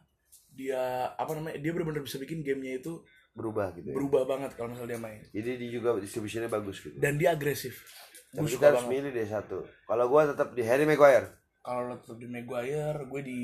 dia 0.48 1.10
apa 1.12 1.34
namanya 1.34 1.58
dia 1.58 1.70
benar-benar 1.70 2.02
bisa 2.02 2.18
bikin 2.18 2.42
gamenya 2.42 2.82
itu 2.82 3.02
berubah 3.38 3.70
gitu 3.72 3.88
ya. 3.88 3.94
Berubah 3.94 4.24
banget 4.26 4.58
kalau 4.58 4.74
misalnya 4.74 4.98
dia 4.98 5.00
main. 5.00 5.22
Jadi 5.30 5.50
dia 5.56 5.70
juga 5.72 5.94
distribusinya 5.96 6.50
bagus 6.50 6.82
gitu. 6.82 6.98
Dan 6.98 7.16
dia 7.16 7.32
agresif. 7.32 7.86
Tapi 8.28 8.50
kita 8.50 8.74
harus 8.74 8.84
banget. 8.84 8.94
milih 8.98 9.12
deh 9.14 9.28
satu. 9.28 9.58
Kalau 9.86 10.06
gue 10.08 10.22
tetap 10.28 10.48
di 10.52 10.64
Harry 10.66 10.84
Maguire. 10.84 11.30
Kalau 11.62 11.86
lo 11.86 11.96
tetap 11.96 12.18
di 12.18 12.26
Maguire 12.26 13.00
gue 13.04 13.22
di 13.22 13.42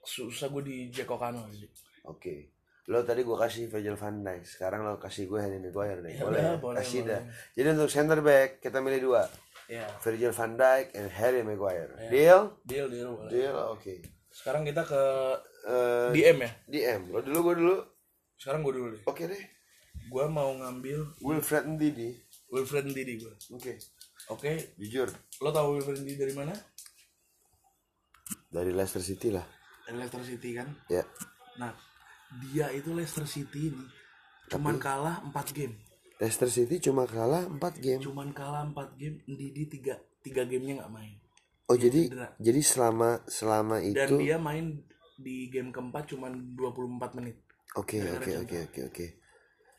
susah 0.00 0.48
gue 0.50 0.62
di 0.62 0.76
Jack 0.88 1.08
O'Connell 1.08 1.48
sih 1.50 1.64
oke. 2.04 2.52
Lo 2.84 3.00
tadi 3.00 3.24
gue 3.24 3.32
kasih 3.32 3.64
Virgil 3.66 3.96
van 3.96 4.20
Dijk. 4.20 4.44
Sekarang 4.44 4.84
lo 4.84 5.00
kasih 5.00 5.24
gue 5.24 5.40
Harry 5.40 5.56
Maguire 5.56 6.04
deh. 6.04 6.12
Ya 6.12 6.20
boleh, 6.20 6.36
ya? 6.38 6.52
boleh, 6.60 6.76
kasih 6.78 7.00
boleh. 7.00 7.10
dah. 7.10 7.22
Jadi 7.56 7.68
untuk 7.72 7.88
center 7.88 8.18
back 8.20 8.50
kita 8.60 8.78
milih 8.78 9.00
dua. 9.00 9.22
Ya 9.64 9.88
Virgil 9.98 10.28
van 10.30 10.52
Dijk 10.54 10.86
and 10.92 11.08
Harry 11.10 11.40
Maguire. 11.40 11.90
Ya. 11.96 12.08
deal? 12.10 12.40
Deal 12.62 12.86
deal 12.86 13.10
boleh. 13.14 13.30
Deal 13.32 13.56
oke. 13.72 13.94
Sekarang 14.28 14.62
kita 14.62 14.84
ke 14.84 15.02
Eh, 15.64 16.12
DM 16.12 16.44
ya? 16.44 16.50
DM 16.68 17.00
lo 17.08 17.24
dulu 17.24 17.38
gue 17.40 17.54
dulu 17.56 17.76
sekarang 18.38 18.60
gue 18.66 18.72
dulu 18.74 18.86
deh. 18.94 19.02
Oke 19.06 19.24
deh. 19.28 19.42
Gue 20.10 20.24
mau 20.28 20.50
ngambil 20.52 21.18
Wilfred 21.22 21.64
Ndidi. 21.70 22.12
Wilfred 22.50 22.86
Ndidi 22.90 23.22
gue 23.22 23.34
oke. 23.54 23.72
Oke. 24.32 24.76
Jujur. 24.80 25.08
Lo 25.40 25.50
tahu 25.50 25.78
Wilfred 25.78 26.02
Ndidi 26.02 26.18
dari 26.18 26.34
mana? 26.34 26.54
Dari 28.50 28.70
Leicester 28.70 29.02
City 29.02 29.34
lah. 29.34 29.44
Dari 29.86 29.96
Leicester 29.98 30.22
City 30.22 30.50
kan? 30.54 30.68
Ya. 30.90 31.02
Nah 31.58 31.72
dia 32.42 32.70
itu 32.74 32.90
Leicester 32.90 33.26
City 33.26 33.70
ini 33.70 33.86
cuman 34.50 34.76
kalah 34.76 35.24
4 35.24 35.56
game. 35.56 35.74
Leicester 36.20 36.50
City 36.52 36.78
cuma 36.78 37.08
kalah 37.08 37.48
4 37.48 37.58
game. 37.80 38.00
Cuman 38.02 38.30
kalah 38.36 38.66
4 38.70 39.00
game 39.00 39.16
Ndidi 39.24 39.66
tiga 39.66 39.96
tiga 40.20 40.44
gamenya 40.44 40.84
nggak 40.84 40.92
main. 40.92 41.16
Oh 41.64 41.76
jadi 41.80 42.12
cedera. 42.12 42.28
jadi 42.36 42.60
selama 42.60 43.10
selama 43.24 43.76
dan 43.80 44.04
itu 44.04 44.14
dia 44.20 44.36
main 44.36 44.84
di 45.16 45.48
game 45.48 45.72
keempat 45.72 46.12
cuman 46.12 46.52
24 46.58 47.16
menit 47.16 47.40
oke 47.78 47.96
oke 47.98 48.32
oke 48.46 48.56
oke 48.70 48.80
oke. 48.90 49.06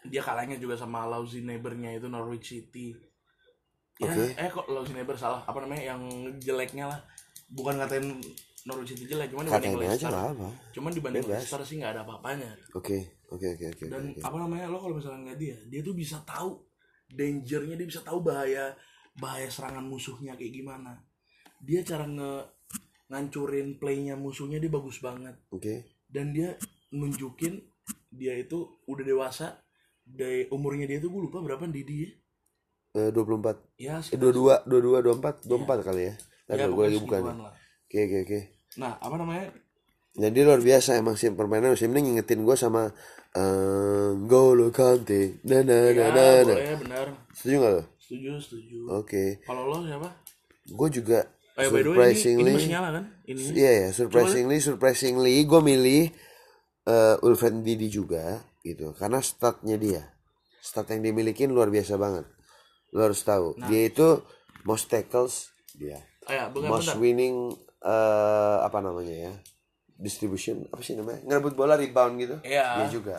Dia 0.05 0.21
kalahnya 0.21 0.61
juga 0.61 0.77
sama 0.77 1.09
lousy 1.09 1.41
neighbornya 1.41 1.97
itu 1.97 2.05
Norwich 2.05 2.53
City. 2.53 2.93
Ya 3.97 4.11
Oke. 4.11 4.37
eh 4.37 4.49
kok 4.51 4.67
lousy 4.69 4.93
neighbor 4.93 5.17
salah? 5.17 5.41
Apa 5.47 5.65
namanya 5.65 5.95
yang 5.95 6.01
jeleknya 6.37 6.91
lah. 6.91 6.99
Bukan 7.49 7.79
ngatain 7.79 8.21
Norwich 8.65 8.97
City 8.97 9.05
jelek 9.05 9.29
cuman 9.29 9.45
dibanding 9.45 9.77
Leicester. 9.77 10.09
lah 10.09 10.33
apa 10.33 10.49
cuman 10.73 10.91
dibanding 10.91 11.21
Bebas. 11.21 11.37
Leicester 11.37 11.61
sih 11.61 11.75
nggak 11.77 11.91
ada 11.93 12.01
apa-apanya. 12.01 12.49
Oke 12.73 13.21
oke 13.29 13.45
oke 13.53 13.65
oke 13.77 13.83
dan 13.93 14.09
oke. 14.09 14.21
apa 14.25 14.37
namanya 14.41 14.65
lo 14.73 14.81
kalau 14.81 14.97
misalnya 14.97 15.21
ngeliat 15.21 15.39
dia 15.39 15.57
dia 15.69 15.81
tuh 15.85 15.93
bisa 15.93 16.17
tahu 16.25 16.65
dangernya 17.13 17.77
dia 17.77 17.87
bisa 17.87 18.01
tahu 18.01 18.25
bahaya 18.25 18.73
bahaya 19.21 19.45
serangan 19.53 19.85
musuhnya 19.85 20.33
kayak 20.33 20.49
gimana. 20.49 20.97
Dia 21.61 21.85
cara 21.85 22.09
nge 22.09 22.33
ngancurin 23.05 23.77
playnya 23.77 24.17
musuhnya 24.17 24.57
dia 24.57 24.73
bagus 24.73 24.97
banget. 24.97 25.37
Oke. 25.53 26.01
Dan 26.09 26.33
dia 26.33 26.57
nunjukin 26.89 27.61
dia 28.15 28.33
itu 28.39 28.65
udah 28.87 29.03
dewasa 29.03 29.59
dari 30.05 30.47
umurnya 30.49 30.87
dia 30.87 31.03
tuh 31.03 31.11
gue 31.11 31.21
lupa 31.27 31.43
berapa 31.43 31.67
Didi 31.67 32.07
ya? 32.07 32.09
Eh, 32.95 33.09
24 33.11 33.75
ya 33.75 33.99
eh 33.99 34.17
22 34.17 34.63
22 34.71 35.03
24 35.19 35.43
24 35.51 35.87
kali 35.87 36.01
ya. 36.07 36.13
Ntar 36.47 36.57
ya, 36.63 36.65
gue 36.71 36.83
lagi 36.87 36.99
bukan 37.03 37.21
oke 37.43 37.97
oke 37.99 38.17
oke. 38.23 38.39
Nah 38.79 38.93
apa 39.01 39.15
namanya? 39.19 39.45
Jadi 40.15 40.39
luar 40.47 40.63
biasa 40.63 40.95
emang 40.95 41.19
sih 41.19 41.27
permainan 41.35 41.75
musim 41.75 41.91
ini 41.91 41.99
ngingetin 42.15 42.47
gue 42.47 42.55
sama 42.55 42.87
eh, 43.35 44.09
Golo 44.23 44.71
Kante. 44.71 45.43
Na 45.43 45.59
na 45.59 45.75
na 45.75 45.91
ya 45.91 46.07
na 46.07 46.23
na. 46.47 46.55
boleh 46.55 46.77
benar. 46.87 47.07
Setuju 47.35 47.55
gak 47.59 47.71
lo? 47.75 47.83
Setuju 47.99 48.31
setuju. 48.39 48.77
Oke. 48.95 49.43
Kalau 49.43 49.67
lo 49.67 49.83
siapa? 49.83 50.07
Gue 50.71 50.87
juga 50.87 51.19
Oh, 51.55 51.63
ya, 51.63 51.71
the 51.71 51.87
way, 51.95 52.11
ini, 52.11 52.19
ini 52.19 52.51
surprisingly 52.51 52.51
masih 52.51 52.71
nyala 52.75 52.89
kan? 52.91 53.03
Ini 53.23 53.41
Iya 53.55 53.71
ya, 53.71 53.89
surprisingly, 53.95 54.57
surprisingly, 54.59 55.35
gue 55.47 55.61
milih 55.63 56.11
uh, 56.85 57.15
Wilfred 57.21 57.61
Didi 57.61 57.89
juga 57.89 58.41
gitu, 58.61 58.93
karena 58.97 59.21
statnya 59.21 59.77
dia, 59.77 60.03
stat 60.59 60.89
yang 60.89 61.05
dimilikin 61.05 61.53
luar 61.53 61.69
biasa 61.69 61.97
banget. 61.97 62.25
Lo 62.93 63.05
harus 63.05 63.21
tahu, 63.21 63.53
Nah. 63.59 63.67
dia 63.67 63.85
itu 63.85 64.21
most 64.63 64.89
tackles 64.89 65.51
dia, 65.75 65.99
oh, 66.25 66.31
ya 66.33 66.49
bukan 66.49 66.69
most 66.71 66.89
bentar. 66.89 66.97
winning 66.97 67.35
uh, 67.83 68.57
apa 68.63 68.79
namanya 68.81 69.15
ya, 69.29 69.33
distribution 69.95 70.65
apa 70.71 70.81
sih 70.81 70.95
namanya, 70.97 71.21
ngerebut 71.27 71.53
bola 71.53 71.75
rebound 71.75 72.15
gitu, 72.17 72.35
Iya. 72.41 72.81
dia 72.81 72.87
juga. 72.89 73.17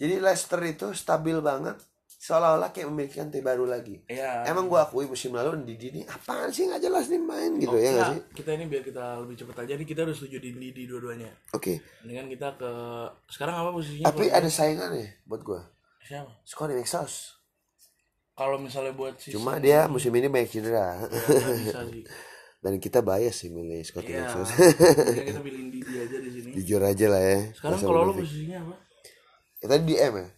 Jadi 0.00 0.16
Leicester 0.16 0.60
itu 0.64 0.86
stabil 0.96 1.36
banget, 1.44 1.76
seolah-olah 2.20 2.68
kayak 2.68 2.84
memiliki 2.86 3.16
lantai 3.16 3.40
baru 3.40 3.64
lagi. 3.64 3.96
ya 4.04 4.44
Emang 4.44 4.68
gue 4.68 4.76
akui 4.76 5.08
musim 5.08 5.32
lalu 5.32 5.64
Didi 5.64 5.88
ini 5.90 6.00
apaan 6.04 6.48
sih 6.48 6.68
nggak 6.68 6.78
jelas 6.78 7.08
nih 7.08 7.16
main 7.18 7.56
gitu 7.56 7.72
ya 7.74 7.90
nggak 7.90 8.10
sih? 8.10 8.20
kita 8.36 8.50
ini 8.52 8.64
biar 8.66 8.82
kita 8.82 9.04
lebih 9.18 9.36
cepet 9.36 9.56
aja 9.58 9.72
nih 9.74 9.86
kita 9.86 10.00
harus 10.02 10.16
setuju 10.16 10.36
di 10.38 10.50
di 10.70 10.84
dua-duanya 10.84 11.32
Oke. 11.50 11.80
dengan 12.04 12.28
kita 12.28 12.54
ke 12.54 12.70
sekarang 13.26 13.56
apa 13.56 13.72
posisinya 13.72 14.04
Tapi 14.06 14.28
ada 14.28 14.46
saingannya 14.46 15.24
buat 15.24 15.40
gua. 15.40 15.64
siapa 15.98 16.28
Scotty 16.44 16.76
McSauce. 16.76 17.40
kalau 18.32 18.56
misalnya 18.56 18.92
buat 18.92 19.16
si 19.16 19.32
Cuma 19.32 19.56
dia 19.56 19.84
musim 19.86 20.12
ini 20.12 20.28
banyak 20.28 20.48
cedera. 20.50 21.00
nggak 21.00 21.56
bisa 21.58 21.80
sih 21.90 22.04
Dan 22.60 22.76
kita 22.76 23.00
bias 23.00 23.32
sih 23.34 23.48
milih 23.48 23.80
Scotty 23.80 24.12
Iya, 24.12 24.28
mendingan 24.28 25.24
kita 25.24 25.40
pilih 25.40 25.62
Didi 25.72 25.94
aja 25.96 26.16
di 26.18 26.30
sini. 26.30 26.50
Jujur 26.60 26.84
aja 26.84 27.06
lah 27.08 27.22
ya. 27.22 27.38
Sekarang 27.56 27.80
kalau 27.80 28.00
lo 28.04 28.12
posisinya 28.12 28.60
apa? 28.60 28.74
Ya, 29.56 29.66
tadi 29.66 29.82
DM 29.88 30.14
ya. 30.14 30.28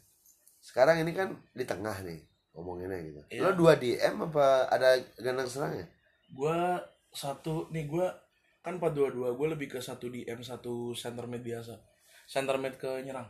Sekarang 0.73 0.97
ini 1.05 1.13
kan 1.13 1.37
di 1.53 1.69
tengah 1.69 2.01
nih 2.01 2.17
ngomonginnya 2.57 2.97
gitu. 3.05 3.21
Iya. 3.29 3.45
Lo 3.45 3.51
dua 3.53 3.77
DM 3.77 4.17
apa 4.33 4.73
ada 4.73 4.97
gelandang 5.21 5.49
serangnya? 5.53 5.85
Gua 6.33 6.81
satu 7.13 7.69
nih 7.69 7.85
gua 7.85 8.09
kan 8.63 8.79
422 8.79 9.35
gue 9.35 9.49
lebih 9.59 9.69
ke 9.75 9.83
satu 9.83 10.07
DM 10.07 10.39
satu 10.39 10.95
center 10.95 11.27
mid 11.27 11.43
biasa 11.43 11.75
center 12.31 12.55
mid 12.63 12.79
ke 12.79 13.03
nyerang 13.03 13.27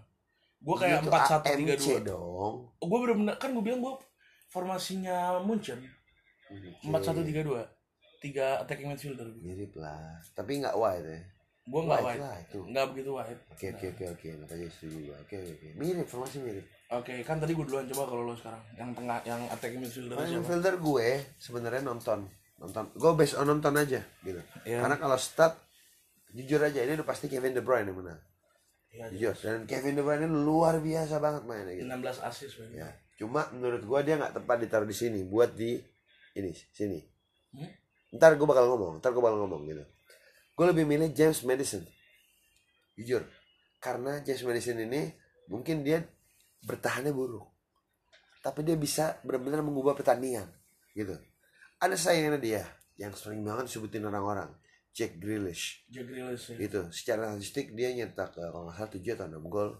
gue 0.61 0.76
kayak 0.76 1.01
Itu 1.03 1.09
empat 1.09 1.22
satu 1.24 1.57
tiga 1.57 1.74
dua 1.74 1.99
dong. 2.05 2.55
gue 2.78 2.99
bener-bener 3.01 3.34
kan 3.40 3.51
gue 3.57 3.64
bilang 3.64 3.80
gue 3.80 3.97
formasinya 4.53 5.40
Munchen 5.40 5.80
empat 6.84 7.01
satu 7.01 7.24
tiga 7.24 7.40
dua 7.43 7.64
tiga 8.20 8.61
attacking 8.61 8.93
midfielder 8.93 9.26
gue 9.26 9.40
Mirip 9.43 9.72
lah. 9.74 10.20
Tapi 10.36 10.62
nggak 10.62 10.76
wide 10.78 11.09
ya. 11.09 11.20
gue 11.62 11.80
nggak 11.80 12.01
Wide 12.05 12.07
wide 12.07 12.22
lah 12.22 12.36
itu. 12.38 12.59
nggak 12.68 12.86
begitu 12.95 13.11
wide 13.16 13.40
Oke 13.51 13.66
oke 13.72 13.86
oke 13.88 14.05
oke. 14.14 14.28
Makanya 14.47 14.68
setuju. 14.70 15.11
Oke 15.16 15.36
oke. 15.43 15.68
Mirip 15.80 16.07
formasi 16.07 16.38
mirip. 16.45 16.66
Oke 17.01 17.12
kan 17.24 17.36
tadi 17.40 17.53
gue 17.57 17.64
duluan 17.64 17.88
coba 17.88 18.03
kalau 18.09 18.22
lo 18.28 18.34
sekarang. 18.36 18.62
Yang 18.76 18.90
tengah 19.01 19.18
yang 19.24 19.40
attacking 19.49 19.80
midfielder 19.80 20.16
siapa? 20.20 20.40
Midfielder 20.40 20.74
gue 20.78 21.09
sebenarnya 21.40 21.82
nonton. 21.84 22.28
Nonton. 22.61 22.84
Gue 22.95 23.12
based 23.16 23.36
on 23.40 23.49
nonton 23.49 23.74
aja 23.76 24.01
gitu. 24.22 24.40
Iya. 24.68 24.84
karena 24.84 24.97
kalau 25.01 25.16
stat 25.16 25.57
jujur 26.32 26.61
aja 26.64 26.80
ini 26.80 26.97
udah 26.97 27.09
pasti 27.09 27.28
Kevin 27.28 27.57
De 27.57 27.62
Bruyne 27.64 27.88
yang 27.88 27.99
menang. 28.01 28.20
Iya, 28.93 29.05
jujur. 29.12 29.34
dan 29.40 29.64
Kevin 29.64 29.97
De 29.97 30.03
Bruyne 30.05 30.28
ini 30.28 30.36
luar 30.36 30.80
biasa 30.80 31.16
banget 31.20 31.43
mainnya 31.49 31.72
gitu. 31.76 31.88
16 31.88 32.28
assist 32.28 32.55
man. 32.61 32.70
ya 32.72 32.88
cuma 33.20 33.47
menurut 33.55 33.84
gue 33.84 34.01
dia 34.03 34.18
nggak 34.18 34.34
tepat 34.40 34.57
ditaruh 34.66 34.88
di 34.88 34.97
sini 34.97 35.22
buat 35.24 35.53
di 35.53 35.78
ini 36.36 36.51
sini. 36.72 36.99
Hmm? 37.53 37.68
ntar 38.12 38.36
gue 38.36 38.45
bakal 38.45 38.68
ngomong 38.68 39.01
ntar 39.01 39.12
gue 39.12 39.22
bakal 39.24 39.40
ngomong 39.45 39.64
gitu. 39.68 39.84
Gue 40.53 40.66
lebih 40.68 40.84
milih 40.84 41.12
James 41.16 41.40
Madison. 41.49 41.80
Jujur. 42.97 43.24
Karena 43.80 44.20
James 44.20 44.45
Madison 44.45 44.76
ini 44.76 45.09
mungkin 45.49 45.80
dia 45.80 46.05
bertahannya 46.62 47.10
buruk. 47.10 47.46
Tapi 48.42 48.66
dia 48.66 48.74
bisa 48.74 49.22
benar-benar 49.22 49.62
mengubah 49.62 49.94
pertandingan 49.94 50.50
gitu. 50.94 51.14
Ada 51.78 51.94
saingannya 51.94 52.42
dia 52.42 52.62
yang 52.98 53.14
sering 53.14 53.42
banget 53.42 53.70
disebutin 53.70 54.02
orang-orang 54.06 54.50
Jack 54.90 55.18
Grealish. 55.18 55.86
Jack 55.88 56.06
Grealish 56.10 56.54
ya. 56.54 56.56
gitu. 56.58 56.82
Secara 56.90 57.34
statistik 57.34 57.74
dia 57.74 57.94
nyetak 57.94 58.34
eh, 58.38 58.50
kalau 58.50 58.66
nggak 58.66 58.76
salah 58.76 58.92
7 58.92 59.14
atau 59.14 59.26
6 59.30 59.46
gol 59.46 59.70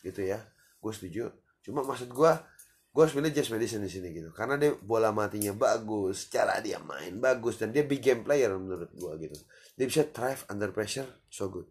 gitu 0.00 0.20
ya. 0.24 0.40
Gue 0.80 0.92
setuju. 0.92 1.28
Cuma 1.64 1.84
maksud 1.84 2.12
gua 2.12 2.44
gua 2.94 3.08
harus 3.08 3.14
pilih 3.16 3.32
James 3.32 3.50
Madison 3.52 3.80
di 3.84 3.90
sini 3.92 4.08
gitu. 4.12 4.32
Karena 4.32 4.56
dia 4.56 4.72
bola 4.80 5.12
matinya 5.12 5.52
bagus 5.52 6.28
cara 6.28 6.60
dia 6.60 6.80
main 6.80 7.20
bagus 7.20 7.60
dan 7.60 7.72
dia 7.72 7.84
big 7.84 8.00
game 8.00 8.24
player 8.24 8.52
menurut 8.56 8.92
gua 8.96 9.16
gitu. 9.20 9.36
Dia 9.76 9.86
bisa 9.88 10.08
thrive 10.08 10.44
under 10.48 10.72
pressure 10.72 11.08
so 11.28 11.52
good. 11.52 11.68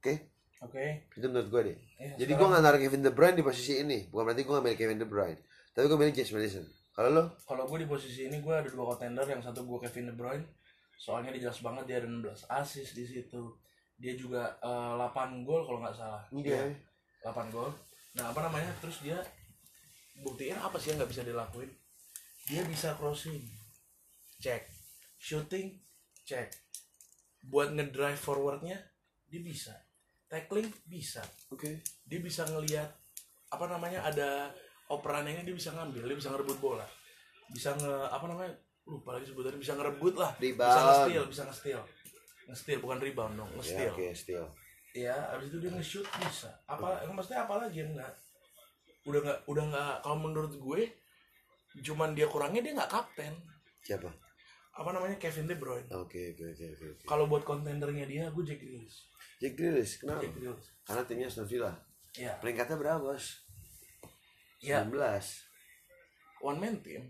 Oke 0.00 0.31
oke. 0.62 0.84
Itu 1.18 1.26
menurut 1.28 1.48
gua 1.50 1.62
deh. 1.66 1.76
Iya, 1.98 2.14
jadi 2.26 2.32
gua 2.38 2.46
nggak 2.54 2.62
naruh 2.62 2.80
Kevin 2.80 3.02
De 3.02 3.12
Bruyne 3.12 3.36
di 3.36 3.44
posisi 3.44 3.82
ini. 3.82 4.06
Bukan 4.08 4.22
berarti 4.30 4.42
gua 4.46 4.52
nggak 4.58 4.66
milih 4.66 4.78
Kevin 4.78 4.98
De 5.02 5.06
Bruyne. 5.06 5.40
Tapi 5.74 5.84
gua 5.90 5.98
milih 5.98 6.14
James 6.14 6.32
Madison. 6.32 6.66
Kalau 6.92 7.08
lo 7.08 7.22
kalau 7.48 7.64
gue 7.64 7.78
di 7.82 7.88
posisi 7.88 8.28
ini 8.28 8.44
gue 8.44 8.52
ada 8.52 8.68
dua 8.68 8.92
contender. 8.92 9.24
Yang 9.24 9.48
satu 9.48 9.64
gue 9.64 9.78
Kevin 9.88 10.12
De 10.12 10.14
Bruyne. 10.14 10.44
Soalnya 11.00 11.32
dia 11.32 11.48
jelas 11.48 11.64
banget 11.64 11.84
dia 11.88 11.96
ada 12.04 12.08
16 12.08 12.52
assist 12.52 12.92
di 12.92 13.04
situ. 13.08 13.42
Dia 13.96 14.12
juga 14.12 14.60
eh, 14.60 14.92
8 15.00 15.40
gol 15.48 15.64
kalau 15.64 15.80
nggak 15.80 15.96
salah. 15.96 16.22
Oke. 16.28 16.52
Iya, 16.52 16.68
8 17.24 17.48
gol. 17.48 17.72
Nah 18.20 18.28
apa 18.28 18.44
namanya? 18.44 18.68
Terus 18.84 19.00
dia 19.00 19.18
buktiin 20.20 20.60
apa 20.60 20.76
sih 20.76 20.92
yang 20.92 21.00
nggak 21.00 21.12
bisa 21.16 21.24
dilakuin? 21.24 21.72
Dia 22.44 22.62
bisa 22.68 22.92
crossing. 23.00 23.40
Cek 24.44 24.68
shooting. 25.16 25.80
Cek 26.28 26.52
buat 27.42 27.74
ngedrive 27.74 28.20
forwardnya 28.20 28.78
dia 29.26 29.42
bisa 29.42 29.74
tackling 30.32 30.72
bisa. 30.88 31.20
Oke. 31.52 31.84
Dia 32.08 32.20
bisa 32.24 32.48
ngelihat 32.48 32.88
apa 33.52 33.68
namanya 33.68 34.00
ada 34.08 34.48
operannya 34.88 35.44
dia 35.44 35.52
bisa 35.52 35.76
ngambil 35.76 36.08
dia 36.08 36.16
bisa 36.16 36.32
ngerebut 36.32 36.56
bola. 36.56 36.88
Bisa 37.52 37.76
nge 37.76 38.08
apa 38.08 38.24
namanya 38.24 38.52
lupa 38.88 39.12
lagi 39.12 39.28
sebutannya 39.28 39.60
bisa 39.60 39.76
ngerebut 39.76 40.16
lah. 40.16 40.32
Bisa 40.40 40.56
Rebound. 40.56 40.80
nge-steal 40.88 41.24
bisa 41.28 41.42
nge-steal. 41.44 41.82
Nge-steal 42.48 42.80
bukan 42.80 42.98
rebound 43.04 43.34
dong 43.36 43.50
ya 43.52 43.56
nge-steal. 43.60 43.92
oke 43.92 44.08
still 44.16 44.46
ya 44.92 45.16
abis 45.32 45.48
itu 45.52 45.58
dia 45.60 45.70
nge-shoot 45.72 46.08
bisa. 46.24 46.52
Apa 46.68 47.04
maksudnya 47.12 47.44
apa 47.44 47.60
lagi 47.60 47.84
yang 47.84 47.92
enggak 47.92 48.12
udah 49.02 49.20
nggak 49.24 49.38
udah 49.50 49.64
nggak 49.72 49.94
kalau 50.04 50.16
menurut 50.20 50.52
gue 50.54 50.80
cuman 51.82 52.12
dia 52.12 52.28
kurangnya 52.28 52.60
dia 52.64 52.72
nggak 52.76 52.92
kapten. 52.92 53.32
Siapa? 53.84 54.08
Apa 54.72 54.88
namanya 54.96 55.20
Kevin 55.20 55.48
De 55.48 55.56
Bruyne. 55.56 55.88
Oke 55.92 56.32
oke 56.32 56.44
oke 56.56 56.64
oke 56.76 56.84
oke. 56.96 57.04
kalau 57.04 57.24
buat 57.28 57.44
kontendernya 57.44 58.04
dia 58.08 58.24
gue 58.32 58.44
Jack 58.44 58.60
Grealish 58.64 59.11
Jack 59.42 59.58
Grealish 59.58 59.98
kenapa? 59.98 60.22
Jack 60.22 60.38
Grealish 60.38 60.68
karena 60.86 61.02
timnya 61.02 61.26
Aston 61.26 61.46
Villa. 61.50 61.72
Ya. 62.14 62.38
Peringkatnya 62.38 62.78
berapa 62.78 63.02
bos? 63.02 63.42
Ya. 64.62 64.86
19 64.86 64.94
one 66.46 66.58
man 66.62 66.78
team. 66.86 67.02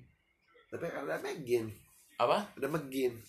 Tapi 0.73 0.89
ada 0.89 1.21
McGinn 1.21 1.69
apa? 2.17 2.49
Ada 2.57 2.69
McGinn 2.73 3.21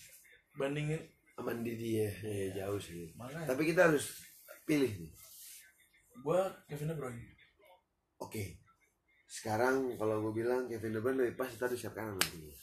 bandingin. 0.56 1.02
Sama 1.34 1.50
Didi 1.50 1.98
ya. 1.98 2.10
Iya, 2.22 2.46
jauh 2.62 2.78
sih. 2.78 3.10
Makanya. 3.18 3.50
Tapi 3.50 3.62
kita 3.66 3.90
harus 3.90 4.22
pilih 4.62 4.86
nih. 4.86 5.10
Gue 6.22 6.40
Kevin 6.70 6.94
De 6.94 6.94
Bruyne. 6.94 7.26
Oke. 8.22 8.62
Sekarang 9.26 9.98
kalau 9.98 10.22
gue 10.22 10.46
bilang 10.46 10.70
Kevin 10.70 10.94
De 10.94 11.02
Bruyne 11.02 11.26
lebih 11.26 11.34
pas 11.34 11.50
kita 11.50 11.66
sayap 11.66 11.98
kanan 11.98 12.14
nanti 12.16 12.54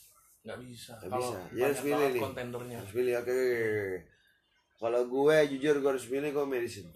nggak 0.42 0.58
bisa. 0.58 0.98
Kalau 0.98 1.22
bisa. 1.22 1.38
Ya, 1.54 1.70
harus 1.70 1.80
banget 1.86 2.10
nih. 2.18 2.22
kontendernya. 2.22 2.76
Harus 2.82 2.92
pilih 2.96 3.14
oke 3.14 3.30
oke. 3.30 3.94
Kalau 4.82 5.06
gue 5.06 5.36
jujur 5.48 5.78
gue 5.78 5.90
harus 5.94 6.04
pilih 6.04 6.26
gue 6.28 6.44
Madison 6.44 6.90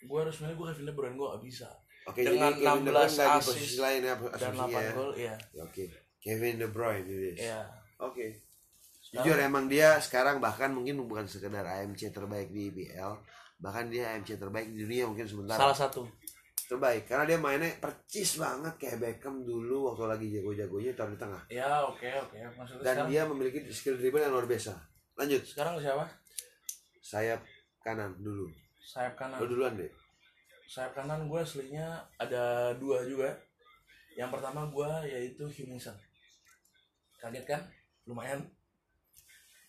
gue 0.00 0.18
harus 0.20 0.36
milih 0.38 0.54
gue 0.54 0.66
Kevin 0.70 0.86
De 0.86 0.94
Bruyne 0.94 1.16
gue 1.16 1.26
gak 1.26 1.42
bisa. 1.42 1.68
Oke 2.04 2.20
Dengan 2.20 2.52
jadi 2.52 2.62
Kevin 2.62 2.84
De 2.84 2.92
Bruyne 2.92 3.08
16 3.08 3.10
nggak 3.10 3.26
di 3.26 3.34
assist 3.34 3.48
posisi 3.50 3.76
lain 3.80 4.00
ya 4.00 4.14
dan 4.14 4.28
asumsinya 4.30 4.68
8 4.70 4.70
ya. 4.78 4.92
gol 4.92 5.12
ya 5.16 5.34
Ya, 5.50 5.62
oke. 5.64 5.84
Kevin 6.20 6.54
De 6.56 6.68
Bruyne 6.68 7.06
is. 7.10 7.38
ya 7.40 7.60
Oke. 7.98 8.26
Jujur 9.10 9.38
emang 9.38 9.64
dia 9.66 9.98
sekarang 9.98 10.38
bahkan 10.38 10.70
mungkin 10.70 10.98
bukan 11.00 11.24
sekedar 11.24 11.62
AMC 11.62 12.10
terbaik 12.10 12.50
di 12.50 12.66
IPL, 12.68 13.14
bahkan 13.56 13.86
dia 13.86 14.10
AMC 14.10 14.34
terbaik 14.36 14.66
di 14.68 14.82
dunia 14.82 15.06
mungkin 15.06 15.22
sementara. 15.24 15.60
salah 15.60 15.78
satu. 15.78 16.02
Terbaik 16.66 17.06
karena 17.06 17.22
dia 17.22 17.38
mainnya 17.38 17.70
percis 17.78 18.34
banget 18.36 18.74
kayak 18.74 18.98
Beckham 18.98 19.46
dulu 19.46 19.86
waktu 19.86 20.04
lagi 20.04 20.26
jago-jagonya 20.32 20.92
taruh 20.92 21.14
di 21.14 21.20
tengah. 21.20 21.42
ya 21.46 21.86
oke 21.86 22.02
oke. 22.02 22.36
Maksudnya 22.58 22.82
Dan 22.82 22.94
sekarang 22.96 23.08
dia 23.08 23.22
memiliki 23.24 23.58
skill 23.70 23.94
dribble 23.94 24.18
yang 24.18 24.34
luar 24.34 24.44
biasa. 24.44 24.74
Lanjut, 25.14 25.46
sekarang 25.46 25.78
siapa 25.78 26.04
sayap 27.14 27.40
kanan 27.78 28.10
dulu. 28.18 28.50
sayap 28.76 29.14
kanan 29.14 29.38
Lo 29.38 29.46
duluan 29.46 29.78
deh. 29.78 29.86
sayap 30.66 30.92
kanan 30.92 31.24
gue 31.24 31.38
aslinya 31.38 31.86
ada 32.18 32.74
dua 32.74 33.06
juga 33.06 33.30
yang 34.14 34.28
pertama 34.28 34.66
gue 34.66 34.90
yaitu 35.06 35.46
Huminson 35.46 35.94
kaget 37.16 37.46
kan 37.46 37.62
lumayan 38.04 38.42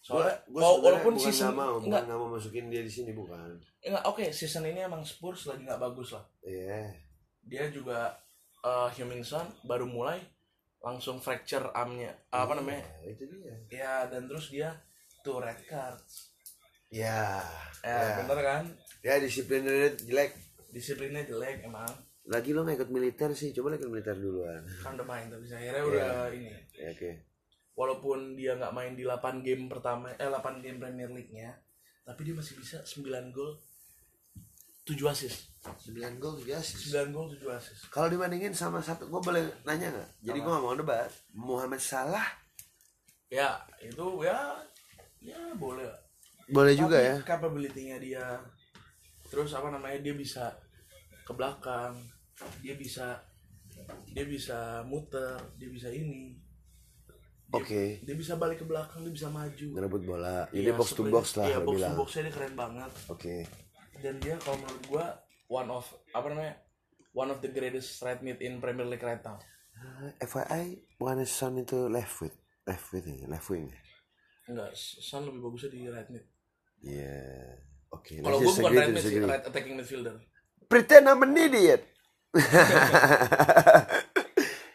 soalnya 0.02 0.38
Gua 0.48 0.62
sebenarnya 0.62 0.82
walaupun 0.82 1.14
season 1.16 1.46
nggak 1.48 1.58
mau, 1.58 1.74
bukan 1.76 1.86
enggak 1.88 2.02
nggak 2.04 2.20
mau 2.20 2.30
masukin 2.32 2.66
dia 2.68 2.82
di 2.82 2.90
sini 2.90 3.12
bukan. 3.12 3.58
enggak 3.82 4.04
oke 4.06 4.26
season 4.30 4.66
ini 4.66 4.82
emang 4.82 5.02
Spurs 5.02 5.46
lagi 5.46 5.62
nggak 5.64 5.82
bagus 5.82 6.14
lah 6.14 6.26
Iya. 6.42 6.94
dia 7.42 7.64
juga 7.70 8.14
uh, 8.62 8.90
Huminson 8.92 9.46
baru 9.62 9.86
mulai 9.86 10.18
langsung 10.80 11.18
fracture 11.18 11.70
armnya 11.72 12.14
apa 12.30 12.54
namanya 12.54 12.86
Iya, 13.02 13.10
itu 13.12 13.24
dia. 13.32 13.56
ya 13.68 13.94
dan 14.06 14.26
terus 14.26 14.50
dia 14.50 14.70
tuh 15.22 15.42
red 15.42 15.58
cards 15.66 16.35
Ya. 16.96 17.44
ya, 17.84 17.92
ya. 17.92 18.16
bener 18.22 18.40
kan 18.40 18.64
Ya 19.02 19.20
disiplinnya 19.20 19.72
jelek. 20.00 20.32
disiplinnya 20.72 21.22
jelek 21.22 21.62
emang 21.62 21.86
Lagi 22.26 22.50
lo 22.52 22.64
nggak 22.64 22.80
ikut 22.80 22.90
militer 22.90 23.30
sih, 23.32 23.52
coba 23.52 23.76
ikut 23.76 23.86
militer 23.86 24.16
duluan. 24.16 24.64
kan 24.80 24.96
udah 24.96 25.06
main 25.06 25.28
tapi 25.28 25.46
akhirnya 25.46 25.84
udah 25.84 26.08
ini 26.32 26.50
Ya, 26.74 26.90
oke. 26.90 27.12
walaupun 27.74 28.34
dia 28.34 28.56
nggak 28.56 28.72
main 28.72 28.92
di 28.92 29.04
8 29.04 29.20
game 29.42 29.68
pertama 29.68 30.10
eh 30.12 30.26
8 30.26 30.42
game 30.60 30.80
Premier 30.80 31.12
League-nya 31.12 31.52
tapi 32.02 32.24
dia 32.24 32.34
masih 32.34 32.56
bisa 32.56 32.80
9 32.82 33.04
gol 33.30 33.60
7 34.84 34.96
assist 35.06 35.52
9 35.84 35.98
gol 36.18 36.40
7 36.40 36.50
assist. 36.56 36.90
9 36.90 37.10
gol 37.10 37.28
7 37.28 37.46
assist 37.52 37.82
Kalau 37.90 38.08
dibandingin 38.08 38.54
sama 38.54 38.80
satu, 38.80 39.06
gue 39.06 39.18
boleh 39.20 39.42
nanya 39.64 39.90
nggak? 39.90 40.10
Jadi 40.24 40.38
gue 40.40 40.46
nggak 40.48 40.62
mau 40.64 40.74
debat. 40.74 41.10
Muhammad 41.32 41.82
Salah 41.84 42.26
ya 43.28 43.54
itu 43.80 44.06
ya 44.22 44.38
ya 45.20 45.42
boleh 45.54 45.90
boleh 46.48 46.74
Tapi 46.74 46.82
juga 46.82 46.98
ya. 46.98 47.16
capability-nya 47.22 47.98
dia 47.98 48.26
terus 49.26 49.52
apa 49.52 49.68
namanya 49.68 49.98
dia 50.00 50.14
bisa 50.14 50.54
ke 51.22 51.34
belakang 51.34 51.98
dia 52.62 52.76
bisa 52.76 53.18
dia 54.08 54.24
bisa 54.24 54.58
muter 54.84 55.36
dia 55.56 55.68
bisa 55.68 55.90
ini 55.90 56.38
Oke. 57.52 58.02
dia 58.02 58.14
bisa 58.14 58.36
balik 58.36 58.60
ke 58.60 58.66
belakang 58.66 59.02
dia 59.02 59.14
bisa 59.14 59.28
maju 59.28 59.68
Ngerebut 59.72 60.02
bola. 60.04 60.46
Jadi 60.50 60.62
Iya, 60.62 60.74
box 60.74 60.90
to 60.92 61.04
box 61.06 61.26
lah 61.36 61.46
iya, 61.48 61.58
box 61.58 61.66
to 61.66 61.72
bilang. 61.74 61.96
boxnya 61.96 62.22
dia 62.22 62.34
keren 62.34 62.54
banget 62.54 62.92
Oke. 63.08 63.36
dan 63.98 64.16
dia 64.20 64.36
kalau 64.38 64.58
menurut 64.60 64.84
gua 64.86 65.06
one 65.48 65.70
of 65.72 65.86
apa 66.12 66.28
namanya 66.28 66.54
one 67.12 67.30
of 67.30 67.40
the 67.40 67.48
greatest 67.48 68.02
right 68.02 68.20
mid 68.20 68.38
in 68.40 68.58
Premier 68.60 68.86
League 68.86 69.02
right 69.02 69.22
now 69.22 69.38
Uh, 69.76 70.08
FYI, 70.20 70.66
bukan 70.96 71.20
Son 71.26 71.60
itu 71.60 71.92
left 71.92 72.08
foot, 72.10 72.32
left 72.64 72.80
foot 72.82 73.04
ya, 73.04 73.28
left 73.28 73.44
wing. 73.46 73.68
enggak 74.46 74.72
Son 74.72 75.20
lebih 75.22 75.44
bagusnya 75.44 75.68
di 75.70 75.84
right 75.86 76.08
mid 76.08 76.24
Iya. 76.86 77.18
Oke. 77.90 78.22
kalau 78.22 78.38
let's 78.38 78.46
gua 78.46 78.52
just 78.54 78.60
bukan 78.62 78.74
right 78.78 78.94
right 79.26 79.46
attacking 79.50 79.74
midfielder 79.74 80.16
Pretend 80.66 81.06
I'm 81.06 81.22
an 81.22 81.38
idiot. 81.38 81.82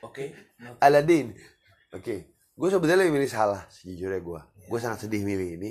oke 0.07 0.25
not- 0.63 0.79
Aladin. 0.79 1.35
Oke, 1.91 2.31
gue 2.55 2.69
sebetulnya 2.71 3.03
lebih 3.03 3.19
milih 3.19 3.27
salah 3.27 3.67
sejujurnya 3.67 4.23
gue. 4.23 4.41
Gue 4.71 4.79
sangat 4.79 5.07
sedih 5.07 5.27
milih 5.27 5.59
ini 5.59 5.71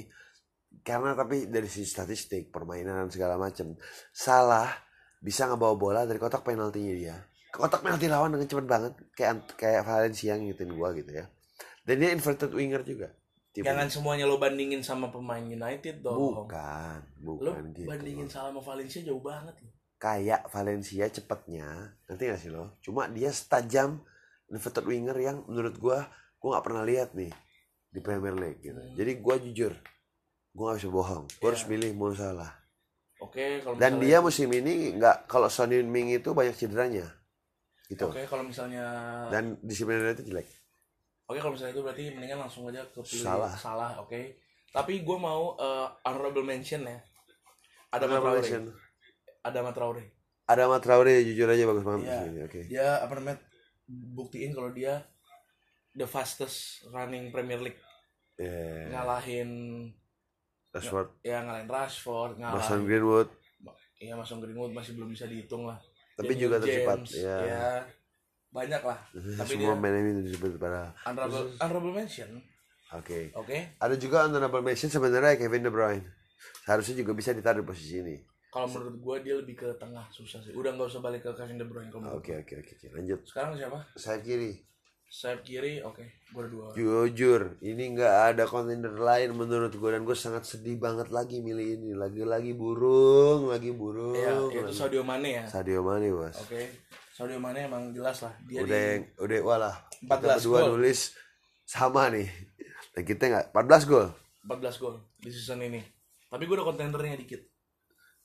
karena 0.83 1.15
tapi 1.15 1.47
dari 1.47 1.67
sisi 1.71 1.87
statistik 1.87 2.51
permainan 2.51 2.99
dan 3.05 3.09
segala 3.11 3.39
macam 3.39 3.75
salah 4.11 4.67
bisa 5.19 5.47
ngebawa 5.47 5.75
bola 5.75 6.01
dari 6.07 6.19
kotak 6.19 6.43
penaltinya 6.43 6.93
dia 6.95 7.15
kotak 7.49 7.81
penalti 7.81 8.05
lawan 8.07 8.31
dengan 8.37 8.47
cepat 8.47 8.65
banget 8.69 8.93
kayak 9.17 9.35
kayak 9.57 9.81
Valencia 9.83 10.37
ngikutin 10.37 10.69
gue 10.69 10.89
gitu 11.01 11.11
ya. 11.11 11.25
Dan 11.83 11.95
dia 12.05 12.09
inverted 12.13 12.53
winger 12.53 12.85
juga. 12.85 13.09
Tipe- 13.49 13.65
jangan 13.65 13.89
semuanya 13.89 14.23
lo 14.23 14.37
bandingin 14.37 14.79
sama 14.79 15.09
pemain 15.09 15.41
United 15.41 15.99
dong. 15.99 16.45
Bukan, 16.45 16.99
lo 17.19 17.33
bukan 17.35 17.73
gitu. 17.73 17.89
bandingin 17.89 18.29
sama 18.29 18.59
Valencia 18.59 19.01
jauh 19.01 19.19
banget 19.19 19.57
loh. 19.57 19.73
kayak 19.97 20.47
Valencia 20.47 21.05
cepetnya 21.05 21.67
nanti 22.05 22.23
gak 22.23 22.39
sih 22.39 22.47
lo? 22.47 22.79
Cuma 22.79 23.05
dia 23.05 23.27
setajam 23.29 23.99
inverted 24.47 24.85
winger 24.85 25.17
yang 25.17 25.43
menurut 25.43 25.75
gua 25.75 26.07
gua 26.37 26.55
nggak 26.55 26.65
pernah 26.65 26.83
lihat 26.83 27.09
nih 27.13 27.33
di 27.89 27.99
Premier 27.99 28.31
League 28.31 28.61
gitu. 28.61 28.77
Hmm. 28.77 28.95
jadi 28.95 29.11
gua 29.17 29.35
jujur 29.35 29.73
gua 30.49 30.71
nggak 30.71 30.77
bisa 30.79 30.89
bohong. 30.89 31.25
Gua 31.35 31.47
harus 31.49 31.63
Ya. 31.63 31.69
milih 31.69 31.91
Mo 31.93 32.13
Salah. 32.13 32.53
Oke 33.19 33.59
kalau 33.59 33.75
dan 33.75 33.97
misalnya- 33.97 34.07
dia 34.07 34.17
musim 34.21 34.47
ini 34.49 34.73
nggak 34.95 35.27
kalau 35.27 35.49
Son 35.49 35.67
Heung-min 35.67 36.15
itu 36.15 36.31
banyak 36.31 36.55
cederanya. 36.55 37.03
Gitu. 37.85 38.05
Oke 38.05 38.23
kalau 38.23 38.45
misalnya 38.45 38.85
dan 39.27 39.59
disiplinnya 39.59 40.13
itu 40.13 40.29
jelek 40.29 40.47
Oke 41.29 41.37
kalau 41.37 41.53
misalnya 41.53 41.77
itu 41.77 41.83
berarti 41.85 42.03
mendingan 42.09 42.41
langsung 42.41 42.65
aja 42.65 42.81
ke 42.89 42.99
pilih 43.05 43.21
Salah. 43.21 43.53
salah 43.53 43.91
oke. 44.01 44.41
Tapi 44.69 45.01
gue 45.01 45.17
mau 45.17 45.53
eh, 45.55 45.87
honorable 46.03 46.41
mention 46.41 46.81
ya. 46.83 46.97
Ada 47.93 48.05
Traore. 48.05 48.41
mention. 48.41 48.63
Ada 49.45 49.59
Traore. 49.71 50.03
ada 50.49 50.65
Traore 50.81 51.21
jujur 51.21 51.45
aja 51.45 51.63
bagus 51.63 51.85
banget 51.85 52.09
Iya. 52.09 52.19
ini 52.25 52.39
oke 52.41 52.59
Dia 52.65 52.87
apa 53.05 53.13
namanya 53.13 53.37
buktiin 53.89 54.49
kalau 54.49 54.73
dia 54.73 55.05
the 55.93 56.09
fastest 56.09 56.85
running 56.89 57.29
Premier 57.29 57.61
League 57.61 57.77
Eh, 58.39 58.87
ngalahin 58.89 59.49
Rashford 60.71 61.21
ya 61.21 61.43
ngalahin 61.45 61.67
Rashford 61.67 62.33
Mason 62.39 62.49
ngalahin 62.55 62.81
Greenwood 62.87 63.29
ya 63.99 64.13
Mason 64.15 64.39
Greenwood 64.39 64.71
masih 64.71 64.95
belum 64.95 65.11
bisa 65.11 65.27
dihitung 65.27 65.67
lah 65.67 65.77
tapi 66.15 66.33
Daniel 66.33 66.43
juga 66.47 66.55
tercepat 66.63 66.97
ya 67.13 67.35
ya 67.45 67.69
banyak 68.49 68.81
lah 68.81 68.97
tapi 69.35 69.53
Semua 69.53 69.71
dia 69.71 69.79
main 69.79 69.95
ini 69.95 70.21
disebut 70.23 70.57
pada. 70.57 70.89
honorable, 71.03 71.45
honorable 71.57 71.93
mention 71.93 72.41
Oke. 72.89 73.29
oke 73.31 73.57
Ada 73.77 73.93
juga 73.95 74.25
honorable 74.25 74.59
mention 74.59 74.89
sebenarnya 74.89 75.37
Kevin 75.37 75.61
De 75.61 75.69
Bruyne. 75.69 76.01
Seharusnya 76.63 76.97
juga 76.97 77.13
bisa 77.13 77.29
ditaruh 77.29 77.61
di 77.61 77.67
posisi 77.67 77.97
ini. 77.97 78.17
kalau 78.49 78.65
menurut 78.65 78.97
gue 78.97 79.15
dia 79.21 79.35
lebih 79.35 79.53
ke 79.55 79.69
tengah 79.75 80.09
susah 80.09 80.41
sih 80.41 80.49
udah 80.51 80.73
nggak 80.73 80.89
usah 80.89 80.97
balik 80.99 81.21
ke 81.21 81.31
Kevin 81.31 81.55
De 81.55 81.65
Bruyne 81.65 81.87
kalau 81.87 82.17
Oke 82.17 82.33
oke 82.35 82.53
oke 82.55 82.71
oke. 82.73 82.87
Lanjut. 82.91 83.19
sekarang 83.23 83.53
siapa 83.53 83.77
Sayap 83.93 84.21
kiri. 84.23 84.51
sayap 85.07 85.41
kiri 85.41 85.81
oke 85.81 86.01
gue 86.01 86.39
ada 86.39 86.49
dua 86.49 86.65
Jujur, 86.71 87.41
ini 87.59 87.93
nggak 87.93 88.13
ada 88.27 88.43
kontender 88.45 88.93
lain 88.95 89.33
menurut 89.33 89.69
gue 89.71 89.89
dan 89.91 90.01
gue 90.01 90.13
sangat 90.15 90.41
sedih 90.43 90.77
banget 90.77 91.09
lagi 91.09 91.37
milih 91.39 91.65
ini. 91.75 91.89
Lagi-lagi 91.93 92.53
burung, 92.53 93.49
lagi 93.49 93.69
burung. 93.69 94.13
ya 94.15 94.33
itu 94.47 94.69
Sadio 94.71 95.01
Mane 95.01 95.29
ya 95.35 95.43
Sadio 95.45 95.81
Mane 95.81 96.09
bos. 96.09 96.33
oke 96.39 96.61
Sadio 97.19 97.35
Mane 97.37 97.67
emang 97.67 97.91
jelas 97.91 98.23
lah 98.23 98.31
dia 98.41 98.63
Udah 98.63 98.79
di 98.95 99.03
udah 99.19 99.39
walah. 99.43 99.75
14 99.99 100.07
Kita 100.07 100.15
berdua 100.39 100.55
gol. 100.57 100.69
nulis 100.73 100.99
sama 101.61 102.07
nih. 102.07 102.27
Dan 102.89 103.03
kita 103.03 103.23
nggak 103.25 103.45
14 103.51 103.83
gol. 103.85 104.07
14 104.41 104.79
gol 104.79 104.95
di 105.17 105.29
season 105.29 105.59
ini 105.61 105.83
tapi 106.25 106.45
gue 106.45 106.53
ada 106.53 106.63
kontendernya 106.63 107.17
dikit 107.17 107.43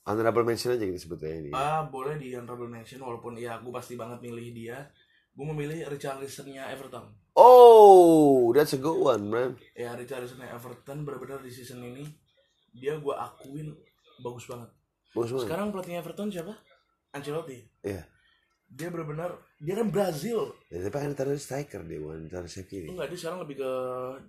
Honorable 0.03 0.45
mention 0.45 0.71
aja 0.71 0.85
kita 0.85 0.95
sebutnya 0.95 1.33
ini. 1.35 1.49
ah 1.51 1.83
boleh 1.83 2.15
di 2.15 2.31
honorable 2.31 2.69
mention 2.69 3.01
walaupun 3.01 3.35
ya 3.35 3.57
gue 3.57 3.69
pasti 3.69 3.93
banget 3.93 4.21
milih 4.21 4.53
dia 4.53 4.85
gue 5.29 5.45
memilih 5.45 5.83
Richarlison-nya 5.85 6.71
Everton 6.71 7.11
Oh, 7.35 8.53
that's 8.53 8.71
a 8.71 8.79
good 8.79 8.95
one, 8.95 9.27
man. 9.27 9.49
ya 9.73 9.91
Richarlison-nya 9.91 10.53
Everton 10.53 11.03
benar-benar 11.03 11.41
di 11.41 11.49
season 11.49 11.83
ini 11.83 12.07
dia 12.71 12.95
gue 12.95 13.11
akuin 13.11 13.75
bagus 14.17 14.45
banget 14.45 14.69
Bagus 15.11 15.29
banget. 15.33 15.45
sekarang 15.45 15.67
pelatihnya 15.69 15.99
Everton 15.99 16.29
siapa 16.29 16.53
Ancelotti 17.11 17.59
Iya. 17.81 18.05
Dia 18.67 18.87
benar-benar 18.87 19.31
dia 19.57 19.73
kan 19.73 19.87
Brazil 19.87 20.51
Ya, 20.67 20.81
tapi 20.81 20.97
kan 20.99 21.13
taruh 21.13 21.35
striker 21.35 21.81
dia 21.81 21.97
bukan 21.97 22.25
taruh 22.25 22.45
sayap 22.45 22.67
kiri. 22.67 22.87
enggak 22.87 23.07
dia 23.07 23.17
sekarang 23.17 23.39
lebih 23.41 23.55
ke 23.57 23.71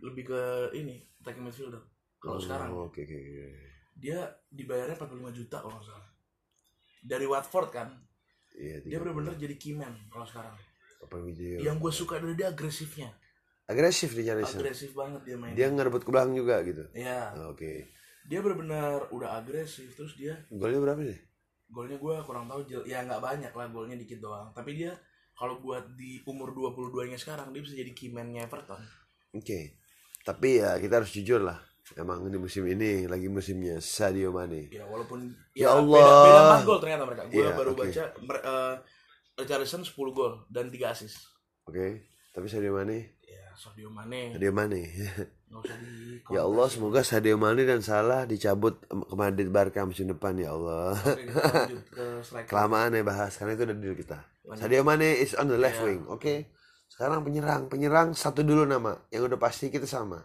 lebih 0.01 0.24
ke 0.26 0.41
ini 0.74 0.97
attacking 1.18 1.43
midfielder 1.43 1.82
kalau 2.16 2.39
sekarang 2.39 2.68
Oh, 2.70 2.87
Oke 2.87 3.03
oke 3.03 3.12
oke. 3.12 3.47
dia 3.95 4.18
dibayarnya 4.49 4.95
45 4.95 5.09
juta 5.34 5.57
kalau 5.59 5.74
nggak 5.74 5.87
salah 5.87 6.07
dari 7.01 7.24
Watford 7.24 7.68
kan 7.70 7.89
Iya. 8.53 8.80
dia 8.82 8.99
benar-benar 8.99 9.34
jadi 9.34 9.55
keyman 9.55 9.93
kalau 10.07 10.24
sekarang 10.24 10.55
Apa 10.99 11.20
video? 11.20 11.61
yang 11.61 11.76
gue 11.76 11.91
suka 11.91 12.16
dari 12.16 12.32
dia 12.32 12.49
agresifnya 12.49 13.12
Agresif 13.66 14.14
dia 14.14 14.30
Charlison. 14.30 14.59
agresif 14.59 14.91
banget 14.93 15.20
dia 15.22 15.37
main 15.37 15.53
Dia 15.53 15.66
ngerebut 15.68 16.01
ke 16.01 16.09
belakang 16.09 16.32
juga 16.32 16.62
gitu. 16.62 16.87
ya 16.93 17.34
Oke. 17.45 17.91
dia 18.24 18.39
benar-benar 18.39 19.11
udah 19.11 19.37
agresif 19.37 19.91
terus 19.93 20.14
dia 20.14 20.39
Golnya 20.49 20.78
berapa 20.78 21.03
sih? 21.03 21.18
Golnya 21.68 21.96
gue 21.96 22.14
kurang 22.22 22.46
tahu 22.46 22.60
ya 22.82 23.02
nggak 23.02 23.18
banyak 23.18 23.50
lah 23.50 23.66
golnya 23.68 23.94
dikit 23.94 24.18
doang 24.18 24.50
tapi 24.50 24.74
dia 24.74 24.94
kalau 25.32 25.58
buat 25.58 25.84
di 25.92 26.22
umur 26.24 26.50
22 26.50 27.06
nya 27.06 27.16
sekarang 27.16 27.50
dia 27.50 27.60
bisa 27.60 27.74
jadi 27.74 27.92
keyman-nya 27.92 28.46
Everton 28.46 28.80
Oke. 29.32 29.76
Tapi 30.22 30.58
ya 30.58 30.74
kita 30.74 30.96
harus 30.96 31.12
jujur 31.12 31.38
lah. 31.38 31.60
Emang 31.92 32.24
ini 32.24 32.34
musim 32.34 32.64
ini 32.64 33.04
lagi 33.04 33.28
musimnya 33.28 33.78
Sadio 33.78 34.32
Mane. 34.32 34.72
ya 34.72 34.82
walaupun 34.82 35.28
Ya 35.52 35.70
beda, 35.70 35.76
Allah. 35.76 36.24
beda 36.24 36.40
4 36.56 36.66
gol 36.66 36.78
ternyata 36.80 37.04
mereka 37.04 37.22
gue 37.26 37.36
Iya, 37.36 37.50
baru 37.52 37.70
oke. 37.70 37.80
baca 37.84 38.04
mer- 38.18 38.42
eh, 38.42 38.74
Richarlison 39.36 39.82
10 39.84 39.92
gol 40.10 40.32
dan 40.48 40.66
3 40.66 40.88
assist 40.88 41.20
Oke. 41.62 42.08
Tapi 42.32 42.46
Sadio 42.48 42.72
Mane, 42.72 43.20
ya 43.22 43.52
Sadio 43.54 43.86
Mane 43.86 44.32
Sadio 44.32 44.50
Mane. 44.50 44.82
ya 46.32 46.42
Allah, 46.42 46.66
semoga 46.66 47.00
Sadio 47.07 47.38
Mane 47.38 47.62
dan 47.62 47.80
Salah 47.80 48.26
dicabut 48.26 48.82
ke 48.82 49.14
Madrid 49.14 49.48
Barca 49.52 49.86
musim 49.86 50.11
depan 50.11 50.34
ya 50.36 50.52
Allah. 50.57 50.98
Kelamaan 52.50 52.96
ya 52.96 53.02
bahas 53.07 53.36
karena 53.38 53.54
itu 53.54 53.62
udah 53.68 53.76
deal 53.76 53.96
kita. 53.96 54.18
Sadio 54.59 54.82
Mane 54.82 55.22
is 55.22 55.34
on 55.38 55.46
the 55.50 55.59
left 55.59 55.82
Ya. 55.82 55.86
wing. 55.86 56.02
Oke. 56.11 56.50
Sekarang 56.86 57.26
penyerang, 57.26 57.66
penyerang 57.66 58.14
satu 58.14 58.46
dulu 58.46 58.62
nama 58.62 58.94
yang 59.11 59.26
udah 59.26 59.38
pasti 59.38 59.68
kita 59.70 59.84
sama. 59.84 60.22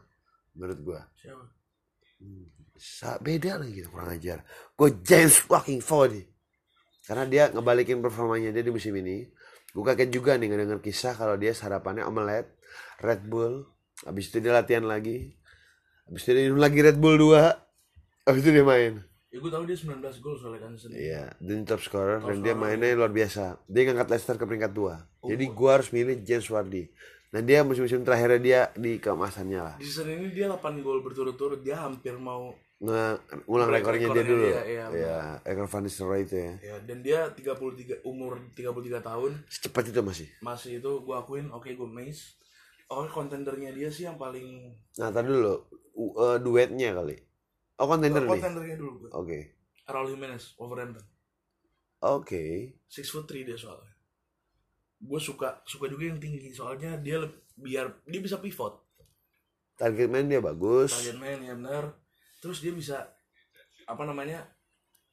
Menurut 0.54 0.80
gua. 0.86 1.02
siapa 1.18 1.46
Sa 2.82 3.22
beda 3.22 3.62
lagi 3.62 3.86
kurang 3.86 4.10
ajar. 4.10 4.42
Gue 4.74 4.98
James 5.06 5.38
fucking 5.46 5.86
Ford. 5.86 6.18
Karena 7.06 7.26
dia 7.30 7.44
ngebalikin 7.54 8.02
performanya 8.02 8.50
dia 8.50 8.66
di 8.66 8.74
musim 8.74 8.94
ini. 8.98 9.26
Gue 9.70 9.84
kaget 9.86 10.10
juga 10.10 10.34
nih 10.36 10.50
ngedenger 10.50 10.82
kisah 10.82 11.14
kalau 11.14 11.38
dia 11.38 11.54
sarapannya 11.54 12.04
omelet, 12.10 12.50
Red 13.00 13.26
Bull. 13.30 13.70
Habis 14.04 14.26
itu 14.28 14.38
dia 14.40 14.52
latihan 14.52 14.84
lagi. 14.84 15.34
Habis 16.06 16.22
itu 16.24 16.32
dia 16.32 16.44
minum 16.46 16.58
lagi 16.58 16.80
Red 16.80 16.98
Bull 16.98 17.16
2. 17.16 17.38
Habis 18.24 18.42
itu 18.42 18.52
dia 18.52 18.64
main. 18.64 18.94
ya 19.28 19.40
gue 19.40 19.48
tahu 19.48 19.64
dia 19.64 19.74
19 19.74 19.96
gol 20.20 20.36
soalnya 20.36 20.60
kan 20.60 20.76
sendiri 20.76 21.08
Iya, 21.08 21.32
dan 21.40 21.64
top 21.64 21.80
scorer 21.80 22.20
Top 22.20 22.28
dan 22.28 22.38
dia 22.42 22.52
mainnya 22.54 22.92
luar 22.94 23.08
biasa. 23.10 23.64
Dia 23.64 23.88
ngangkat 23.88 24.08
Leicester 24.10 24.36
ke 24.36 24.44
peringkat 24.44 24.72
2. 24.72 25.24
Jadi 25.26 25.44
gua 25.50 25.72
harus 25.74 25.88
milih 25.90 26.20
James 26.20 26.44
Wardy. 26.46 26.92
Dan 27.30 27.48
dia 27.48 27.64
musim-musim 27.64 28.04
terakhirnya 28.04 28.40
dia 28.40 28.62
di 28.76 29.00
keemasannya 29.00 29.56
lah. 29.58 29.76
di 29.80 29.88
season 29.88 30.12
ini 30.12 30.30
dia 30.30 30.52
8 30.52 30.60
gol 30.80 31.00
berturut-turut 31.00 31.62
dia 31.62 31.80
hampir 31.80 32.12
mau 32.14 32.52
Nge 32.78 33.22
ngulang 33.46 33.70
Break 33.70 33.78
rekornya 33.80 34.00
dia 34.02 34.10
rekornya 34.12 34.24
dulu. 34.26 34.48
dia, 34.48 34.62
iya, 34.66 34.86
Iya, 34.92 35.18
rekor 35.46 35.68
Van 35.70 35.84
Nistelrooy 35.86 36.22
itu 36.24 36.36
ya. 36.36 36.54
ya 36.60 36.76
dan 36.82 36.98
dia 37.00 37.20
33 37.30 37.56
umur 38.04 38.42
33 38.52 38.66
tahun 39.00 39.32
Secepat 39.48 39.84
itu 39.88 40.02
masih. 40.02 40.28
masih 40.42 40.72
itu 40.76 40.92
gue 41.00 41.14
akuin 41.14 41.48
oke 41.48 41.70
gue 41.70 41.88
amazed 41.88 42.41
oh 42.92 43.08
kontendernya 43.08 43.72
dia 43.72 43.88
sih 43.88 44.04
yang 44.04 44.20
paling 44.20 44.76
Nah, 45.00 45.10
tadi 45.10 45.32
dulu 45.32 45.56
U- 45.96 46.16
eh, 46.18 46.38
duetnya 46.40 46.92
kali. 46.94 47.16
Oh, 47.76 47.88
kontender 47.90 48.22
nih. 48.24 48.32
kontendernya 48.32 48.78
dulu 48.78 49.10
Oke. 49.12 49.40
Raul 49.88 50.14
Jimenez 50.14 50.54
Wolverhampton 50.56 51.04
Oke. 52.02 52.76
six 52.88 53.10
foot 53.10 53.26
three 53.26 53.44
dia 53.44 53.56
soalnya 53.56 53.90
gue 55.02 55.18
suka 55.18 55.66
suka 55.66 55.90
juga 55.90 56.06
yang 56.06 56.22
tinggi 56.22 56.54
soalnya 56.54 56.94
dia 56.98 57.18
biar 57.58 58.06
dia 58.06 58.22
bisa 58.22 58.38
pivot 58.38 58.78
Target 59.74 60.14
main 60.14 60.30
dia 60.30 60.38
bagus. 60.38 60.94
target 60.94 61.18
man 61.18 61.42
ya 61.42 61.58
benar 61.58 61.90
terus 62.38 62.62
dia 62.62 62.70
bisa 62.70 63.10
apa 63.90 64.04
namanya 64.06 64.46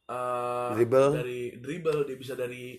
eh 0.05 0.71
Dribble. 0.77 1.09
dari 1.17 1.41
dribble 1.57 2.05
dia 2.05 2.17
bisa 2.17 2.37
dari 2.37 2.77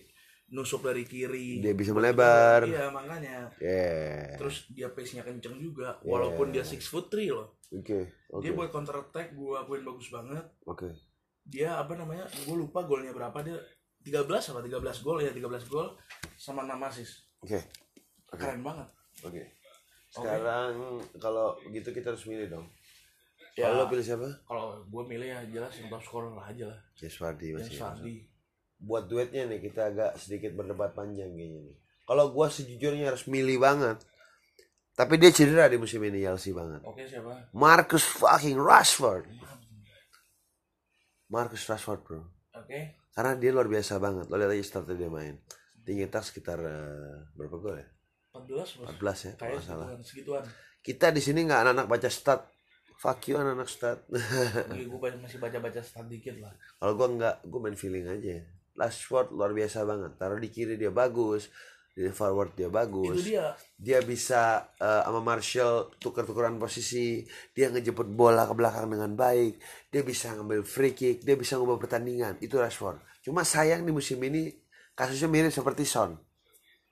nusuk 0.49 0.81
dari 0.81 1.03
kiri 1.03 1.59
Dia 1.59 1.71
bisa 1.71 1.91
melebar. 1.91 2.63
iya 2.63 2.89
makanya 2.89 3.49
Yeah. 3.57 4.33
terus 4.35 4.65
dia 4.67 4.89
pace 4.89 5.13
nya 5.13 5.21
kenceng 5.21 5.55
juga 5.55 5.93
Yeah. 5.97 6.09
walaupun 6.09 6.49
dia 6.49 6.61
six 6.61 6.85
foot 6.85 7.07
three 7.07 7.29
loh 7.29 7.57
Oke. 7.69 8.09
Oke. 8.29 8.41
dia 8.41 8.51
buat 8.51 8.67
counter 8.67 8.97
attack 8.99 9.31
gue 9.31 9.53
akuin 9.53 9.81
bagus 9.81 10.09
banget 10.09 10.41
Oke. 10.63 10.89
dia 11.43 11.75
apa 11.75 11.93
namanya 11.93 12.25
gue 12.25 12.55
lupa 12.55 12.81
golnya 12.81 13.09
berapa 13.09 13.37
dia 13.39 13.57
13 13.99 14.25
apa 14.25 14.59
13 14.59 14.73
gol 14.99 15.19
ya 15.19 15.29
13 15.29 15.43
gol 15.67 15.93
sama 16.33 16.63
6 16.63 16.73
assist 16.83 17.29
Oke. 17.39 17.59
Oke. 18.27 18.37
keren 18.37 18.61
banget 18.61 18.89
Oke. 19.21 19.43
Sekarang 20.09 20.73
kalau 21.15 21.53
begitu 21.61 21.91
kita 21.91 22.09
harus 22.09 22.25
milih 22.25 22.49
dong. 22.49 22.65
ya 23.53 23.67
Kalau 23.67 23.85
pilih 23.85 24.01
siapa? 24.01 24.25
kalau 24.43 24.81
gue 24.81 25.03
milih 25.05 25.27
ya 25.27 25.39
jelas 25.45 25.69
yang 25.75 25.85
top 25.87 26.01
scorer 26.01 26.31
lah 26.31 26.47
aja 26.47 26.65
lah 26.65 26.79
James 26.95 27.13
Vardy 27.13 27.47
masih. 27.53 27.77
Sardi 27.77 28.15
Buat 28.80 29.11
duetnya 29.11 29.43
nih 29.45 29.59
kita 29.59 29.91
agak 29.91 30.15
sedikit 30.15 30.55
berdebat 30.55 30.95
panjang 30.95 31.36
kayaknya 31.36 31.67
nih. 31.67 31.75
Kalau 32.07 32.32
gua 32.32 32.47
sejujurnya 32.49 33.11
harus 33.11 33.27
milih 33.27 33.59
banget. 33.59 34.01
Tapi 34.99 35.15
dia 35.15 35.32
cedera 35.32 35.71
di 35.71 35.80
musim 35.80 36.03
ini 36.03 36.19
Chelsea 36.19 36.51
banget. 36.51 36.84
oke 36.84 36.99
siapa 37.07 37.55
Marcus 37.55 38.03
fucking 38.03 38.59
Rashford. 38.59 39.32
Marcus 41.32 41.63
Rashford 41.63 42.01
bro. 42.03 42.21
oke 42.51 42.80
Karena 43.15 43.32
dia 43.39 43.51
luar 43.55 43.71
biasa 43.71 43.95
banget. 43.95 44.27
Lo 44.27 44.36
lihat 44.36 44.51
aja 44.51 44.63
startnya 44.63 44.99
dia 44.99 45.11
main. 45.11 45.39
Dia 45.88 46.03
nyetak 46.03 46.27
sekitar 46.27 46.59
eh, 46.59 47.32
berapa 47.32 47.55
gol 47.55 47.80
ya? 47.80 47.88
14 48.36 48.80
bos 48.84 48.91
14 48.99 49.27
ya 49.27 49.34
kalau 49.39 49.59
salah. 49.63 49.88
segituan 50.03 50.43
Kita 50.84 51.11
di 51.15 51.19
sini 51.23 51.47
nggak 51.47 51.59
anak-anak 51.63 51.88
baca 51.88 52.09
stat. 52.11 52.41
Fuck 52.99 53.32
you 53.32 53.39
anak-anak 53.39 53.71
stat. 53.71 54.03
gue 54.91 55.09
masih 55.23 55.39
baca 55.39 55.57
baca 55.63 55.80
stat 55.80 56.11
dikit 56.11 56.36
lah 56.43 56.51
Kalau 56.75 56.99
gua 56.99 57.07
nggak, 57.07 57.36
gua 57.47 57.59
main 57.63 57.80
feeling 57.80 58.03
aja. 58.03 58.43
Rashford 58.80 59.36
luar 59.36 59.51
biasa 59.51 59.84
banget. 59.84 60.15
Taruh 60.15 60.39
di 60.39 60.47
kiri 60.47 60.80
dia 60.80 60.88
bagus, 60.88 61.51
di 61.91 62.07
forward 62.15 62.55
dia 62.55 62.71
itu 62.71 62.75
bagus. 62.80 63.15
dia 63.27 63.51
Dia 63.75 63.99
bisa 63.99 64.71
eh, 64.80 65.03
sama 65.03 65.19
Martial 65.19 65.91
tuker-tukeran 65.99 66.55
posisi. 66.55 67.27
Dia 67.51 67.67
ngejemput 67.67 68.07
bola 68.07 68.47
ke 68.47 68.55
belakang 68.55 68.88
dengan 68.88 69.11
baik. 69.19 69.59
Dia 69.91 70.01
bisa 70.07 70.32
ngambil 70.32 70.63
free 70.63 70.95
kick. 70.95 71.27
Dia 71.27 71.36
bisa 71.36 71.59
ngubah 71.59 71.75
pertandingan. 71.75 72.39
Itu 72.39 72.55
Rashford. 72.55 73.03
Cuma 73.19 73.43
sayang 73.43 73.84
di 73.84 73.91
musim 73.91 74.15
ini 74.23 74.47
kasusnya 74.95 75.27
mirip 75.27 75.51
seperti 75.51 75.84
Son. 75.84 76.15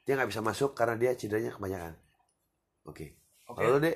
Dia 0.03 0.19
nggak 0.19 0.27
bisa 0.27 0.43
masuk 0.43 0.75
karena 0.75 0.99
dia 0.99 1.15
cederanya 1.15 1.55
kebanyakan. 1.55 1.95
Oke. 2.83 3.15
Oke. 3.47 3.63
Kalau 3.63 3.71
lo 3.71 3.79
dek, 3.79 3.95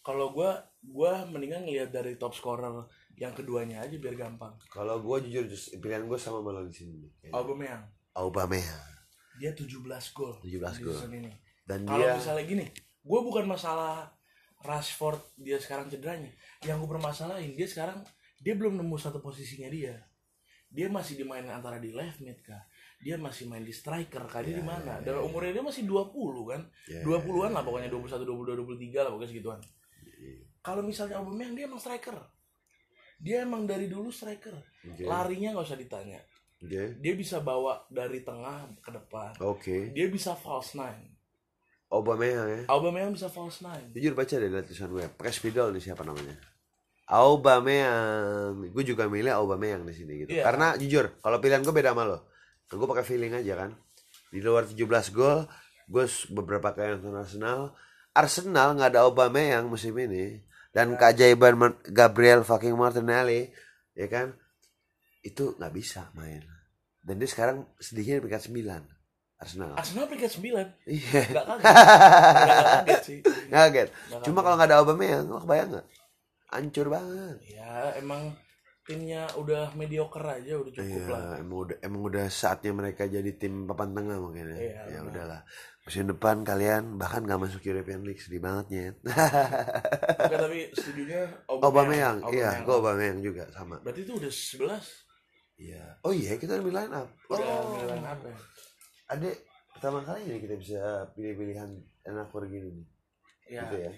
kalau 0.00 0.26
gue 0.32 0.50
gue 0.80 1.12
mendingan 1.28 1.68
ngeliat 1.68 1.92
dari 1.92 2.16
top 2.16 2.32
scorer 2.32 2.88
yang 3.20 3.36
keduanya 3.36 3.84
aja 3.84 3.92
biar 4.00 4.16
gampang. 4.16 4.56
Kalau 4.72 4.96
gue 5.04 5.16
jujur 5.28 5.44
pilihan 5.76 6.08
gue 6.08 6.16
sama 6.16 6.40
malah 6.40 6.64
di 6.64 6.72
sini. 6.72 7.04
Aubameyang. 7.28 7.84
Aubameyang. 8.16 8.88
dia 9.40 9.56
17 9.56 9.72
gol 10.12 10.36
17 10.44 10.80
di 10.80 10.82
gol. 10.84 11.00
ini. 11.16 11.32
Dan 11.64 11.88
kalau 11.88 12.00
dia 12.00 12.16
misalnya 12.16 12.44
gini 12.44 12.66
gue 13.00 13.20
bukan 13.20 13.44
masalah 13.48 14.08
Rashford 14.64 15.20
dia 15.36 15.60
sekarang 15.60 15.92
cederanya. 15.92 16.32
Yang 16.64 16.84
gue 16.84 16.90
permasalahin 16.96 17.52
dia 17.52 17.68
sekarang 17.68 18.00
dia 18.40 18.56
belum 18.56 18.80
nemu 18.80 18.96
satu 18.96 19.20
posisinya 19.20 19.68
dia. 19.68 20.00
Dia 20.72 20.88
masih 20.88 21.20
dimainin 21.20 21.52
antara 21.52 21.76
di 21.76 21.92
left 21.92 22.24
mid 22.24 22.40
kah? 22.40 22.64
Dia 23.04 23.20
masih 23.20 23.52
main 23.52 23.64
di 23.64 23.72
striker 23.72 24.24
kali 24.28 24.56
di 24.56 24.64
mana? 24.64 25.00
dan 25.00 25.20
umurnya 25.20 25.60
dia 25.60 25.64
masih 25.64 25.84
20 25.88 26.12
kan? 26.52 26.62
Ya, 26.88 27.00
20-an 27.04 27.52
lah 27.52 27.64
pokoknya 27.64 27.88
21 27.88 28.28
22 28.28 28.60
23 28.64 29.04
lah 29.04 29.10
pokoknya 29.12 29.28
segituan. 29.32 29.60
Kalau 30.60 30.84
misalnya 30.84 31.20
Aubameyang 31.20 31.56
dia 31.56 31.64
emang 31.64 31.80
striker 31.80 32.39
dia 33.20 33.44
emang 33.44 33.68
dari 33.68 33.86
dulu 33.86 34.08
striker 34.08 34.56
Oke. 34.88 35.04
larinya 35.04 35.52
nggak 35.52 35.66
usah 35.68 35.78
ditanya 35.78 36.20
Oke. 36.60 36.96
dia 36.98 37.14
bisa 37.14 37.44
bawa 37.44 37.84
dari 37.92 38.24
tengah 38.24 38.72
ke 38.80 38.90
depan 38.90 39.36
Oke. 39.44 39.92
dia 39.92 40.08
bisa 40.08 40.32
false 40.32 40.74
nine 40.74 41.20
Aubameyang 41.90 42.46
ya. 42.46 42.60
Aubameyang 42.70 43.10
bisa 43.18 43.26
false 43.26 43.66
nine 43.66 43.90
Jujur 43.90 44.14
baca 44.14 44.30
deh 44.30 44.46
dari 44.46 44.62
tulisan 44.62 44.94
gue. 44.94 45.10
Pakai 45.10 45.34
spidol 45.34 45.74
nih 45.74 45.82
siapa 45.82 46.06
namanya? 46.06 46.38
Aubameyang. 47.10 48.70
Gue 48.70 48.86
juga 48.86 49.10
milih 49.10 49.34
Aubameyang 49.34 49.82
di 49.82 49.94
sini 49.98 50.22
gitu. 50.22 50.38
Iya. 50.38 50.46
Karena 50.46 50.78
jujur, 50.78 51.18
kalau 51.18 51.42
pilihan 51.42 51.66
gue 51.66 51.74
beda 51.74 51.90
sama 51.90 52.06
lo. 52.06 52.30
Gue 52.70 52.86
pakai 52.86 53.02
feeling 53.02 53.34
aja 53.34 53.66
kan. 53.66 53.74
Di 54.30 54.38
luar 54.38 54.70
17 54.70 54.86
gol, 55.10 55.50
gue 55.90 56.04
beberapa 56.30 56.70
kali 56.70 57.02
nonton 57.02 57.18
Arsenal. 57.18 57.74
Arsenal 58.14 58.78
nggak 58.78 58.94
ada 58.94 59.10
Aubameyang 59.10 59.66
musim 59.66 59.90
ini. 59.98 60.38
Dan 60.70 60.94
keajaiban 60.94 61.54
Mar- 61.54 61.82
Gabriel 61.82 62.42
fucking 62.42 62.74
Martinelli, 62.74 63.50
ya 63.92 64.06
kan? 64.06 64.34
Itu 65.20 65.58
nggak 65.58 65.74
bisa 65.74 66.08
main. 66.14 66.46
Dan 67.00 67.18
dia 67.18 67.26
sekarang 67.26 67.66
sedikitnya 67.76 68.20
di 68.20 68.24
peringkat 68.24 68.44
9. 68.46 68.86
Arsenal. 69.40 69.72
Arsenal 69.72 70.04
peringkat 70.04 70.32
9 70.36 70.68
Iya. 70.84 71.22
nggak 71.26 71.44
kaget 71.48 71.64
nggak 71.64 72.60
kaget 72.60 73.00
sih. 73.02 73.18
Nggak 73.50 73.88
Cuma 74.22 74.44
kalau 74.44 74.54
nggak 74.54 74.68
ada 74.68 74.78
Aubameyang, 74.78 75.26
lo 75.26 75.40
kebayang 75.40 75.70
nggak? 75.74 75.86
Hancur 76.50 76.86
banget. 76.86 77.36
ya 77.46 77.94
emang 77.96 78.36
timnya 78.84 79.22
udah 79.38 79.70
mediocre 79.74 80.26
aja 80.26 80.58
udah 80.58 80.70
cukup 80.74 80.98
Iya, 80.98 81.06
lah 81.08 81.38
emang 81.38 81.58
udah 81.62 81.76
emang 81.78 82.02
udah 82.04 82.26
saatnya 82.26 82.74
mereka 82.74 83.06
jadi 83.06 83.30
tim 83.34 83.64
papan 83.64 83.94
tengah 83.94 84.18
mungkin 84.18 84.50
ya. 84.50 84.58
Iya, 84.58 84.80
ya 84.92 85.00
udahlah. 85.02 85.40
Musim 85.90 86.06
depan 86.06 86.46
kalian 86.46 87.02
bahkan 87.02 87.26
nggak 87.26 87.50
masuk 87.50 87.66
European 87.66 88.06
League 88.06 88.22
sedih 88.22 88.38
banget 88.38 88.66
nyet. 88.70 88.96
Oke, 89.02 90.36
tapi 90.38 90.58
setujunya 90.78 91.26
Aubameyang, 91.50 92.22
iya, 92.30 92.62
gue 92.62 92.70
Aubameyang 92.78 93.18
juga 93.18 93.50
sama. 93.50 93.82
berarti 93.82 94.06
itu 94.06 94.14
udah 94.14 94.30
11 94.30 94.78
Iya. 95.58 95.84
Oh 96.06 96.14
iya, 96.14 96.38
kita 96.38 96.62
ambil 96.62 96.78
line 96.78 96.94
up. 96.94 97.10
udah 97.26 97.42
Oh, 97.42 97.74
milihan 97.74 98.06
apa 98.06 98.22
ya? 98.22 98.38
adek 99.10 99.34
pertama 99.74 99.98
kali 100.06 100.30
ini 100.30 100.36
kita 100.38 100.54
bisa 100.62 100.80
pilih-pilihan 101.18 101.70
enak 102.06 102.30
begini 102.30 102.70
nih. 102.70 102.86
ya 103.50 103.66
Gitu 103.66 103.76
ya. 103.82 103.90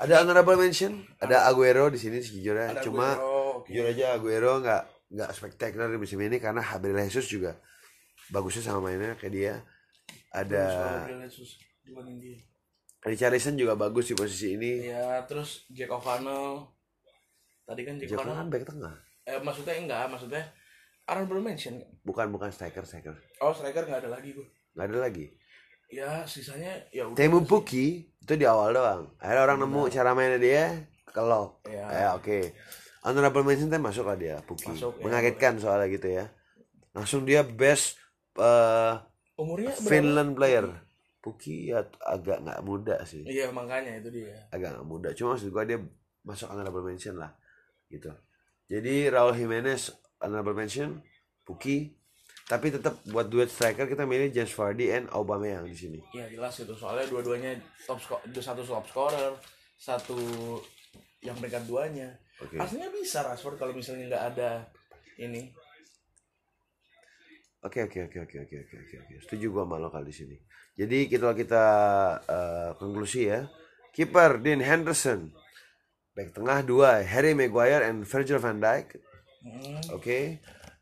Ada 0.00 0.24
honorable 0.24 0.56
mention, 0.56 1.04
ada 1.20 1.44
Aguero 1.44 1.92
di 1.92 2.00
sini 2.00 2.24
sejujurnya. 2.24 2.72
ada 2.72 2.80
Cuma 2.80 3.20
Aguero, 3.20 3.68
jujur 3.68 3.84
aja 3.84 4.16
Aguero 4.16 4.64
nggak 4.64 4.82
nggak 5.12 5.30
spektakuler 5.36 5.92
di 5.92 6.00
musim 6.00 6.24
ini 6.24 6.40
karena 6.40 6.64
Gabriel 6.64 7.04
Jesus 7.04 7.28
juga 7.28 7.60
bagusnya 8.32 8.64
sama 8.64 8.88
mainnya 8.88 9.12
kayak 9.20 9.34
dia 9.36 9.54
ada 10.34 10.64
Richarlison 13.04 13.54
juga 13.60 13.76
bagus 13.76 14.08
di 14.08 14.14
posisi 14.16 14.56
ini. 14.56 14.88
Ya 14.88 15.20
terus 15.28 15.68
Jack 15.68 15.92
O'Connell. 15.92 16.64
Tadi 17.68 17.80
kan 17.84 17.94
Jack 18.00 18.08
Jack 18.16 18.18
kan 18.20 18.26
O'Connell 18.32 18.48
back 18.48 18.64
tengah? 18.64 18.94
Eh 19.24 19.38
maksudnya 19.44 19.74
enggak 19.76 20.04
maksudnya 20.08 20.42
honorable 21.04 21.40
mention 21.44 21.84
bukan 22.00 22.32
bukan 22.32 22.48
striker 22.48 22.84
striker. 22.88 23.12
Oh 23.44 23.52
striker 23.52 23.84
nggak 23.84 24.08
ada 24.08 24.10
lagi 24.16 24.32
gue 24.32 24.46
nggak 24.72 24.86
ada 24.88 24.98
lagi? 25.04 25.26
Ya 25.92 26.24
sisanya 26.24 26.80
ya 26.90 27.04
udah 27.06 27.16
Temu 27.16 27.44
Puki 27.44 28.08
itu 28.08 28.32
di 28.40 28.48
awal 28.48 28.72
doang. 28.72 29.12
Akhirnya 29.20 29.42
orang 29.44 29.58
nemu 29.60 29.80
cara 29.92 30.16
mainnya 30.16 30.40
dia 30.40 30.64
kelok 31.12 31.60
Iya. 31.68 31.84
ya 31.92 32.08
oke. 32.16 32.56
Honorable 33.04 33.44
mention 33.44 33.68
teh 33.68 33.76
masuk 33.76 34.08
lah 34.08 34.16
dia 34.16 34.40
Puki 34.48 34.72
Masuk, 34.72 34.96
ya, 34.96 35.02
mengagetkan 35.04 35.60
soalnya 35.60 35.92
gitu 35.92 36.08
ya. 36.08 36.24
Langsung 36.96 37.28
dia 37.28 37.44
best 37.44 38.00
eh, 38.40 38.92
umurnya 39.38 39.72
berapa? 39.74 39.90
Finland 39.90 40.32
player. 40.36 40.66
Puki 41.24 41.72
ya 41.72 41.80
agak 42.04 42.44
nggak 42.44 42.60
muda 42.60 43.00
sih. 43.08 43.24
Iya 43.24 43.48
makanya 43.48 43.96
itu 43.96 44.12
dia. 44.12 44.36
Agak 44.52 44.76
nggak 44.76 44.88
muda. 44.88 45.08
Cuma 45.16 45.34
maksud 45.34 45.48
gua 45.48 45.64
dia 45.64 45.80
masuk 46.20 46.52
honorable 46.52 46.84
mention 46.84 47.16
lah 47.16 47.32
gitu. 47.88 48.12
Jadi 48.68 49.08
Raul 49.08 49.32
Jimenez 49.32 49.92
honorable 50.20 50.52
mention 50.52 51.00
Puki. 51.44 51.96
Tapi 52.44 52.68
tetap 52.68 53.00
buat 53.08 53.32
duet 53.32 53.48
striker 53.48 53.88
kita 53.88 54.04
milih 54.04 54.28
James 54.28 54.52
Vardy 54.52 54.92
and 54.92 55.08
Aubameyang 55.08 55.64
di 55.64 55.72
sini. 55.72 55.96
Ya 56.12 56.28
jelas 56.28 56.52
itu. 56.60 56.76
Soalnya 56.76 57.08
dua-duanya 57.08 57.56
top 57.88 57.96
satu 58.36 58.60
top 58.60 58.84
scorer 58.84 59.32
satu 59.80 60.16
yang 61.24 61.40
peringkat 61.40 61.64
duanya. 61.64 62.12
Oke. 62.44 62.60
Aslinya 62.60 62.92
bisa 62.92 63.24
Rashford 63.24 63.56
kalau 63.56 63.72
misalnya 63.72 64.12
nggak 64.12 64.24
ada 64.36 64.50
ini 65.16 65.48
Oke 67.64 67.80
oke 67.88 68.12
oke 68.12 68.18
oke 68.28 68.36
oke 68.44 68.56
oke 68.60 68.76
oke 68.76 68.94
oke. 69.00 69.14
Setuju 69.24 69.48
gua 69.48 69.64
malah 69.64 69.88
lokal 69.88 70.04
di 70.04 70.12
sini. 70.12 70.36
Jadi 70.76 71.08
kita 71.08 71.32
kita 71.32 71.64
uh, 72.20 72.70
konklusi 72.76 73.32
ya. 73.32 73.48
Kiper 73.96 74.44
Dean 74.44 74.60
Henderson. 74.60 75.32
Back 76.12 76.36
tengah 76.36 76.60
dua 76.60 77.00
Harry 77.00 77.32
Maguire 77.32 77.88
and 77.88 78.04
Virgil 78.04 78.36
van 78.36 78.60
Dijk. 78.60 79.00
Hmm. 79.40 79.80
Oke. 79.96 80.04
Okay. 80.04 80.24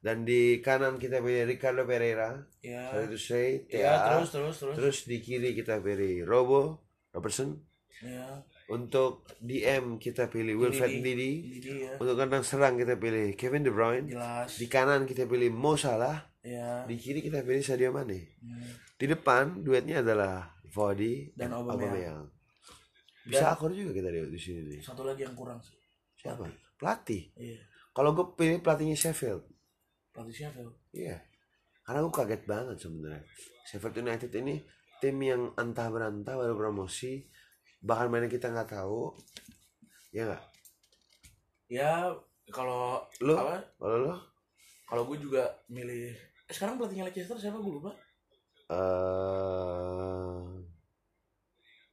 Dan 0.02 0.26
di 0.26 0.58
kanan 0.58 0.98
kita 0.98 1.22
pilih 1.22 1.46
Ricardo 1.46 1.86
Pereira. 1.86 2.42
Ya. 2.58 2.90
Sorry 2.90 3.06
to 3.06 3.18
say. 3.20 3.62
TA. 3.70 3.78
Ya, 3.78 3.92
terus 4.10 4.34
terus 4.34 4.56
terus. 4.58 4.74
Terus 4.74 4.96
di 5.06 5.22
kiri 5.22 5.54
kita 5.54 5.78
pilih 5.78 6.26
Robo 6.26 6.82
Robertson. 7.14 7.62
Ya. 8.02 8.42
Untuk 8.66 9.22
DM 9.38 10.02
kita 10.02 10.26
pilih 10.26 10.58
Wilfred 10.58 10.98
Ndidi. 10.98 11.32
Didi 11.46 11.86
ya. 11.86 11.94
Untuk 12.02 12.18
kandang 12.18 12.42
serang 12.42 12.74
kita 12.74 12.98
pilih 12.98 13.38
Kevin 13.38 13.62
De 13.62 13.70
Bruyne. 13.70 14.10
Jelas. 14.10 14.58
Di 14.58 14.66
kanan 14.66 15.06
kita 15.06 15.30
pilih 15.30 15.54
Mo 15.54 15.78
Salah 15.78 16.31
ya 16.42 16.82
Di 16.84 16.94
kiri 16.98 17.22
kita 17.22 17.42
pilih 17.42 17.62
Sadio 17.62 17.90
Mane. 17.90 18.36
Hmm. 18.42 18.66
Di 18.98 19.06
depan 19.06 19.62
duetnya 19.62 20.02
adalah 20.02 20.50
Vardy 20.68 21.32
Dan 21.34 21.50
dan 21.54 21.62
Aubameyang. 21.62 22.26
Bisa 23.22 23.54
akur 23.54 23.70
juga 23.70 23.94
kita 23.94 24.10
di, 24.10 24.20
di 24.26 24.40
sini 24.40 24.60
nih. 24.66 24.80
satu 24.82 25.06
lagi 25.06 25.22
yang 25.22 25.34
kurang 25.34 25.62
sih 25.62 25.78
Siapa? 26.18 26.42
Pelatih. 26.74 27.30
iya 27.38 27.58
Kalau 27.94 28.10
gue 28.12 28.26
pilih 28.34 28.58
pelatihnya 28.58 28.98
Sheffield. 28.98 29.46
pelatih 30.10 30.34
Sheffield 30.34 30.74
Iya. 30.90 31.22
Karena 31.82 31.98
gue 32.02 32.12
kaget 32.12 32.42
banget 32.46 32.76
sebenarnya. 32.78 33.22
Sheffield 33.66 33.96
United 33.98 34.30
ini 34.34 34.54
tim 34.98 35.16
yang 35.18 35.50
entah 35.54 35.90
berantah 35.90 36.34
baru 36.34 36.54
promosi, 36.54 37.26
bahkan 37.78 38.06
mainnya 38.06 38.30
kita 38.30 38.50
nggak 38.50 38.70
tahu. 38.70 39.14
Ya 40.10 40.26
nggak? 40.26 40.42
ya 41.66 42.12
kalau 42.52 43.00
Lu? 43.24 43.32
apa 43.32 43.64
Kalau 43.80 43.96
lo? 43.98 44.14
kalau 44.84 45.02
gue 45.08 45.18
juga 45.18 45.46
milih 45.66 46.12
sekarang 46.52 46.76
pelatihnya 46.76 47.04
Leicester 47.04 47.34
siapa 47.34 47.56
gue 47.56 47.72
lupa 47.72 47.92
eh 48.68 50.40